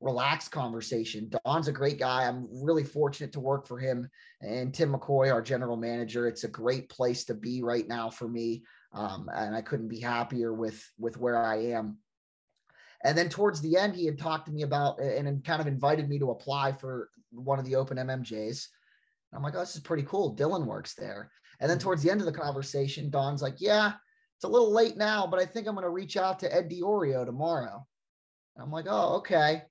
relaxed 0.00 0.50
conversation. 0.50 1.30
Don's 1.44 1.68
a 1.68 1.72
great 1.72 1.98
guy. 1.98 2.26
I'm 2.26 2.48
really 2.50 2.85
fortunate 2.85 3.32
to 3.32 3.40
work 3.40 3.66
for 3.66 3.78
him 3.78 4.09
and 4.42 4.74
Tim 4.74 4.92
McCoy, 4.92 5.32
our 5.32 5.40
general 5.40 5.76
manager. 5.76 6.28
It's 6.28 6.44
a 6.44 6.48
great 6.48 6.88
place 6.90 7.24
to 7.24 7.35
be 7.35 7.62
right 7.62 7.88
now 7.88 8.11
for 8.11 8.28
me 8.28 8.62
um, 8.96 9.28
and 9.35 9.54
I 9.54 9.61
couldn't 9.61 9.88
be 9.88 10.00
happier 10.00 10.52
with 10.52 10.82
with 10.98 11.18
where 11.18 11.42
I 11.42 11.56
am. 11.72 11.98
And 13.04 13.16
then 13.16 13.28
towards 13.28 13.61
the 13.61 13.76
end, 13.76 13.94
he 13.94 14.06
had 14.06 14.18
talked 14.18 14.46
to 14.46 14.52
me 14.52 14.62
about 14.62 15.00
and 15.00 15.44
kind 15.44 15.61
of 15.61 15.66
invited 15.66 16.09
me 16.09 16.18
to 16.18 16.30
apply 16.30 16.72
for 16.72 17.11
one 17.30 17.59
of 17.59 17.66
the 17.66 17.76
open 17.76 17.98
MMJs. 17.98 18.66
I'm 19.35 19.42
like, 19.42 19.54
oh, 19.54 19.61
this 19.61 19.76
is 19.76 19.82
pretty 19.82 20.04
cool. 20.04 20.35
Dylan 20.35 20.64
works 20.64 20.94
there. 20.94 21.30
And 21.61 21.70
then 21.70 21.78
towards 21.78 22.02
the 22.02 22.11
end 22.11 22.20
of 22.20 22.26
the 22.26 22.32
conversation, 22.32 23.11
Don's 23.11 23.42
like, 23.42 23.56
yeah, 23.59 23.92
it's 24.37 24.44
a 24.44 24.48
little 24.48 24.72
late 24.72 24.96
now, 24.96 25.26
but 25.26 25.40
I 25.40 25.44
think 25.44 25.66
I'm 25.66 25.74
going 25.74 25.85
to 25.85 25.90
reach 25.90 26.16
out 26.16 26.38
to 26.40 26.54
Ed 26.54 26.70
Diorio 26.70 27.24
tomorrow. 27.24 27.87
And 28.56 28.64
I'm 28.64 28.72
like, 28.72 28.87
oh, 28.88 29.16
okay. 29.16 29.62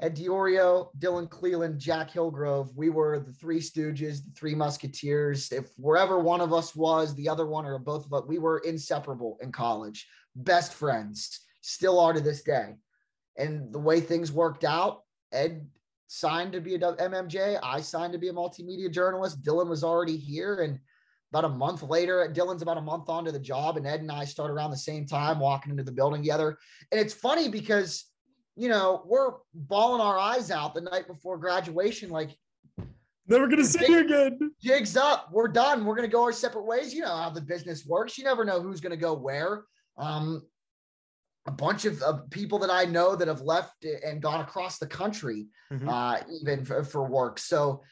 Ed 0.00 0.16
Diorio, 0.16 0.88
Dylan 0.98 1.30
Cleland, 1.30 1.78
Jack 1.78 2.10
Hillgrove, 2.10 2.76
we 2.76 2.90
were 2.90 3.20
the 3.20 3.32
three 3.32 3.60
stooges, 3.60 4.24
the 4.24 4.32
three 4.36 4.54
musketeers. 4.54 5.52
If 5.52 5.70
wherever 5.76 6.18
one 6.18 6.40
of 6.40 6.52
us 6.52 6.74
was, 6.74 7.14
the 7.14 7.28
other 7.28 7.46
one 7.46 7.64
or 7.64 7.78
both 7.78 8.04
of 8.04 8.12
us, 8.12 8.24
we 8.26 8.38
were 8.38 8.58
inseparable 8.58 9.38
in 9.40 9.52
college, 9.52 10.06
best 10.34 10.74
friends, 10.74 11.40
still 11.60 12.00
are 12.00 12.12
to 12.12 12.20
this 12.20 12.42
day. 12.42 12.74
And 13.36 13.72
the 13.72 13.78
way 13.78 14.00
things 14.00 14.32
worked 14.32 14.64
out, 14.64 15.02
Ed 15.32 15.66
signed 16.08 16.52
to 16.52 16.60
be 16.60 16.74
a 16.74 16.78
MMJ. 16.78 17.58
I 17.62 17.80
signed 17.80 18.12
to 18.12 18.18
be 18.18 18.28
a 18.28 18.32
multimedia 18.32 18.90
journalist. 18.90 19.42
Dylan 19.42 19.68
was 19.68 19.84
already 19.84 20.16
here. 20.16 20.62
And 20.62 20.78
about 21.32 21.44
a 21.44 21.48
month 21.48 21.82
later, 21.82 22.28
Dylan's 22.32 22.62
about 22.62 22.78
a 22.78 22.82
month 22.82 23.08
onto 23.08 23.32
the 23.32 23.40
job, 23.40 23.76
and 23.76 23.86
Ed 23.86 24.00
and 24.00 24.10
I 24.10 24.24
start 24.24 24.50
around 24.50 24.70
the 24.70 24.76
same 24.76 25.06
time 25.06 25.40
walking 25.40 25.70
into 25.70 25.82
the 25.82 25.92
building 25.92 26.22
together. 26.22 26.58
And 26.92 27.00
it's 27.00 27.14
funny 27.14 27.48
because 27.48 28.04
you 28.56 28.68
know, 28.68 29.02
we're 29.06 29.32
bawling 29.54 30.00
our 30.00 30.18
eyes 30.18 30.50
out 30.50 30.74
the 30.74 30.80
night 30.80 31.06
before 31.06 31.38
graduation, 31.38 32.10
like 32.10 32.30
never 33.26 33.48
gonna 33.48 33.64
see 33.64 33.86
you 33.86 34.00
again. 34.00 34.38
Jigs 34.62 34.96
up, 34.96 35.28
we're 35.32 35.48
done. 35.48 35.84
We're 35.84 35.96
gonna 35.96 36.08
go 36.08 36.22
our 36.24 36.32
separate 36.32 36.66
ways. 36.66 36.94
You 36.94 37.02
know 37.02 37.16
how 37.16 37.30
the 37.30 37.40
business 37.40 37.84
works. 37.86 38.16
You 38.18 38.24
never 38.24 38.44
know 38.44 38.60
who's 38.60 38.80
gonna 38.80 38.96
go 38.96 39.14
where. 39.14 39.64
Um, 39.96 40.42
a 41.46 41.52
bunch 41.52 41.84
of 41.84 42.02
uh, 42.02 42.18
people 42.30 42.58
that 42.60 42.70
I 42.70 42.84
know 42.84 43.14
that 43.16 43.28
have 43.28 43.42
left 43.42 43.84
and 43.84 44.22
gone 44.22 44.40
across 44.40 44.78
the 44.78 44.86
country, 44.86 45.46
mm-hmm. 45.70 45.88
uh, 45.88 46.20
even 46.40 46.64
for, 46.64 46.82
for 46.84 47.04
work. 47.06 47.38
So 47.38 47.82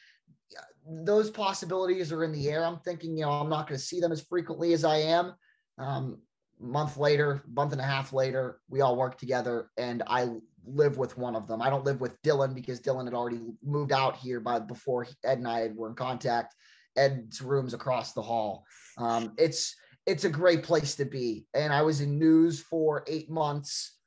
those 0.87 1.29
possibilities 1.29 2.11
are 2.11 2.23
in 2.23 2.31
the 2.31 2.49
air. 2.49 2.65
I'm 2.65 2.79
thinking, 2.79 3.15
you 3.17 3.25
know, 3.25 3.31
I'm 3.31 3.49
not 3.49 3.67
going 3.67 3.79
to 3.79 3.85
see 3.85 3.99
them 3.99 4.11
as 4.11 4.21
frequently 4.21 4.73
as 4.73 4.83
I 4.83 4.97
am. 4.97 5.33
Um, 5.77 6.17
month 6.59 6.97
later, 6.97 7.43
month 7.47 7.73
and 7.73 7.81
a 7.81 7.85
half 7.85 8.13
later, 8.13 8.59
we 8.69 8.81
all 8.81 8.95
work 8.95 9.17
together, 9.17 9.69
and 9.77 10.03
I 10.07 10.29
live 10.65 10.97
with 10.97 11.17
one 11.17 11.35
of 11.35 11.47
them. 11.47 11.61
I 11.61 11.69
don't 11.69 11.85
live 11.85 12.01
with 12.01 12.21
Dylan 12.21 12.53
because 12.53 12.79
Dylan 12.79 13.05
had 13.05 13.13
already 13.13 13.41
moved 13.63 13.91
out 13.91 14.17
here 14.17 14.39
by 14.39 14.59
before 14.59 15.07
Ed 15.23 15.37
and 15.37 15.47
I 15.47 15.69
were 15.75 15.89
in 15.89 15.95
contact. 15.95 16.55
Ed's 16.95 17.41
room's 17.41 17.73
across 17.73 18.13
the 18.13 18.21
hall. 18.21 18.65
Um, 18.97 19.33
it's 19.37 19.75
it's 20.05 20.25
a 20.25 20.29
great 20.29 20.63
place 20.63 20.95
to 20.95 21.05
be. 21.05 21.45
And 21.53 21.71
I 21.71 21.81
was 21.81 22.01
in 22.01 22.19
news 22.19 22.59
for 22.59 23.03
eight 23.07 23.29
months, 23.29 23.97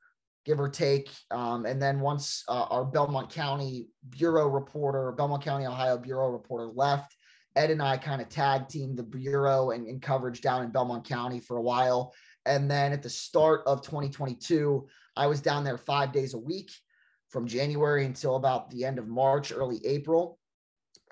give 0.45 0.61
or 0.61 0.69
take. 0.69 1.11
Um, 1.31 1.64
and 1.64 1.81
then 1.81 2.01
once 2.01 2.45
uh, 2.49 2.66
our 2.71 2.85
Belmont 2.85 3.31
County 3.31 3.88
bureau 4.11 4.47
reporter, 4.49 5.12
Belmont 5.12 5.42
County, 5.42 5.66
Ohio 5.66 5.97
bureau 5.97 6.29
reporter 6.29 6.66
left, 6.66 7.16
Ed 7.57 7.71
and 7.71 7.83
I 7.83 7.97
kind 7.97 8.21
of 8.21 8.29
tag 8.29 8.69
teamed 8.69 8.99
the 8.99 9.03
bureau 9.03 9.71
and, 9.71 9.87
and 9.87 10.03
coverage 10.03 10.42
down 10.42 10.62
in 10.62 10.71
Belmont 10.71 11.09
County 11.09 11.40
for 11.40 11.57
a 11.57 11.62
while. 11.62 12.12
And 12.45 12.71
then 12.71 12.92
at 12.92 13.03
the 13.03 13.11
start 13.11 13.62
of 13.66 13.83
2022, 13.83 14.87
I 15.17 15.27
was 15.27 15.41
down 15.41 15.65
there 15.65 15.79
five 15.79 16.13
days 16.13 16.35
a 16.35 16.39
week 16.39 16.71
from 17.29 17.47
January 17.47 18.05
until 18.05 18.37
about 18.37 18.71
the 18.71 18.85
end 18.85 18.99
of 18.99 19.09
March, 19.09 19.53
early 19.53 19.85
April. 19.85 20.39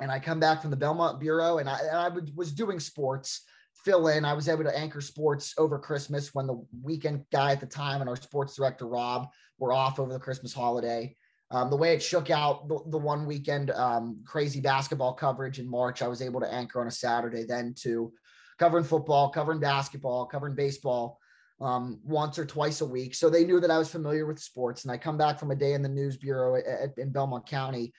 And 0.01 0.11
I 0.11 0.19
come 0.19 0.41
back 0.41 0.61
from 0.61 0.71
the 0.71 0.77
Belmont 0.77 1.21
Bureau 1.21 1.59
and 1.59 1.69
I, 1.69 1.79
and 1.79 1.97
I 1.97 2.11
was 2.35 2.53
doing 2.53 2.81
sports, 2.81 3.43
fill 3.85 4.09
in. 4.09 4.25
I 4.25 4.33
was 4.33 4.49
able 4.49 4.65
to 4.65 4.77
anchor 4.77 5.01
sports 5.01 5.55
over 5.59 5.79
Christmas 5.79 6.35
when 6.35 6.47
the 6.47 6.65
weekend 6.83 7.25
guy 7.33 7.53
at 7.53 7.61
the 7.61 7.67
time 7.67 8.01
and 8.01 8.11
our 8.11 8.17
sports 8.17 8.57
director, 8.57 8.87
Rob, 8.87 9.29
were 9.59 9.73
off 9.73 9.99
over 9.99 10.13
the 10.13 10.19
Christmas 10.19 10.53
holiday. 10.53 11.15
Um, 11.51 11.71
the 11.71 11.77
way 11.77 11.95
it 11.95 12.03
shook 12.03 12.31
out 12.31 12.69
the, 12.69 12.81
the 12.89 12.99
one 12.99 13.27
weekend 13.27 13.71
um, 13.71 14.21
crazy 14.27 14.61
basketball 14.61 15.13
coverage 15.13 15.61
in 15.61 15.71
March, 15.71 16.03
I 16.03 16.09
was 16.09 16.23
able 16.23 16.41
to 16.41 16.53
anchor 16.53 16.81
on 16.81 16.89
a 16.89 16.91
Saturday 16.91 17.45
then 17.45 17.75
to 17.83 18.13
covering 18.59 18.85
football, 18.85 19.29
covering 19.29 19.61
basketball, 19.61 20.27
covering 20.27 20.55
baseball 20.55 21.19
um, 21.61 22.01
once 22.05 22.39
or 22.39 22.45
twice 22.45 22.81
a 22.81 22.87
week. 22.87 23.15
So 23.15 23.31
they 23.31 23.45
knew 23.45 23.61
that 23.61 23.71
I 23.71 23.79
was 23.79 23.91
familiar 23.91 24.27
with 24.27 24.39
sports. 24.39 24.85
And 24.85 24.93
I 24.93 24.99
come 24.99 25.17
back 25.17 25.39
from 25.39 25.51
a 25.51 25.57
day 25.57 25.75
in 25.75 25.83
the 25.83 25.89
news 25.89 26.17
bureau 26.17 26.57
at, 26.57 26.67
at, 26.67 26.99
in 26.99 27.11
Belmont 27.11 27.47
County, 27.47 27.93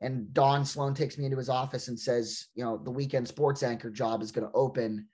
and 0.00 0.32
Don 0.34 0.64
Sloan 0.64 0.94
takes 0.94 1.16
me 1.16 1.26
into 1.26 1.36
his 1.36 1.48
office 1.48 1.88
and 1.88 1.98
says, 1.98 2.48
you 2.54 2.64
know, 2.64 2.76
the 2.76 2.90
weekend 2.90 3.28
sports 3.28 3.62
anchor 3.62 3.90
job 3.90 4.20
is 4.20 4.32
going 4.32 4.46
to 4.46 4.52
open. 4.54 5.06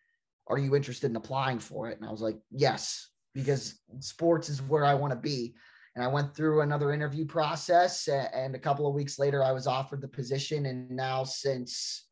Are 0.46 0.58
you 0.58 0.74
interested 0.74 1.10
in 1.10 1.16
applying 1.16 1.58
for 1.58 1.90
it? 1.90 1.98
And 1.98 2.08
I 2.08 2.10
was 2.10 2.22
like, 2.22 2.38
yes, 2.50 3.10
because 3.34 3.78
sports 4.00 4.48
is 4.48 4.62
where 4.62 4.86
I 4.86 4.94
want 4.94 5.12
to 5.12 5.18
be. 5.18 5.54
And 5.94 6.02
I 6.02 6.08
went 6.08 6.34
through 6.34 6.62
another 6.62 6.92
interview 6.92 7.26
process, 7.26 8.08
and 8.08 8.54
a 8.54 8.58
couple 8.58 8.86
of 8.86 8.94
weeks 8.94 9.18
later, 9.18 9.42
I 9.44 9.52
was 9.52 9.66
offered 9.66 10.00
the 10.00 10.08
position. 10.08 10.66
And 10.66 10.90
now, 10.90 11.24
since 11.24 12.07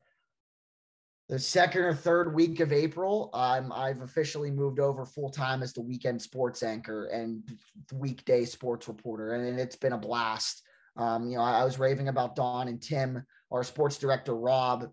the 1.28 1.38
second 1.38 1.82
or 1.82 1.94
third 1.94 2.32
week 2.32 2.60
of 2.60 2.72
April, 2.72 3.30
um, 3.34 3.72
I've 3.72 4.02
officially 4.02 4.50
moved 4.50 4.78
over 4.78 5.04
full 5.04 5.30
time 5.30 5.62
as 5.62 5.72
the 5.72 5.82
weekend 5.82 6.22
sports 6.22 6.62
anchor 6.62 7.06
and 7.06 7.42
weekday 7.92 8.44
sports 8.44 8.86
reporter, 8.86 9.34
and 9.34 9.58
it's 9.58 9.76
been 9.76 9.92
a 9.92 9.98
blast. 9.98 10.62
Um, 10.96 11.28
you 11.28 11.36
know, 11.36 11.42
I, 11.42 11.60
I, 11.60 11.64
was 11.64 11.78
raving 11.78 12.08
about 12.08 12.36
Don 12.36 12.68
and 12.68 12.80
Tim, 12.80 13.24
our 13.50 13.64
sports 13.64 13.98
director 13.98 14.34
Rob 14.34 14.88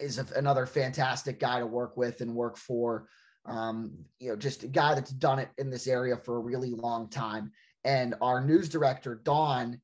is 0.00 0.18
a, 0.18 0.26
another 0.36 0.66
fantastic 0.66 1.40
guy 1.40 1.58
to 1.58 1.66
work 1.66 1.96
with 1.96 2.20
and 2.20 2.34
work 2.34 2.56
for. 2.58 3.08
Um, 3.46 3.92
you 4.20 4.28
know, 4.28 4.36
just 4.36 4.62
a 4.62 4.68
guy 4.68 4.94
that's 4.94 5.10
done 5.10 5.38
it 5.38 5.48
in 5.56 5.70
this 5.70 5.86
area 5.86 6.16
for 6.16 6.36
a 6.36 6.40
really 6.40 6.70
long 6.70 7.08
time. 7.08 7.50
And 7.84 8.14
our 8.20 8.44
news 8.44 8.68
director 8.68 9.20
Don 9.24 9.80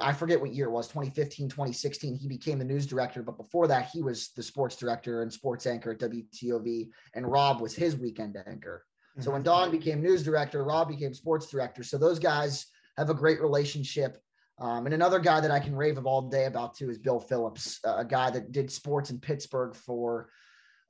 I 0.00 0.12
forget 0.12 0.40
what 0.40 0.52
year 0.52 0.66
it 0.66 0.70
was 0.70 0.88
2015, 0.88 1.48
2016. 1.48 2.16
He 2.16 2.28
became 2.28 2.58
the 2.58 2.64
news 2.64 2.86
director, 2.86 3.22
but 3.22 3.38
before 3.38 3.66
that, 3.68 3.88
he 3.92 4.02
was 4.02 4.28
the 4.36 4.42
sports 4.42 4.76
director 4.76 5.22
and 5.22 5.32
sports 5.32 5.66
anchor 5.66 5.92
at 5.92 5.98
WTOV, 5.98 6.90
and 7.14 7.30
Rob 7.30 7.60
was 7.60 7.74
his 7.74 7.96
weekend 7.96 8.36
anchor. 8.46 8.84
So 9.20 9.30
when 9.30 9.42
Don 9.42 9.68
mm-hmm. 9.68 9.78
became 9.78 10.02
news 10.02 10.22
director, 10.22 10.64
Rob 10.64 10.88
became 10.88 11.12
sports 11.12 11.46
director. 11.46 11.82
So 11.82 11.98
those 11.98 12.18
guys 12.18 12.66
have 12.96 13.10
a 13.10 13.14
great 13.14 13.40
relationship. 13.40 14.18
Um, 14.58 14.86
and 14.86 14.94
another 14.94 15.18
guy 15.18 15.40
that 15.40 15.50
I 15.50 15.60
can 15.60 15.74
rave 15.74 15.98
of 15.98 16.06
all 16.06 16.22
day 16.22 16.46
about 16.46 16.74
too 16.74 16.88
is 16.88 16.98
Bill 16.98 17.20
Phillips, 17.20 17.80
a 17.84 18.04
guy 18.04 18.30
that 18.30 18.52
did 18.52 18.70
sports 18.70 19.10
in 19.10 19.18
Pittsburgh 19.18 19.74
for 19.74 20.30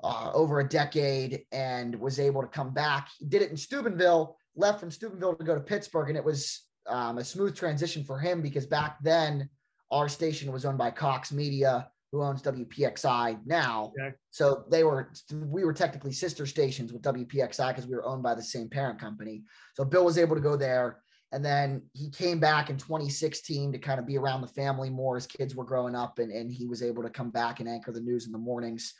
uh, 0.04 0.30
over 0.34 0.60
a 0.60 0.68
decade 0.68 1.44
and 1.52 1.94
was 1.98 2.18
able 2.18 2.42
to 2.42 2.48
come 2.48 2.72
back. 2.72 3.08
He 3.18 3.26
did 3.26 3.42
it 3.42 3.50
in 3.50 3.56
Steubenville, 3.56 4.36
left 4.56 4.80
from 4.80 4.90
Steubenville 4.90 5.36
to 5.36 5.44
go 5.44 5.54
to 5.54 5.60
Pittsburgh, 5.60 6.08
and 6.08 6.18
it 6.18 6.24
was 6.24 6.62
um, 6.86 7.18
a 7.18 7.24
smooth 7.24 7.56
transition 7.56 8.04
for 8.04 8.18
him 8.18 8.42
because 8.42 8.66
back 8.66 8.98
then 9.02 9.48
our 9.90 10.08
station 10.08 10.52
was 10.52 10.64
owned 10.64 10.78
by 10.78 10.90
Cox 10.90 11.32
Media, 11.32 11.88
who 12.10 12.22
owns 12.22 12.42
WPXI 12.42 13.38
now. 13.46 13.92
Okay. 13.98 14.14
So 14.30 14.64
they 14.70 14.84
were 14.84 15.12
we 15.32 15.64
were 15.64 15.72
technically 15.72 16.12
sister 16.12 16.46
stations 16.46 16.92
with 16.92 17.02
WPXI 17.02 17.68
because 17.68 17.86
we 17.86 17.94
were 17.94 18.06
owned 18.06 18.22
by 18.22 18.34
the 18.34 18.42
same 18.42 18.68
parent 18.68 18.98
company. 19.00 19.42
So 19.74 19.84
Bill 19.84 20.04
was 20.04 20.18
able 20.18 20.36
to 20.36 20.42
go 20.42 20.56
there. 20.56 21.00
And 21.32 21.42
then 21.42 21.82
he 21.94 22.10
came 22.10 22.38
back 22.38 22.68
in 22.68 22.76
2016 22.76 23.72
to 23.72 23.78
kind 23.78 23.98
of 23.98 24.06
be 24.06 24.18
around 24.18 24.42
the 24.42 24.48
family 24.48 24.90
more 24.90 25.16
as 25.16 25.26
kids 25.26 25.54
were 25.54 25.64
growing 25.64 25.94
up, 25.94 26.18
and, 26.18 26.30
and 26.30 26.52
he 26.52 26.66
was 26.66 26.82
able 26.82 27.02
to 27.02 27.08
come 27.08 27.30
back 27.30 27.58
and 27.58 27.68
anchor 27.68 27.90
the 27.90 28.00
news 28.00 28.26
in 28.26 28.32
the 28.32 28.38
mornings. 28.38 28.92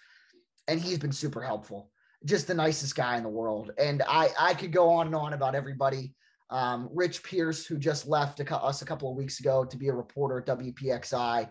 And 0.67 0.81
he's 0.81 0.99
been 0.99 1.13
super 1.13 1.43
helpful, 1.43 1.91
just 2.25 2.47
the 2.47 2.55
nicest 2.55 2.97
guy 2.97 3.19
in 3.19 3.23
the 3.23 3.29
world. 3.29 3.73
And 3.77 4.03
I 4.09 4.31
I 4.41 4.55
could 4.55 4.73
go 4.73 4.89
on 4.89 5.09
and 5.09 5.15
on 5.15 5.35
about 5.35 5.55
everybody 5.55 6.15
Um, 6.53 6.91
Rich 6.93 7.23
Pierce, 7.23 7.65
who 7.67 7.79
just 7.79 8.07
left 8.07 8.39
a, 8.39 8.57
us 8.57 8.83
a 8.83 8.85
couple 8.85 9.11
of 9.11 9.17
weeks 9.17 9.41
ago 9.41 9.65
to 9.65 9.77
be 9.77 9.89
a 9.89 9.93
reporter 9.93 10.39
at 10.39 10.47
WPXI. 10.47 11.49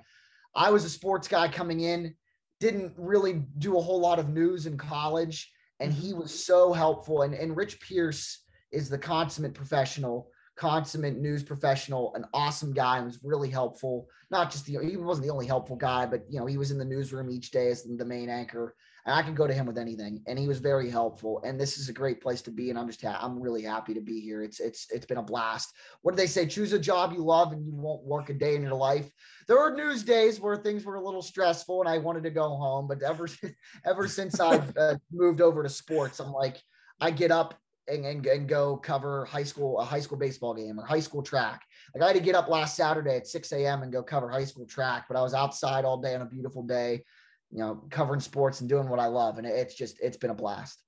I 0.56 0.70
was 0.70 0.86
a 0.86 0.90
sports 0.90 1.28
guy 1.28 1.48
coming 1.48 1.82
in, 1.82 2.14
didn't 2.60 2.94
really 2.96 3.44
do 3.58 3.78
a 3.78 3.82
whole 3.82 4.00
lot 4.00 4.20
of 4.20 4.30
news 4.30 4.68
in 4.68 4.78
college, 4.78 5.52
and 5.80 5.92
he 5.92 6.14
was 6.14 6.46
so 6.46 6.72
helpful. 6.72 7.24
And, 7.24 7.34
and 7.34 7.58
Rich 7.58 7.82
Pierce 7.82 8.44
is 8.72 8.90
the 8.90 8.98
consummate 8.98 9.56
professional, 9.56 10.31
consummate 10.62 11.18
news 11.18 11.44
professional, 11.44 12.14
an 12.14 12.26
awesome 12.34 12.72
guy, 12.72 12.98
and 12.98 13.06
was 13.08 13.24
really 13.24 13.50
helpful. 13.50 14.08
Not 14.30 14.52
just 14.52 14.66
the 14.68 14.78
he 14.84 14.96
wasn't 14.96 15.26
the 15.26 15.34
only 15.34 15.48
helpful 15.48 15.76
guy, 15.76 16.06
but 16.06 16.24
you 16.30 16.40
know 16.40 16.46
he 16.46 16.58
was 16.58 16.70
in 16.70 16.78
the 16.78 16.86
newsroom 16.86 17.32
each 17.32 17.50
day 17.50 17.70
as 17.70 17.84
the 17.84 18.06
main 18.06 18.30
anchor 18.30 18.76
and 19.06 19.16
I 19.16 19.22
can 19.24 19.34
go 19.34 19.48
to 19.48 19.54
him 19.54 19.66
with 19.66 19.78
anything. 19.78 20.22
And 20.28 20.38
he 20.38 20.48
was 20.48 20.60
very 20.60 20.90
helpful. 20.90 21.42
And 21.44 21.60
this 21.60 21.78
is 21.78 21.90
a 21.90 21.94
great 21.94 22.22
place 22.22 22.42
to 22.44 22.52
be. 22.52 22.70
And 22.70 22.78
I'm 22.78 22.88
just 22.88 23.02
ha- 23.02 23.20
I'm 23.20 23.42
really 23.42 23.64
happy 23.64 23.94
to 23.96 24.02
be 24.02 24.20
here. 24.20 24.44
It's 24.44 24.60
it's 24.60 24.86
it's 24.92 25.06
been 25.06 25.18
a 25.18 25.24
blast. 25.24 25.74
What 26.02 26.12
do 26.12 26.18
they 26.18 26.28
say? 26.28 26.46
Choose 26.46 26.74
a 26.74 26.80
job 26.80 27.14
you 27.14 27.24
love, 27.24 27.52
and 27.52 27.66
you 27.66 27.74
won't 27.74 28.04
work 28.04 28.30
a 28.30 28.34
day 28.34 28.56
in 28.56 28.62
your 28.62 28.76
life. 28.76 29.10
There 29.48 29.58
were 29.58 29.76
news 29.76 30.04
days 30.04 30.40
where 30.40 30.56
things 30.58 30.86
were 30.86 30.96
a 30.96 31.04
little 31.04 31.24
stressful, 31.24 31.82
and 31.82 31.90
I 31.90 31.98
wanted 31.98 32.24
to 32.24 32.30
go 32.30 32.50
home. 32.50 32.88
But 32.88 33.02
ever 33.02 33.28
ever 33.86 34.08
since 34.08 34.40
I've 34.40 34.76
uh, 34.78 34.96
moved 35.12 35.42
over 35.42 35.64
to 35.64 35.70
sports, 35.70 36.20
I'm 36.20 36.32
like 36.32 36.62
I 37.00 37.10
get 37.10 37.32
up 37.32 37.56
and, 37.92 38.06
and, 38.06 38.26
and 38.26 38.48
go 38.48 38.78
cover 38.78 39.26
high 39.26 39.44
school 39.44 39.80
a 39.80 39.84
high 39.84 40.00
school 40.00 40.18
baseball 40.18 40.54
game 40.54 40.80
or 40.80 40.86
high 40.86 41.00
school 41.00 41.22
track. 41.22 41.62
Like 41.94 42.04
I 42.04 42.08
had 42.08 42.16
to 42.16 42.24
get 42.24 42.36
up 42.36 42.48
last 42.48 42.76
Saturday 42.76 43.18
at 43.18 43.28
6 43.28 43.52
a.m. 43.52 43.84
and 43.84 43.92
go 43.92 44.02
cover 44.02 44.30
high 44.30 44.46
school 44.46 44.66
track, 44.66 45.06
but 45.08 45.18
I 45.18 45.22
was 45.22 45.34
outside 45.34 45.86
all 45.86 45.98
day 45.98 46.16
on 46.16 46.22
a 46.22 46.26
beautiful 46.26 46.64
day 46.64 47.04
you 47.52 47.60
know, 47.60 47.84
covering 47.90 48.22
sports 48.22 48.62
and 48.62 48.70
doing 48.70 48.88
what 48.88 49.00
I 49.00 49.08
love. 49.08 49.38
And 49.38 49.46
it's 49.46 49.76
just, 49.76 49.98
it's 50.02 50.18
been 50.18 50.30
a 50.30 50.36
blast. 50.36 50.82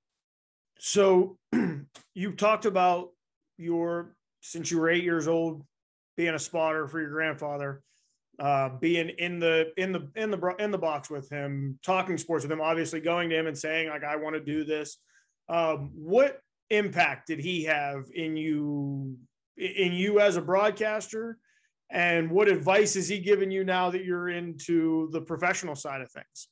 So 0.78 1.36
you've 2.14 2.36
talked 2.36 2.64
about 2.64 3.10
your, 3.58 4.16
since 4.40 4.70
you 4.70 4.80
were 4.80 4.90
eight 4.90 5.04
years 5.04 5.28
old, 5.28 5.64
being 6.16 6.34
a 6.34 6.38
spotter 6.38 6.88
for 6.88 7.00
your 7.00 7.10
grandfather, 7.10 7.82
uh, 8.38 8.70
being 8.80 9.10
in 9.10 9.38
the, 9.38 9.72
in 9.76 9.92
the, 9.92 10.08
in 10.16 10.30
the, 10.30 10.54
in 10.58 10.70
the 10.70 10.78
box 10.78 11.10
with 11.10 11.28
him, 11.28 11.78
talking 11.84 12.16
sports 12.16 12.44
with 12.44 12.52
him, 12.52 12.60
obviously 12.60 13.00
going 13.00 13.28
to 13.30 13.38
him 13.38 13.46
and 13.46 13.56
saying 13.56 13.88
like, 13.88 14.04
I 14.04 14.16
want 14.16 14.34
to 14.34 14.40
do 14.40 14.64
this. 14.64 14.96
Um, 15.48 15.90
what 15.94 16.40
impact 16.74 17.26
did 17.26 17.40
he 17.40 17.64
have 17.64 18.04
in 18.14 18.36
you, 18.36 19.16
in 19.56 19.92
you 19.92 20.20
as 20.20 20.36
a 20.36 20.42
broadcaster? 20.42 21.38
And 21.90 22.30
what 22.30 22.48
advice 22.48 22.96
is 22.96 23.08
he 23.08 23.18
giving 23.18 23.50
you 23.50 23.64
now 23.64 23.90
that 23.90 24.04
you're 24.04 24.28
into 24.28 25.08
the 25.12 25.20
professional 25.20 25.76
side 25.76 26.00
of 26.00 26.10
things? 26.10 26.48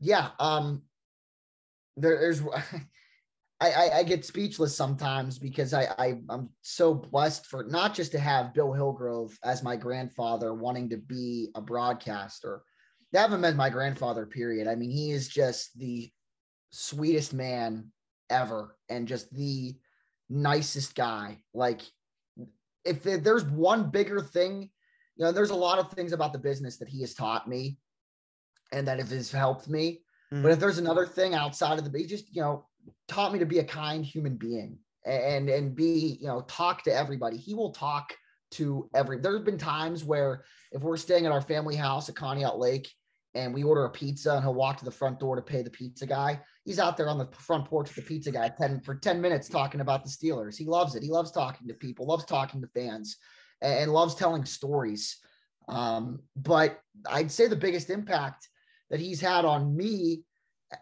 yeah, 0.00 0.30
um, 0.38 0.82
there, 1.96 2.18
there's, 2.20 2.42
I, 3.60 3.72
I, 3.72 3.90
I, 3.98 4.02
get 4.04 4.24
speechless 4.24 4.76
sometimes 4.76 5.36
because 5.38 5.74
I, 5.74 5.86
I, 5.98 6.20
I'm 6.28 6.50
so 6.62 6.94
blessed 6.94 7.46
for 7.46 7.64
not 7.64 7.92
just 7.92 8.12
to 8.12 8.18
have 8.20 8.54
Bill 8.54 8.72
Hillgrove 8.72 9.36
as 9.44 9.64
my 9.64 9.74
grandfather 9.74 10.54
wanting 10.54 10.88
to 10.90 10.96
be 10.96 11.48
a 11.56 11.60
broadcaster. 11.60 12.62
That 13.12 13.22
haven't 13.22 13.40
met 13.40 13.56
my 13.56 13.68
grandfather, 13.68 14.26
period. 14.26 14.68
I 14.68 14.76
mean, 14.76 14.90
he 14.90 15.10
is 15.10 15.28
just 15.28 15.76
the 15.76 16.08
sweetest 16.70 17.34
man 17.34 17.90
ever 18.30 18.76
and 18.88 19.08
just 19.08 19.34
the 19.34 19.76
nicest 20.28 20.94
guy. 20.94 21.38
Like, 21.54 21.82
if 22.84 23.02
there's 23.02 23.44
one 23.44 23.90
bigger 23.90 24.20
thing, 24.20 24.70
you 25.16 25.24
know, 25.24 25.32
there's 25.32 25.50
a 25.50 25.56
lot 25.56 25.78
of 25.78 25.90
things 25.90 26.12
about 26.12 26.32
the 26.32 26.38
business 26.38 26.76
that 26.78 26.88
he 26.88 27.00
has 27.00 27.14
taught 27.14 27.48
me 27.48 27.78
and 28.72 28.86
that 28.86 29.00
it 29.00 29.08
has 29.08 29.30
helped 29.30 29.68
me. 29.68 30.02
Mm-hmm. 30.32 30.42
But 30.42 30.52
if 30.52 30.60
there's 30.60 30.78
another 30.78 31.06
thing 31.06 31.34
outside 31.34 31.78
of 31.78 31.90
the, 31.90 31.98
he 31.98 32.06
just 32.06 32.34
you 32.34 32.42
know 32.42 32.66
taught 33.08 33.32
me 33.32 33.38
to 33.38 33.46
be 33.46 33.58
a 33.58 33.64
kind 33.64 34.04
human 34.04 34.36
being 34.36 34.78
and 35.04 35.48
and 35.48 35.74
be 35.74 36.18
you 36.20 36.28
know 36.28 36.42
talk 36.42 36.82
to 36.84 36.94
everybody. 36.94 37.36
He 37.36 37.54
will 37.54 37.72
talk 37.72 38.14
to 38.52 38.88
every. 38.94 39.18
There's 39.18 39.42
been 39.42 39.58
times 39.58 40.04
where 40.04 40.44
if 40.72 40.82
we're 40.82 40.96
staying 40.96 41.26
at 41.26 41.32
our 41.32 41.40
family 41.40 41.76
house 41.76 42.08
at 42.08 42.14
Conneaut 42.14 42.58
Lake 42.58 42.90
and 43.34 43.52
we 43.52 43.62
order 43.62 43.84
a 43.84 43.90
pizza 43.90 44.34
and 44.34 44.42
he'll 44.42 44.54
walk 44.54 44.78
to 44.78 44.84
the 44.84 44.90
front 44.90 45.18
door 45.20 45.36
to 45.36 45.42
pay 45.42 45.62
the 45.62 45.70
pizza 45.70 46.06
guy. 46.06 46.40
He's 46.68 46.78
out 46.78 46.98
there 46.98 47.08
on 47.08 47.16
the 47.16 47.26
front 47.32 47.64
porch 47.64 47.88
with 47.88 48.04
the 48.04 48.06
pizza 48.06 48.30
guy 48.30 48.50
10 48.50 48.82
for 48.82 48.94
10 48.94 49.22
minutes 49.22 49.48
talking 49.48 49.80
about 49.80 50.04
the 50.04 50.10
Steelers. 50.10 50.54
He 50.54 50.66
loves 50.66 50.94
it. 50.94 51.02
He 51.02 51.08
loves 51.08 51.30
talking 51.30 51.66
to 51.66 51.72
people, 51.72 52.04
loves 52.04 52.26
talking 52.26 52.60
to 52.60 52.66
fans, 52.66 53.16
and 53.62 53.90
loves 53.90 54.14
telling 54.14 54.44
stories. 54.44 55.16
Um, 55.66 56.18
but 56.36 56.78
I'd 57.10 57.32
say 57.32 57.46
the 57.46 57.56
biggest 57.56 57.88
impact 57.88 58.50
that 58.90 59.00
he's 59.00 59.18
had 59.18 59.46
on 59.46 59.74
me 59.74 60.24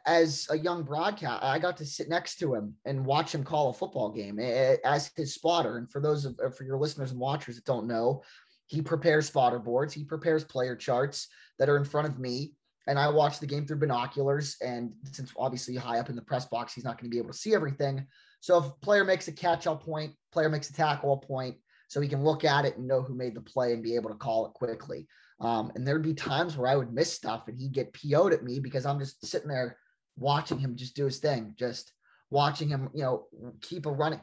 as 0.07 0.49
a 0.51 0.59
young 0.59 0.83
broadcast. 0.83 1.45
I 1.45 1.61
got 1.61 1.77
to 1.77 1.87
sit 1.87 2.09
next 2.09 2.39
to 2.39 2.53
him 2.53 2.75
and 2.85 3.07
watch 3.07 3.33
him 3.33 3.45
call 3.45 3.71
a 3.71 3.73
football 3.73 4.11
game 4.11 4.41
as 4.41 5.13
his 5.15 5.35
spotter. 5.35 5.79
And 5.79 5.89
for 5.89 6.01
those 6.01 6.25
of 6.25 6.37
for 6.57 6.65
your 6.65 6.79
listeners 6.79 7.13
and 7.13 7.21
watchers 7.21 7.55
that 7.55 7.65
don't 7.65 7.87
know, 7.87 8.25
he 8.67 8.83
prepares 8.83 9.29
spotter 9.29 9.61
boards. 9.61 9.95
He 9.95 10.03
prepares 10.03 10.43
player 10.43 10.75
charts 10.75 11.29
that 11.61 11.69
are 11.69 11.77
in 11.77 11.85
front 11.85 12.09
of 12.09 12.19
me. 12.19 12.55
And 12.87 12.99
I 12.99 13.09
watch 13.09 13.41
the 13.41 13.47
game 13.47 13.67
through 13.67 13.79
binoculars. 13.79 14.57
And 14.61 14.93
since 15.13 15.33
obviously 15.37 15.75
high 15.77 15.99
up 15.99 16.09
in 16.09 16.17
the 16.17 16.23
press 16.23 16.45
box, 16.45 16.73
he's 16.73 16.85
not 16.85 16.99
going 17.01 17.11
to 17.11 17.15
be 17.15 17.19
able 17.19 17.33
to 17.33 17.39
see 17.39 17.55
everything. 17.55 18.07
So 18.41 18.59
if 18.59 18.81
player 18.81 19.05
makes 19.05 19.29
a 19.29 19.33
catch, 19.33 19.67
I'll 19.67 19.77
point. 19.77 20.13
Player 20.33 20.49
makes 20.49 20.71
a 20.71 20.73
tackle, 20.73 21.17
point. 21.17 21.57
So 21.89 22.01
he 22.01 22.09
can 22.09 22.23
look 22.23 22.45
at 22.45 22.65
it 22.65 22.77
and 22.77 22.87
know 22.87 23.03
who 23.03 23.15
made 23.15 23.35
the 23.35 23.41
play 23.41 23.73
and 23.73 23.83
be 23.83 23.95
able 23.97 24.11
to 24.11 24.17
call 24.17 24.47
it 24.47 24.53
quickly. 24.53 25.07
Um, 25.41 25.71
and 25.75 25.87
there'd 25.87 26.03
be 26.03 26.15
times 26.15 26.57
where 26.57 26.71
I 26.71 26.77
would 26.77 26.93
miss 26.93 27.13
stuff 27.13 27.49
and 27.49 27.59
he'd 27.59 27.73
get 27.73 27.93
PO'd 27.93 28.33
at 28.33 28.43
me 28.43 28.59
because 28.59 28.87
I'm 28.87 28.99
just 28.99 29.25
sitting 29.25 29.49
there 29.49 29.77
watching 30.17 30.59
him 30.59 30.77
just 30.77 30.97
do 30.97 31.05
his 31.05 31.19
thing, 31.19 31.55
just 31.59 31.93
watching 32.31 32.69
him, 32.69 32.89
you 32.95 33.03
know, 33.03 33.27
keep 33.61 33.87
a 33.87 33.91
running. 33.91 34.21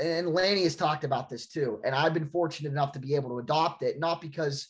And 0.00 0.28
Lanny 0.28 0.64
has 0.64 0.76
talked 0.76 1.04
about 1.04 1.28
this 1.28 1.46
too. 1.46 1.80
And 1.84 1.94
I've 1.94 2.14
been 2.14 2.28
fortunate 2.28 2.70
enough 2.70 2.92
to 2.92 2.98
be 2.98 3.14
able 3.14 3.30
to 3.30 3.38
adopt 3.38 3.82
it, 3.82 3.98
not 3.98 4.20
because, 4.20 4.68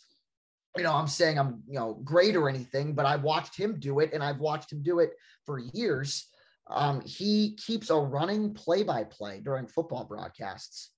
you 0.76 0.84
know, 0.84 0.92
I'm 0.92 1.06
saying 1.06 1.38
I'm, 1.38 1.62
you 1.68 1.78
know, 1.78 2.00
great 2.04 2.36
or 2.36 2.48
anything, 2.48 2.94
but 2.94 3.06
I've 3.06 3.22
watched 3.22 3.56
him 3.56 3.78
do 3.78 4.00
it 4.00 4.12
and 4.12 4.22
I've 4.22 4.38
watched 4.38 4.72
him 4.72 4.82
do 4.82 5.00
it 5.00 5.12
for 5.44 5.58
years. 5.58 6.28
Um, 6.68 7.00
he 7.02 7.56
keeps 7.56 7.90
a 7.90 7.96
running 7.96 8.54
play 8.54 8.82
by 8.82 9.04
play 9.04 9.40
during 9.40 9.66
football 9.66 10.04
broadcasts. 10.04 10.90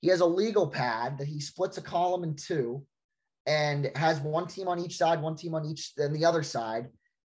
He 0.00 0.08
has 0.08 0.20
a 0.20 0.26
legal 0.26 0.68
pad 0.68 1.18
that 1.18 1.28
he 1.28 1.40
splits 1.40 1.78
a 1.78 1.82
column 1.82 2.24
in 2.24 2.36
two 2.36 2.84
and 3.46 3.90
has 3.96 4.20
one 4.20 4.46
team 4.46 4.68
on 4.68 4.78
each 4.78 4.96
side, 4.96 5.22
one 5.22 5.36
team 5.36 5.54
on 5.54 5.64
each, 5.64 5.94
then 5.94 6.12
the 6.12 6.24
other 6.24 6.42
side, 6.42 6.88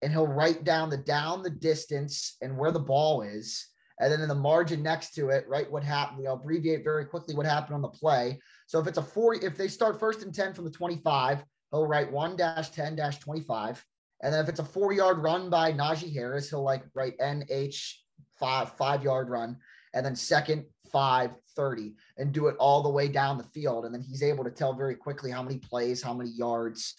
and 0.01 0.11
he'll 0.11 0.27
write 0.27 0.63
down 0.63 0.89
the 0.89 0.97
down, 0.97 1.43
the 1.43 1.49
distance, 1.49 2.35
and 2.41 2.57
where 2.57 2.71
the 2.71 2.79
ball 2.79 3.21
is, 3.21 3.67
and 3.99 4.11
then 4.11 4.21
in 4.21 4.27
the 4.27 4.35
margin 4.35 4.83
next 4.83 5.15
to 5.15 5.29
it, 5.29 5.45
write 5.47 5.71
what 5.71 5.83
happened. 5.83 6.19
You 6.19 6.25
know, 6.25 6.33
abbreviate 6.33 6.83
very 6.83 7.05
quickly 7.05 7.35
what 7.35 7.45
happened 7.45 7.75
on 7.75 7.81
the 7.81 7.87
play. 7.87 8.39
So 8.67 8.79
if 8.79 8.87
it's 8.87 8.99
a 8.99 9.01
four, 9.01 9.33
if 9.33 9.57
they 9.57 9.67
start 9.67 9.99
first 9.99 10.21
and 10.21 10.33
ten 10.33 10.53
from 10.53 10.65
the 10.65 10.71
twenty-five, 10.71 11.43
he'll 11.71 11.87
write 11.87 12.11
one 12.11 12.35
dash 12.35 12.69
ten 12.69 12.95
dash 12.95 13.19
twenty-five, 13.19 13.83
and 14.21 14.33
then 14.33 14.43
if 14.43 14.49
it's 14.49 14.59
a 14.59 14.65
four-yard 14.65 15.19
run 15.19 15.49
by 15.49 15.71
Najee 15.71 16.13
Harris, 16.13 16.49
he'll 16.49 16.63
like 16.63 16.83
write 16.93 17.17
NH 17.19 17.93
five 18.39 18.73
five 18.73 19.03
yard 19.03 19.29
run, 19.29 19.57
and 19.93 20.05
then 20.05 20.15
second 20.15 20.65
five 20.91 21.31
30 21.57 21.95
and 22.17 22.31
do 22.31 22.47
it 22.47 22.55
all 22.59 22.81
the 22.81 22.89
way 22.89 23.09
down 23.09 23.37
the 23.37 23.43
field. 23.43 23.83
And 23.83 23.93
then 23.93 24.01
he's 24.01 24.23
able 24.23 24.45
to 24.45 24.51
tell 24.51 24.73
very 24.73 24.95
quickly 24.95 25.31
how 25.31 25.43
many 25.43 25.57
plays, 25.57 26.01
how 26.01 26.13
many 26.13 26.29
yards. 26.29 26.95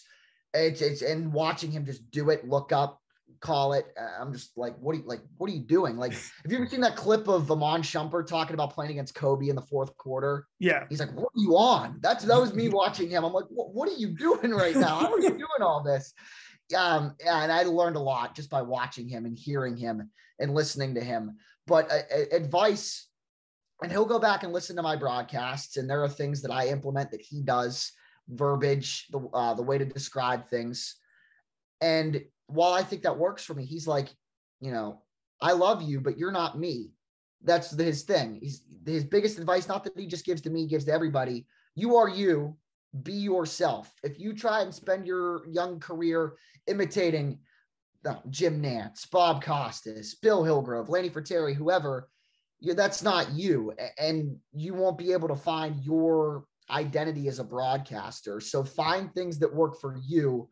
It's, 0.52 0.82
it's 0.82 1.02
and 1.02 1.32
watching 1.32 1.70
him 1.70 1.86
just 1.86 2.10
do 2.10 2.30
it, 2.30 2.46
look 2.46 2.72
up, 2.72 3.00
call 3.40 3.72
it. 3.72 3.86
Uh, 3.98 4.20
I'm 4.20 4.32
just 4.32 4.56
like, 4.56 4.76
what 4.78 4.94
are 4.94 4.98
you 4.98 5.04
like? 5.06 5.20
What 5.36 5.50
are 5.50 5.54
you 5.54 5.60
doing? 5.60 5.96
Like, 5.96 6.12
have 6.12 6.50
you 6.50 6.56
ever 6.56 6.66
seen 6.66 6.80
that 6.80 6.96
clip 6.96 7.28
of 7.28 7.50
Iman 7.50 7.82
Shumpert 7.82 8.26
talking 8.26 8.54
about 8.54 8.72
playing 8.72 8.92
against 8.92 9.14
Kobe 9.14 9.48
in 9.48 9.56
the 9.56 9.62
fourth 9.62 9.96
quarter? 9.96 10.46
Yeah, 10.58 10.84
he's 10.88 11.00
like, 11.00 11.12
what 11.12 11.26
are 11.26 11.40
you 11.40 11.56
on? 11.56 11.98
That's 12.00 12.24
that 12.24 12.40
was 12.40 12.54
me 12.54 12.68
watching 12.72 13.10
him. 13.10 13.24
I'm 13.24 13.32
like, 13.32 13.46
what, 13.48 13.74
what 13.74 13.88
are 13.88 13.96
you 13.96 14.08
doing 14.08 14.52
right 14.52 14.76
now? 14.76 14.98
How 14.98 15.12
are 15.12 15.20
you 15.20 15.30
doing 15.30 15.60
all 15.60 15.82
this? 15.82 16.12
Um, 16.76 17.14
and 17.26 17.50
I 17.50 17.62
learned 17.62 17.96
a 17.96 18.00
lot 18.00 18.34
just 18.34 18.50
by 18.50 18.62
watching 18.62 19.08
him 19.08 19.24
and 19.24 19.36
hearing 19.38 19.76
him 19.76 20.10
and 20.38 20.54
listening 20.54 20.94
to 20.96 21.00
him. 21.00 21.36
But 21.66 21.90
uh, 21.90 22.02
advice 22.32 23.08
and 23.82 23.92
he'll 23.92 24.04
go 24.04 24.18
back 24.18 24.42
and 24.42 24.52
listen 24.52 24.76
to 24.76 24.82
my 24.82 24.96
broadcasts 24.96 25.76
and 25.76 25.88
there 25.88 26.02
are 26.02 26.08
things 26.08 26.42
that 26.42 26.50
i 26.50 26.66
implement 26.66 27.10
that 27.10 27.20
he 27.20 27.42
does 27.42 27.92
verbiage 28.28 29.06
the 29.10 29.20
uh, 29.32 29.54
the 29.54 29.62
way 29.62 29.78
to 29.78 29.84
describe 29.84 30.48
things 30.48 30.96
and 31.80 32.20
while 32.48 32.72
i 32.72 32.82
think 32.82 33.02
that 33.02 33.16
works 33.16 33.44
for 33.44 33.54
me 33.54 33.64
he's 33.64 33.86
like 33.86 34.08
you 34.60 34.70
know 34.70 35.00
i 35.40 35.52
love 35.52 35.80
you 35.80 36.00
but 36.00 36.18
you're 36.18 36.32
not 36.32 36.58
me. 36.58 36.90
That's 37.42 37.70
his 37.70 38.02
thing. 38.02 38.38
He's 38.42 38.62
his 38.84 39.04
biggest 39.04 39.38
advice 39.38 39.68
not 39.68 39.84
that 39.84 39.96
he 39.96 40.06
just 40.06 40.24
gives 40.26 40.40
to 40.42 40.50
me 40.50 40.66
gives 40.66 40.84
to 40.86 40.92
everybody. 40.92 41.46
You 41.74 41.96
are 41.96 42.08
you. 42.08 42.56
Be 43.02 43.12
yourself. 43.12 43.92
If 44.02 44.18
you 44.18 44.32
try 44.32 44.62
and 44.62 44.74
spend 44.74 45.06
your 45.06 45.46
young 45.46 45.78
career 45.78 46.34
imitating 46.66 47.38
uh, 48.06 48.14
jim 48.30 48.62
nantz 48.62 49.10
bob 49.10 49.42
costas 49.42 50.14
bill 50.14 50.44
hillgrove 50.44 50.88
lanny 50.88 51.10
Frattare, 51.10 51.54
whoever 51.54 52.08
you, 52.60 52.74
that's 52.74 53.02
not 53.02 53.30
you. 53.32 53.72
And 53.98 54.36
you 54.52 54.74
won't 54.74 54.98
be 54.98 55.12
able 55.12 55.28
to 55.28 55.36
find 55.36 55.84
your 55.84 56.44
identity 56.70 57.28
as 57.28 57.38
a 57.38 57.44
broadcaster. 57.44 58.40
So 58.40 58.64
find 58.64 59.12
things 59.12 59.38
that 59.38 59.54
work 59.54 59.80
for 59.80 59.96
you 60.04 60.48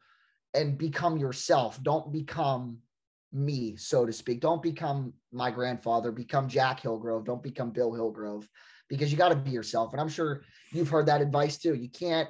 and 0.56 0.78
become 0.78 1.16
yourself 1.18 1.80
don't 1.82 2.12
become 2.12 2.78
me 3.32 3.76
so 3.76 4.06
to 4.06 4.12
speak 4.12 4.40
don't 4.40 4.62
become 4.62 5.12
my 5.30 5.50
grandfather 5.50 6.10
become 6.10 6.48
jack 6.48 6.80
hillgrove 6.80 7.24
don't 7.24 7.42
become 7.42 7.70
bill 7.70 7.92
hillgrove 7.92 8.48
because 8.88 9.10
you 9.10 9.18
got 9.18 9.30
to 9.30 9.36
be 9.36 9.50
yourself. 9.50 9.92
And 9.92 10.00
I'm 10.00 10.08
sure 10.08 10.42
you've 10.72 10.88
heard 10.88 11.06
that 11.06 11.20
advice 11.20 11.58
too. 11.58 11.74
You 11.74 11.88
can't 11.88 12.28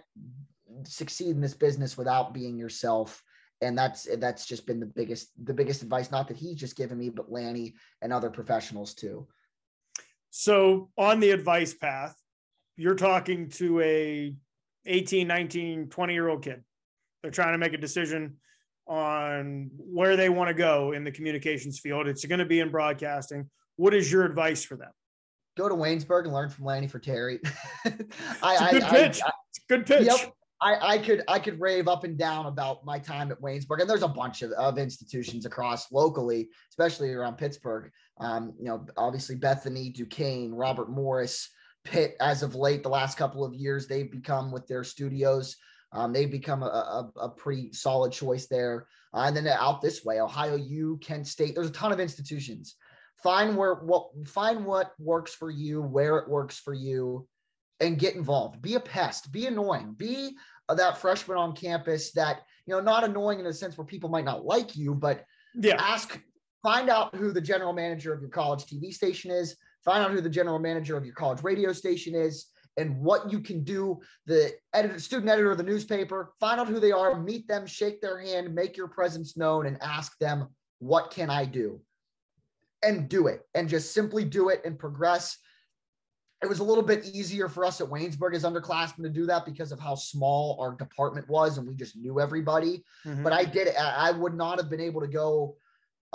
succeed 0.84 1.30
in 1.30 1.40
this 1.40 1.54
business 1.54 1.96
without 1.96 2.34
being 2.34 2.58
yourself. 2.58 3.22
And 3.62 3.76
that's 3.76 4.06
that's 4.18 4.46
just 4.46 4.66
been 4.66 4.80
the 4.80 4.86
biggest 4.86 5.28
the 5.42 5.54
biggest 5.54 5.82
advice. 5.82 6.10
Not 6.10 6.28
that 6.28 6.36
he's 6.36 6.56
just 6.56 6.76
given 6.76 6.98
me, 6.98 7.08
but 7.08 7.32
Lanny 7.32 7.74
and 8.02 8.12
other 8.12 8.30
professionals 8.30 8.94
too. 8.94 9.26
So 10.30 10.90
on 10.98 11.20
the 11.20 11.30
advice 11.30 11.72
path, 11.72 12.14
you're 12.76 12.94
talking 12.94 13.48
to 13.50 13.80
a 13.80 14.36
18, 14.84 15.26
19, 15.26 15.88
20 15.88 16.12
year 16.12 16.28
old 16.28 16.44
kid. 16.44 16.62
They're 17.26 17.32
trying 17.32 17.54
to 17.54 17.58
make 17.58 17.72
a 17.72 17.76
decision 17.76 18.36
on 18.86 19.68
where 19.74 20.14
they 20.14 20.28
want 20.28 20.46
to 20.46 20.54
go 20.54 20.92
in 20.92 21.02
the 21.02 21.10
communications 21.10 21.80
field. 21.80 22.06
It's 22.06 22.24
going 22.24 22.38
to 22.38 22.44
be 22.44 22.60
in 22.60 22.70
broadcasting. 22.70 23.50
What 23.74 23.94
is 23.94 24.12
your 24.12 24.24
advice 24.24 24.62
for 24.64 24.76
them? 24.76 24.92
Go 25.56 25.68
to 25.68 25.74
Waynesburg 25.74 26.26
and 26.26 26.32
learn 26.32 26.50
from 26.50 26.66
Lanny 26.66 26.86
Frattare. 26.86 27.40
I, 28.44 28.70
good 28.70 28.84
I, 28.84 28.90
pitch. 28.90 29.20
I, 29.26 29.32
good 29.68 29.86
pitch. 29.86 30.06
Yep. 30.06 30.34
I, 30.62 30.76
I 30.80 30.98
could 30.98 31.24
I 31.26 31.40
could 31.40 31.60
rave 31.60 31.88
up 31.88 32.04
and 32.04 32.16
down 32.16 32.46
about 32.46 32.84
my 32.84 33.00
time 33.00 33.32
at 33.32 33.40
Waynesburg, 33.40 33.80
and 33.80 33.90
there's 33.90 34.04
a 34.04 34.08
bunch 34.08 34.42
of, 34.42 34.52
of 34.52 34.78
institutions 34.78 35.46
across 35.46 35.90
locally, 35.90 36.48
especially 36.70 37.12
around 37.12 37.38
Pittsburgh. 37.38 37.90
Um, 38.20 38.54
you 38.56 38.66
know, 38.66 38.86
obviously 38.96 39.34
Bethany, 39.34 39.90
Duquesne, 39.90 40.54
Robert 40.54 40.90
Morris, 40.90 41.50
Pitt. 41.82 42.14
As 42.20 42.44
of 42.44 42.54
late, 42.54 42.84
the 42.84 42.88
last 42.88 43.18
couple 43.18 43.44
of 43.44 43.52
years, 43.52 43.88
they've 43.88 44.12
become 44.12 44.52
with 44.52 44.68
their 44.68 44.84
studios. 44.84 45.56
Um, 45.96 46.12
they've 46.12 46.30
become 46.30 46.62
a, 46.62 46.66
a, 46.66 47.10
a, 47.22 47.28
pretty 47.30 47.72
solid 47.72 48.12
choice 48.12 48.46
there. 48.48 48.86
Uh, 49.14 49.24
and 49.26 49.36
then 49.36 49.46
out 49.46 49.80
this 49.80 50.04
way, 50.04 50.20
Ohio 50.20 50.56
U, 50.56 50.98
Kent 51.02 51.26
State. 51.26 51.54
There's 51.54 51.68
a 51.68 51.72
ton 51.72 51.90
of 51.90 52.00
institutions. 52.00 52.76
Find 53.22 53.56
where 53.56 53.76
what 53.76 54.10
find 54.26 54.66
what 54.66 54.92
works 54.98 55.32
for 55.32 55.50
you, 55.50 55.80
where 55.80 56.18
it 56.18 56.28
works 56.28 56.58
for 56.58 56.74
you, 56.74 57.26
and 57.80 57.98
get 57.98 58.14
involved. 58.14 58.60
Be 58.60 58.74
a 58.74 58.80
pest. 58.80 59.32
Be 59.32 59.46
annoying. 59.46 59.94
Be 59.96 60.36
that 60.68 60.98
freshman 60.98 61.38
on 61.38 61.56
campus 61.56 62.12
that 62.12 62.42
you 62.66 62.74
know 62.74 62.80
not 62.80 63.04
annoying 63.04 63.40
in 63.40 63.46
a 63.46 63.52
sense 63.52 63.78
where 63.78 63.86
people 63.86 64.10
might 64.10 64.26
not 64.26 64.44
like 64.44 64.76
you, 64.76 64.94
but 64.94 65.24
yeah, 65.54 65.76
ask. 65.78 66.20
Find 66.62 66.90
out 66.90 67.14
who 67.14 67.32
the 67.32 67.40
general 67.40 67.72
manager 67.72 68.12
of 68.12 68.20
your 68.20 68.30
college 68.30 68.64
TV 68.64 68.92
station 68.92 69.30
is. 69.30 69.56
Find 69.84 70.04
out 70.04 70.10
who 70.10 70.20
the 70.20 70.28
general 70.28 70.58
manager 70.58 70.96
of 70.96 71.06
your 71.06 71.14
college 71.14 71.42
radio 71.42 71.72
station 71.72 72.14
is 72.14 72.46
and 72.76 73.00
what 73.00 73.30
you 73.30 73.40
can 73.40 73.64
do. 73.64 74.00
The 74.26 74.52
editor, 74.72 74.98
student 74.98 75.30
editor 75.30 75.50
of 75.50 75.58
the 75.58 75.64
newspaper, 75.64 76.32
find 76.40 76.60
out 76.60 76.68
who 76.68 76.80
they 76.80 76.92
are, 76.92 77.20
meet 77.20 77.48
them, 77.48 77.66
shake 77.66 78.00
their 78.00 78.20
hand, 78.20 78.54
make 78.54 78.76
your 78.76 78.88
presence 78.88 79.36
known, 79.36 79.66
and 79.66 79.78
ask 79.82 80.18
them, 80.18 80.48
What 80.78 81.10
can 81.10 81.30
I 81.30 81.44
do? 81.44 81.80
And 82.82 83.08
do 83.08 83.26
it, 83.26 83.42
and 83.54 83.68
just 83.68 83.92
simply 83.92 84.24
do 84.24 84.50
it 84.50 84.62
and 84.64 84.78
progress. 84.78 85.38
It 86.42 86.48
was 86.48 86.58
a 86.58 86.64
little 86.64 86.84
bit 86.84 87.06
easier 87.06 87.48
for 87.48 87.64
us 87.64 87.80
at 87.80 87.88
Waynesburg 87.88 88.34
as 88.34 88.44
underclassmen 88.44 89.02
to 89.04 89.08
do 89.08 89.24
that 89.24 89.46
because 89.46 89.72
of 89.72 89.80
how 89.80 89.94
small 89.94 90.58
our 90.60 90.74
department 90.74 91.26
was 91.30 91.56
and 91.56 91.66
we 91.66 91.74
just 91.74 91.96
knew 91.96 92.20
everybody. 92.20 92.84
Mm-hmm. 93.06 93.22
But 93.22 93.32
I 93.32 93.46
did, 93.46 93.74
I 93.74 94.10
would 94.10 94.34
not 94.34 94.58
have 94.58 94.68
been 94.68 94.80
able 94.80 95.00
to 95.00 95.06
go 95.06 95.56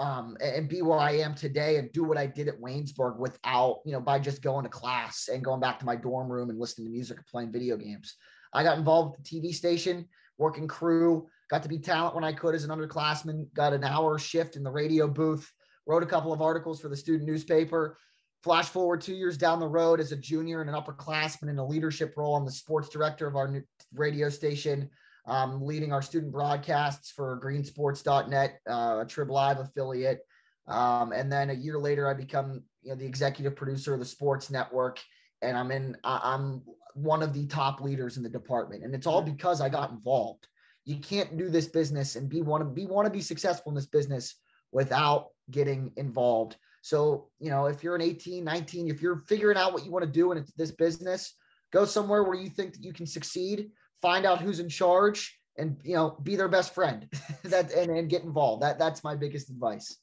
um, 0.02 0.36
and 0.41 0.68
be 0.68 0.82
where 0.82 0.97
I 0.97 1.12
am 1.12 1.36
today 1.36 1.78
and 1.78 1.91
do 1.91 2.04
what 2.04 2.18
I 2.18 2.26
did 2.26 2.47
at 2.47 2.60
Waynesburg 2.60 3.18
without, 3.18 3.82
you 3.86 3.91
know, 3.91 3.99
by 3.99 4.18
just 4.18 4.41
going 4.41 4.64
to 4.64 4.70
class 4.70 5.30
and 5.32 5.43
going 5.43 5.60
back 5.60 5.78
to 5.78 5.86
my 5.86 5.95
dorm 5.95 6.28
room 6.28 6.49
and 6.49 6.60
listening 6.60 6.88
to 6.88 6.91
music 6.91 7.20
or 7.20 7.26
playing 7.30 7.52
video 7.52 7.78
games. 7.78 8.16
I 8.52 8.64
got 8.64 8.80
involved 8.80 9.16
with 9.16 9.30
the 9.30 9.39
TV 9.39 9.54
station, 9.54 10.08
working 10.39 10.68
crew, 10.68 11.28
got 11.52 11.62
to 11.62 11.70
be 11.70 11.78
talent 11.78 12.16
when 12.16 12.24
I 12.24 12.34
could 12.34 12.56
as 12.56 12.64
an 12.64 12.72
underclassman, 12.72 13.54
got 13.54 13.74
an 13.74 13.84
hour 13.84 14.18
shift 14.18 14.56
in 14.56 14.64
the 14.64 14.72
radio 14.72 15.08
booth, 15.08 15.47
wrote 15.86 16.02
a 16.02 16.08
couple 16.08 16.34
of 16.34 16.41
articles 16.41 16.82
for 16.82 16.89
the 16.89 16.97
student 16.97 17.30
newspaper. 17.30 17.95
Flash 18.41 18.70
forward 18.70 19.02
two 19.02 19.14
years 19.14 19.38
down 19.38 19.60
the 19.60 19.68
road 19.68 19.99
as 19.99 20.12
a 20.12 20.18
junior 20.18 20.62
and 20.62 20.70
an 20.70 20.76
upperclassman 20.76 21.47
in 21.47 21.60
a 21.60 21.66
leadership 21.66 22.16
role. 22.18 22.36
I'm 22.36 22.43
the 22.43 22.52
sports 22.52 22.89
director 22.89 23.28
of 23.28 23.36
our 23.36 23.64
radio 23.93 24.30
station 24.30 24.89
um, 25.26 25.64
leading 25.64 25.94
our 25.94 26.02
student 26.02 26.32
broadcasts 26.32 27.12
for 27.12 27.40
greensports.net, 27.44 28.60
uh, 28.70 29.00
a 29.02 29.06
Trib 29.08 29.30
Live 29.30 29.60
affiliate. 29.60 30.22
Um, 30.68 31.12
and 31.12 31.32
then 31.32 31.50
a 31.50 31.54
year 31.54 31.78
later, 31.78 32.08
I 32.08 32.14
become 32.14 32.64
you 32.82 32.90
know 32.90 32.96
the 32.96 33.06
executive 33.06 33.56
producer 33.56 33.94
of 33.94 34.00
the 34.00 34.06
Sports 34.06 34.50
Network, 34.50 35.00
and 35.42 35.58
I'm 35.58 35.72
in. 35.72 35.98
I'm 36.04 36.62
one 36.94 37.24
of 37.24 37.34
the 37.34 37.48
top 37.48 37.82
leaders 37.82 38.18
in 38.18 38.24
the 38.24 38.30
department, 38.30 38.84
and 38.84 38.94
it's 38.94 39.08
all 39.08 39.22
because 39.22 39.62
I 39.62 39.70
got 39.70 39.92
involved. 39.92 40.48
You 40.86 40.98
can't 40.98 41.38
do 41.38 41.50
this 41.50 41.68
business 41.68 42.16
and 42.16 42.30
be 42.30 42.42
want 42.42 42.62
to 42.62 42.70
be 42.70 42.86
want 42.86 43.06
to 43.06 43.12
be 43.12 43.22
successful 43.22 43.72
in 43.72 43.76
this 43.76 43.88
business 43.88 44.36
without 44.72 45.28
getting 45.50 45.92
involved. 45.98 46.58
So, 46.82 47.30
you 47.40 47.50
know, 47.50 47.68
if 47.68 47.84
you're 47.84 47.96
an 47.96 48.02
18, 48.02 48.44
19, 48.44 48.90
if 48.90 49.02
you're 49.02 49.18
figuring 49.18 49.58
out 49.58 49.74
what 49.74 49.86
you 49.86 49.92
want 49.92 50.06
to 50.06 50.12
do 50.12 50.32
in 50.32 50.44
this 50.58 50.72
business, 50.72 51.36
go 51.72 51.86
somewhere 51.86 52.24
where 52.24 52.40
you 52.40 52.50
think 52.50 52.74
that 52.74 52.84
you 52.84 52.92
can 52.92 53.06
succeed 53.06 53.70
find 54.02 54.26
out 54.26 54.41
who's 54.41 54.60
in 54.60 54.70
charge 54.70 55.38
and 55.58 55.78
you 55.84 55.95
know 55.95 56.18
be 56.24 56.36
their 56.36 56.47
best 56.47 56.74
friend 56.74 57.08
that 57.43 57.72
and, 57.74 57.91
and 57.91 58.10
get 58.10 58.24
involved 58.24 58.64
that 58.64 58.80
that's 58.80 59.04
my 59.04 59.16
biggest 59.16 59.49
advice 59.49 59.97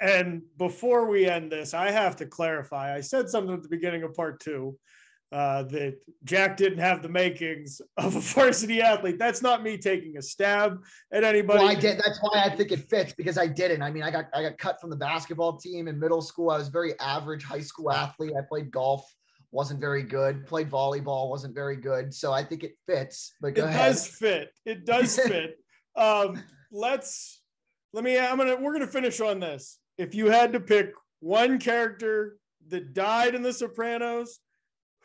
and 0.00 0.42
before 0.58 1.06
we 1.06 1.26
end 1.26 1.50
this 1.50 1.74
i 1.74 1.90
have 1.90 2.16
to 2.16 2.26
clarify 2.26 2.94
i 2.94 3.00
said 3.00 3.28
something 3.28 3.54
at 3.54 3.62
the 3.62 3.68
beginning 3.68 4.02
of 4.02 4.14
part 4.14 4.40
two 4.40 4.76
uh, 5.32 5.64
that 5.64 5.98
Jack 6.24 6.56
didn't 6.56 6.78
have 6.78 7.02
the 7.02 7.08
makings 7.08 7.80
of 7.96 8.14
a 8.14 8.20
varsity 8.34 8.80
athlete. 8.80 9.18
That's 9.18 9.42
not 9.42 9.62
me 9.62 9.76
taking 9.76 10.16
a 10.18 10.22
stab 10.22 10.78
at 11.12 11.24
anybody. 11.24 11.58
Well, 11.58 11.68
I 11.68 11.74
did. 11.74 11.98
That's 11.98 12.20
why 12.20 12.44
I 12.44 12.54
think 12.54 12.70
it 12.70 12.88
fits 12.88 13.12
because 13.12 13.36
I 13.36 13.48
didn't. 13.48 13.82
I 13.82 13.90
mean, 13.90 14.04
I 14.04 14.10
got 14.10 14.26
I 14.32 14.42
got 14.42 14.56
cut 14.56 14.80
from 14.80 14.90
the 14.90 14.96
basketball 14.96 15.56
team 15.56 15.88
in 15.88 15.98
middle 15.98 16.22
school. 16.22 16.50
I 16.50 16.58
was 16.58 16.68
very 16.68 16.98
average 17.00 17.42
high 17.42 17.60
school 17.60 17.90
athlete. 17.90 18.34
I 18.38 18.42
played 18.48 18.70
golf 18.70 19.04
wasn't 19.56 19.80
very 19.80 20.02
good. 20.02 20.46
Played 20.46 20.70
volleyball, 20.70 21.30
wasn't 21.30 21.54
very 21.54 21.76
good. 21.76 22.12
So 22.12 22.30
I 22.30 22.44
think 22.44 22.62
it 22.62 22.76
fits. 22.86 23.32
But 23.40 23.56
it 23.56 23.58
ahead. 23.58 23.80
It 23.80 23.88
does 23.88 24.06
fit. 24.06 24.50
It 24.66 24.84
does 24.84 25.18
fit. 25.18 25.56
um, 25.96 26.42
let's 26.70 27.40
let 27.94 28.04
me. 28.04 28.18
I'm 28.18 28.36
gonna. 28.36 28.56
We're 28.56 28.74
gonna 28.74 28.86
finish 28.86 29.18
on 29.20 29.40
this. 29.40 29.78
If 29.96 30.14
you 30.14 30.26
had 30.26 30.52
to 30.52 30.60
pick 30.60 30.92
one 31.20 31.58
character 31.58 32.36
that 32.68 32.92
died 32.92 33.34
in 33.34 33.40
The 33.40 33.52
Sopranos, 33.52 34.40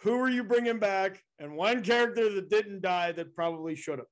who 0.02 0.20
are 0.20 0.30
you 0.30 0.44
bringing 0.44 0.80
back? 0.80 1.24
And 1.40 1.56
one 1.56 1.82
character 1.82 2.34
that 2.34 2.50
didn't 2.50 2.82
die 2.82 3.14
that 3.14 3.34
probably 3.34 3.76
should 3.76 4.00
have. 4.00 4.08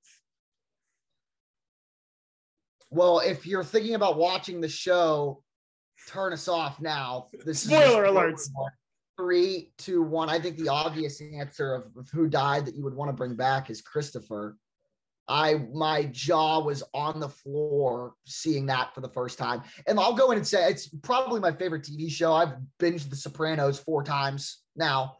Well, 2.90 3.20
if 3.20 3.46
you're 3.46 3.66
thinking 3.66 3.96
about 3.96 4.18
watching 4.18 4.62
the 4.62 4.70
show, 4.70 5.44
turn 6.08 6.32
us 6.32 6.48
off 6.48 6.80
now. 6.80 7.28
This 7.46 7.64
spoiler 7.64 8.06
alerts 8.06 8.50
three, 9.20 9.74
two, 9.78 10.02
one. 10.02 10.30
I 10.30 10.40
think 10.40 10.56
the 10.56 10.70
obvious 10.70 11.22
answer 11.22 11.74
of, 11.74 11.88
of 11.98 12.10
who 12.10 12.30
died 12.30 12.66
that 12.66 12.76
you 12.76 12.86
would 12.86 12.96
want 12.96 13.10
to 13.10 13.14
bring 13.14 13.36
back 13.36 13.70
is 13.70 13.82
Christopher. 13.82 14.56
I 15.28 15.56
my 15.74 16.06
jaw 16.06 16.64
was 16.64 16.84
on 16.94 17.20
the 17.20 17.28
floor 17.28 18.14
seeing 18.26 18.66
that 18.68 18.96
for 18.96 19.02
the 19.02 19.10
first 19.10 19.38
time. 19.38 19.62
And 19.88 20.00
I'll 20.00 20.14
go 20.14 20.32
in 20.32 20.38
and 20.38 20.48
say 20.48 20.70
it's 20.70 20.88
probably 20.88 21.42
my 21.42 21.52
favorite 21.52 21.84
TV 21.84 22.10
show. 22.10 22.32
I've 22.32 22.54
binged 22.80 23.10
The 23.10 23.18
Sopranos 23.18 23.78
four 23.78 24.04
times 24.04 24.60
now. 24.78 25.18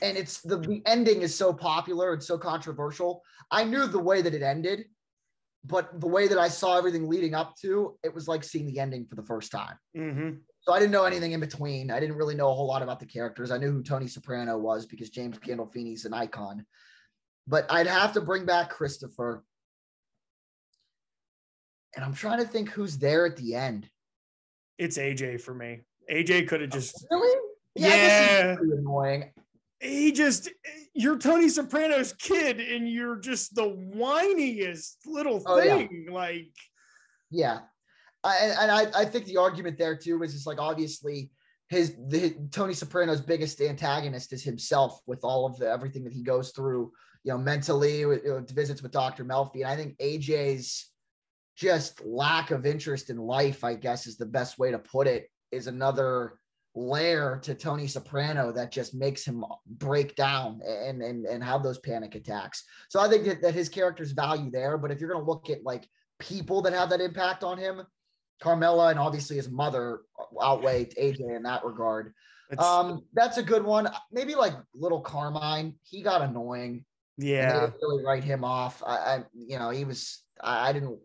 And 0.00 0.16
it's 0.16 0.40
the, 0.40 0.56
the 0.56 0.80
ending 0.86 1.22
is 1.22 1.34
so 1.34 1.52
popular 1.52 2.12
and 2.12 2.22
so 2.22 2.38
controversial. 2.38 3.20
I 3.50 3.64
knew 3.64 3.86
the 3.86 3.98
way 3.98 4.22
that 4.22 4.32
it 4.32 4.42
ended, 4.42 4.84
but 5.64 6.00
the 6.00 6.06
way 6.06 6.28
that 6.28 6.38
I 6.38 6.48
saw 6.48 6.78
everything 6.78 7.06
leading 7.06 7.34
up 7.34 7.56
to 7.56 7.98
it 8.02 8.14
was 8.14 8.28
like 8.28 8.44
seeing 8.44 8.66
the 8.66 8.78
ending 8.78 9.06
for 9.06 9.16
the 9.16 9.24
first 9.24 9.50
time. 9.50 9.76
Mm-hmm. 9.94 10.30
So 10.66 10.72
I 10.72 10.78
didn't 10.78 10.92
know 10.92 11.04
anything 11.04 11.32
in 11.32 11.40
between. 11.40 11.90
I 11.90 12.00
didn't 12.00 12.16
really 12.16 12.34
know 12.34 12.50
a 12.50 12.54
whole 12.54 12.66
lot 12.66 12.82
about 12.82 12.98
the 12.98 13.06
characters. 13.06 13.50
I 13.50 13.58
knew 13.58 13.70
who 13.70 13.82
Tony 13.82 14.06
Soprano 14.06 14.56
was 14.56 14.86
because 14.86 15.10
James 15.10 15.38
Gandolfini's 15.38 16.06
an 16.06 16.14
icon. 16.14 16.64
But 17.46 17.66
I'd 17.70 17.86
have 17.86 18.14
to 18.14 18.22
bring 18.22 18.46
back 18.46 18.70
Christopher. 18.70 19.44
And 21.94 22.04
I'm 22.04 22.14
trying 22.14 22.38
to 22.38 22.46
think 22.46 22.70
who's 22.70 22.96
there 22.96 23.26
at 23.26 23.36
the 23.36 23.54
end. 23.54 23.90
It's 24.78 24.96
AJ 24.96 25.42
for 25.42 25.52
me. 25.52 25.82
AJ 26.10 26.48
could 26.48 26.62
have 26.62 26.70
oh, 26.72 26.76
just 26.76 27.06
really? 27.10 27.40
Yeah. 27.74 27.88
yeah. 27.88 28.56
annoying. 28.60 29.30
He 29.80 30.12
just 30.12 30.50
you're 30.94 31.18
Tony 31.18 31.48
Soprano's 31.50 32.14
kid, 32.14 32.58
and 32.58 32.90
you're 32.90 33.16
just 33.16 33.54
the 33.54 33.64
whiniest 33.94 34.96
little 35.04 35.40
thing. 35.40 35.44
Oh, 35.46 36.10
yeah. 36.10 36.12
Like 36.12 36.54
yeah, 37.30 37.58
and 38.24 38.70
I, 38.70 38.86
I 38.94 39.04
think 39.04 39.26
the 39.26 39.36
argument 39.36 39.78
there 39.78 39.96
too 39.96 40.22
is 40.22 40.32
just 40.32 40.46
like 40.46 40.58
obviously 40.58 41.30
his 41.68 41.96
the 42.08 42.36
Tony 42.50 42.74
Soprano's 42.74 43.20
biggest 43.20 43.60
antagonist 43.60 44.32
is 44.32 44.42
himself 44.42 45.00
with 45.06 45.24
all 45.24 45.46
of 45.46 45.58
the 45.58 45.68
everything 45.68 46.04
that 46.04 46.12
he 46.12 46.22
goes 46.22 46.50
through, 46.50 46.92
you 47.24 47.32
know, 47.32 47.38
mentally 47.38 48.04
with 48.04 48.50
visits 48.50 48.82
with 48.82 48.92
Dr. 48.92 49.24
Melfi. 49.24 49.56
And 49.56 49.66
I 49.66 49.76
think 49.76 49.96
AJ's 49.98 50.90
just 51.56 52.04
lack 52.04 52.50
of 52.50 52.66
interest 52.66 53.10
in 53.10 53.16
life, 53.16 53.64
I 53.64 53.74
guess, 53.74 54.06
is 54.06 54.16
the 54.16 54.26
best 54.26 54.58
way 54.58 54.70
to 54.70 54.78
put 54.78 55.06
it, 55.06 55.30
is 55.52 55.66
another 55.66 56.38
layer 56.74 57.38
to 57.44 57.54
Tony 57.54 57.86
Soprano 57.86 58.50
that 58.52 58.72
just 58.72 58.94
makes 58.94 59.24
him 59.24 59.44
break 59.66 60.16
down 60.16 60.60
and 60.66 61.00
and 61.02 61.24
and 61.24 61.42
have 61.42 61.62
those 61.62 61.78
panic 61.78 62.14
attacks. 62.14 62.64
So 62.88 63.00
I 63.00 63.08
think 63.08 63.24
that, 63.24 63.42
that 63.42 63.54
his 63.54 63.68
character's 63.68 64.12
value 64.12 64.50
there. 64.50 64.76
But 64.76 64.90
if 64.90 65.00
you're 65.00 65.12
gonna 65.12 65.24
look 65.24 65.48
at 65.50 65.64
like 65.64 65.88
people 66.18 66.60
that 66.62 66.72
have 66.72 66.90
that 66.90 67.00
impact 67.00 67.44
on 67.44 67.58
him, 67.58 67.82
Carmela 68.40 68.88
and 68.88 68.98
obviously 68.98 69.36
his 69.36 69.50
mother 69.50 70.00
outweighed 70.42 70.94
AJ 71.00 71.36
in 71.36 71.42
that 71.44 71.64
regard. 71.64 72.12
Um, 72.58 73.04
that's 73.12 73.38
a 73.38 73.42
good 73.42 73.64
one. 73.64 73.88
Maybe 74.12 74.34
like 74.34 74.54
little 74.74 75.00
Carmine. 75.00 75.74
He 75.82 76.02
got 76.02 76.22
annoying. 76.22 76.84
Yeah, 77.16 77.70
really 77.80 78.04
write 78.04 78.24
him 78.24 78.44
off. 78.44 78.82
I, 78.84 78.96
I 78.96 79.24
you 79.32 79.58
know, 79.58 79.70
he 79.70 79.84
was. 79.84 80.22
I, 80.42 80.70
I 80.70 80.72
didn't. 80.72 80.98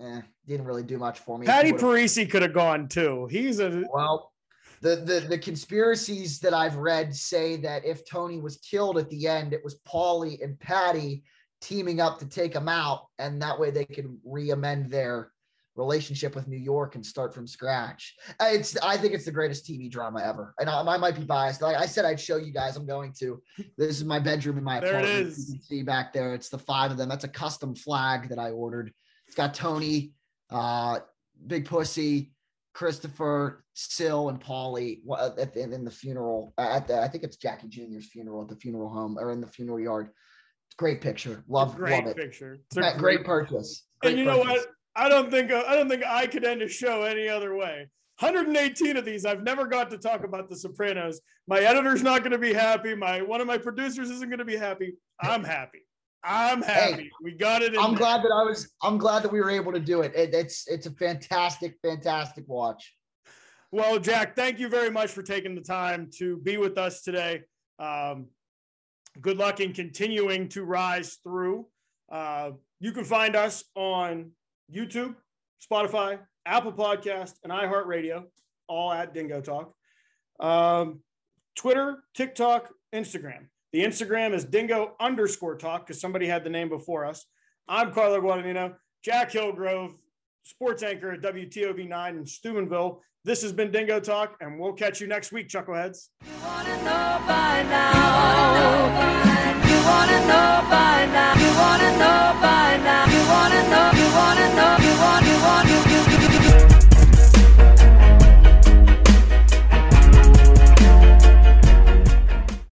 Eh, 0.00 0.20
didn't 0.46 0.66
really 0.66 0.82
do 0.82 0.98
much 0.98 1.20
for 1.20 1.38
me. 1.38 1.46
Patty 1.46 1.72
Parisi 1.72 2.28
could 2.28 2.42
have 2.42 2.54
gone 2.54 2.88
too. 2.88 3.28
He's 3.30 3.60
a 3.60 3.84
well. 3.92 4.32
The, 4.80 4.96
the 4.96 5.20
the 5.28 5.38
conspiracies 5.38 6.40
that 6.40 6.52
I've 6.52 6.76
read 6.76 7.14
say 7.14 7.56
that 7.58 7.84
if 7.84 8.04
Tony 8.04 8.40
was 8.40 8.56
killed 8.56 8.98
at 8.98 9.08
the 9.10 9.28
end, 9.28 9.52
it 9.52 9.62
was 9.62 9.78
Paulie 9.86 10.42
and 10.42 10.58
Patty 10.58 11.22
teaming 11.60 12.00
up 12.00 12.18
to 12.18 12.26
take 12.26 12.52
him 12.52 12.68
out, 12.68 13.06
and 13.20 13.40
that 13.40 13.58
way 13.58 13.70
they 13.70 13.84
could 13.84 14.18
re-amend 14.24 14.90
their 14.90 15.30
relationship 15.76 16.34
with 16.34 16.48
New 16.48 16.58
York 16.58 16.94
and 16.94 17.04
start 17.04 17.34
from 17.34 17.46
scratch. 17.46 18.14
It's 18.40 18.76
I 18.78 18.96
think 18.96 19.14
it's 19.14 19.24
the 19.24 19.32
greatest 19.32 19.66
TV 19.66 19.90
drama 19.90 20.22
ever. 20.22 20.54
And 20.58 20.68
I, 20.68 20.80
I, 20.82 20.96
might 20.98 21.16
be 21.16 21.24
biased. 21.24 21.62
Like 21.62 21.76
I 21.76 21.86
said, 21.86 22.04
I'd 22.04 22.20
show 22.20 22.36
you 22.36 22.52
guys. 22.52 22.76
I'm 22.76 22.86
going 22.86 23.12
to. 23.20 23.40
This 23.78 23.96
is 23.96 24.04
my 24.04 24.18
bedroom 24.18 24.58
in 24.58 24.64
my 24.64 24.80
there 24.80 24.90
apartment. 24.90 25.18
It 25.18 25.26
is. 25.28 25.48
You 25.48 25.54
can 25.54 25.62
see 25.62 25.82
back 25.82 26.12
there. 26.12 26.34
It's 26.34 26.48
the 26.48 26.58
five 26.58 26.90
of 26.90 26.96
them. 26.96 27.08
That's 27.08 27.24
a 27.24 27.28
custom 27.28 27.74
flag 27.74 28.28
that 28.28 28.38
I 28.38 28.50
ordered. 28.50 28.92
It's 29.26 29.36
got 29.36 29.54
Tony, 29.54 30.12
uh, 30.50 31.00
Big 31.46 31.64
Pussy, 31.64 32.32
Christopher, 32.74 33.64
Sil, 33.72 34.28
and 34.28 34.40
Paulie 34.40 35.00
at 35.38 35.54
the, 35.54 35.62
in 35.62 35.84
the 35.84 35.90
funeral. 35.90 36.52
At 36.58 36.86
the 36.86 37.00
I 37.00 37.08
think 37.08 37.24
it's 37.24 37.36
Jackie 37.36 37.68
Jr.'s 37.68 38.06
funeral 38.06 38.42
at 38.42 38.48
the 38.48 38.56
funeral 38.56 38.90
home 38.90 39.18
or 39.18 39.32
in 39.32 39.40
the 39.40 39.46
funeral 39.46 39.80
yard. 39.80 40.10
Great 40.78 41.00
picture. 41.00 41.44
Love, 41.48 41.76
great 41.76 41.92
love 41.92 42.06
it. 42.10 42.16
Great 42.16 42.30
picture. 42.30 42.58
It's 42.66 42.76
a 42.76 42.80
great, 42.80 42.98
great 42.98 43.24
purchase. 43.24 43.86
Great 44.00 44.12
and 44.12 44.18
you 44.20 44.24
purchase. 44.24 44.46
know 44.46 44.52
what? 44.52 44.66
I 44.94 45.08
don't 45.08 45.30
think 45.30 45.50
uh, 45.50 45.64
I 45.66 45.74
don't 45.74 45.88
think 45.88 46.04
I 46.04 46.26
could 46.26 46.44
end 46.44 46.62
a 46.62 46.68
show 46.68 47.02
any 47.02 47.28
other 47.28 47.56
way. 47.56 47.88
118 48.18 48.96
of 48.96 49.04
these. 49.04 49.24
I've 49.24 49.42
never 49.42 49.66
got 49.66 49.90
to 49.90 49.98
talk 49.98 50.22
about 50.22 50.48
The 50.48 50.56
Sopranos. 50.56 51.20
My 51.48 51.60
editor's 51.60 52.02
not 52.02 52.20
going 52.20 52.32
to 52.32 52.38
be 52.38 52.52
happy. 52.52 52.94
My 52.94 53.22
one 53.22 53.40
of 53.40 53.46
my 53.46 53.58
producers 53.58 54.10
isn't 54.10 54.28
going 54.28 54.38
to 54.38 54.44
be 54.44 54.56
happy. 54.56 54.94
I'm 55.20 55.42
happy. 55.42 55.80
I'm 56.24 56.62
happy. 56.62 57.04
Hey, 57.04 57.10
we 57.22 57.32
got 57.32 57.62
it. 57.62 57.74
I'm 57.76 57.90
there. 57.90 57.98
glad 57.98 58.22
that 58.22 58.32
I 58.32 58.44
was. 58.44 58.70
I'm 58.82 58.98
glad 58.98 59.24
that 59.24 59.32
we 59.32 59.40
were 59.40 59.50
able 59.50 59.72
to 59.72 59.80
do 59.80 60.02
it. 60.02 60.14
it. 60.14 60.34
It's 60.34 60.68
it's 60.68 60.86
a 60.86 60.92
fantastic, 60.92 61.76
fantastic 61.82 62.44
watch. 62.46 62.94
Well, 63.72 63.98
Jack, 63.98 64.36
thank 64.36 64.58
you 64.58 64.68
very 64.68 64.90
much 64.90 65.10
for 65.10 65.22
taking 65.22 65.54
the 65.54 65.62
time 65.62 66.10
to 66.18 66.36
be 66.38 66.58
with 66.58 66.76
us 66.76 67.02
today. 67.02 67.40
Um, 67.78 68.26
good 69.20 69.38
luck 69.38 69.60
in 69.60 69.72
continuing 69.72 70.48
to 70.50 70.62
rise 70.62 71.18
through. 71.24 71.66
Uh, 72.10 72.50
you 72.80 72.92
can 72.92 73.04
find 73.04 73.34
us 73.34 73.64
on 73.74 74.32
YouTube, 74.72 75.14
Spotify, 75.62 76.18
Apple 76.46 76.72
Podcast, 76.72 77.34
and 77.44 77.52
iHeartRadio, 77.52 78.24
all 78.68 78.92
at 78.92 79.14
Dingo 79.14 79.40
Talk. 79.40 79.72
Um, 80.40 81.00
Twitter, 81.54 82.02
TikTok, 82.14 82.70
Instagram. 82.94 83.46
The 83.72 83.84
Instagram 83.84 84.34
is 84.34 84.44
dingo 84.44 84.94
underscore 85.00 85.56
talk 85.56 85.86
because 85.86 86.00
somebody 86.00 86.26
had 86.26 86.44
the 86.44 86.50
name 86.50 86.68
before 86.68 87.06
us. 87.06 87.24
I'm 87.68 87.92
Carlo 87.92 88.20
Guadagnino, 88.20 88.74
Jack 89.02 89.32
Hillgrove, 89.32 89.94
sports 90.42 90.82
anchor 90.82 91.12
at 91.12 91.22
WTOV9 91.22 92.18
in 92.18 92.26
Steubenville. 92.26 93.00
This 93.24 93.40
has 93.42 93.52
been 93.52 93.70
Dingo 93.70 94.00
Talk, 94.00 94.36
and 94.40 94.58
we'll 94.58 94.72
catch 94.72 95.00
you 95.00 95.06
next 95.06 95.32
week, 95.32 95.48
Chuckleheads 95.48 96.08
wanna 99.92 100.18
know 100.30 100.52
by 100.72 100.98
now. 101.16 101.32
You 101.42 101.50
wanna 101.60 101.90
know 102.00 102.22
by 102.44 102.68
now. 102.88 103.04
You 103.14 103.22
wanna 103.32 103.62
know. 103.72 103.88
You 104.00 104.08
wanna 104.18 104.48
know. 104.56 104.81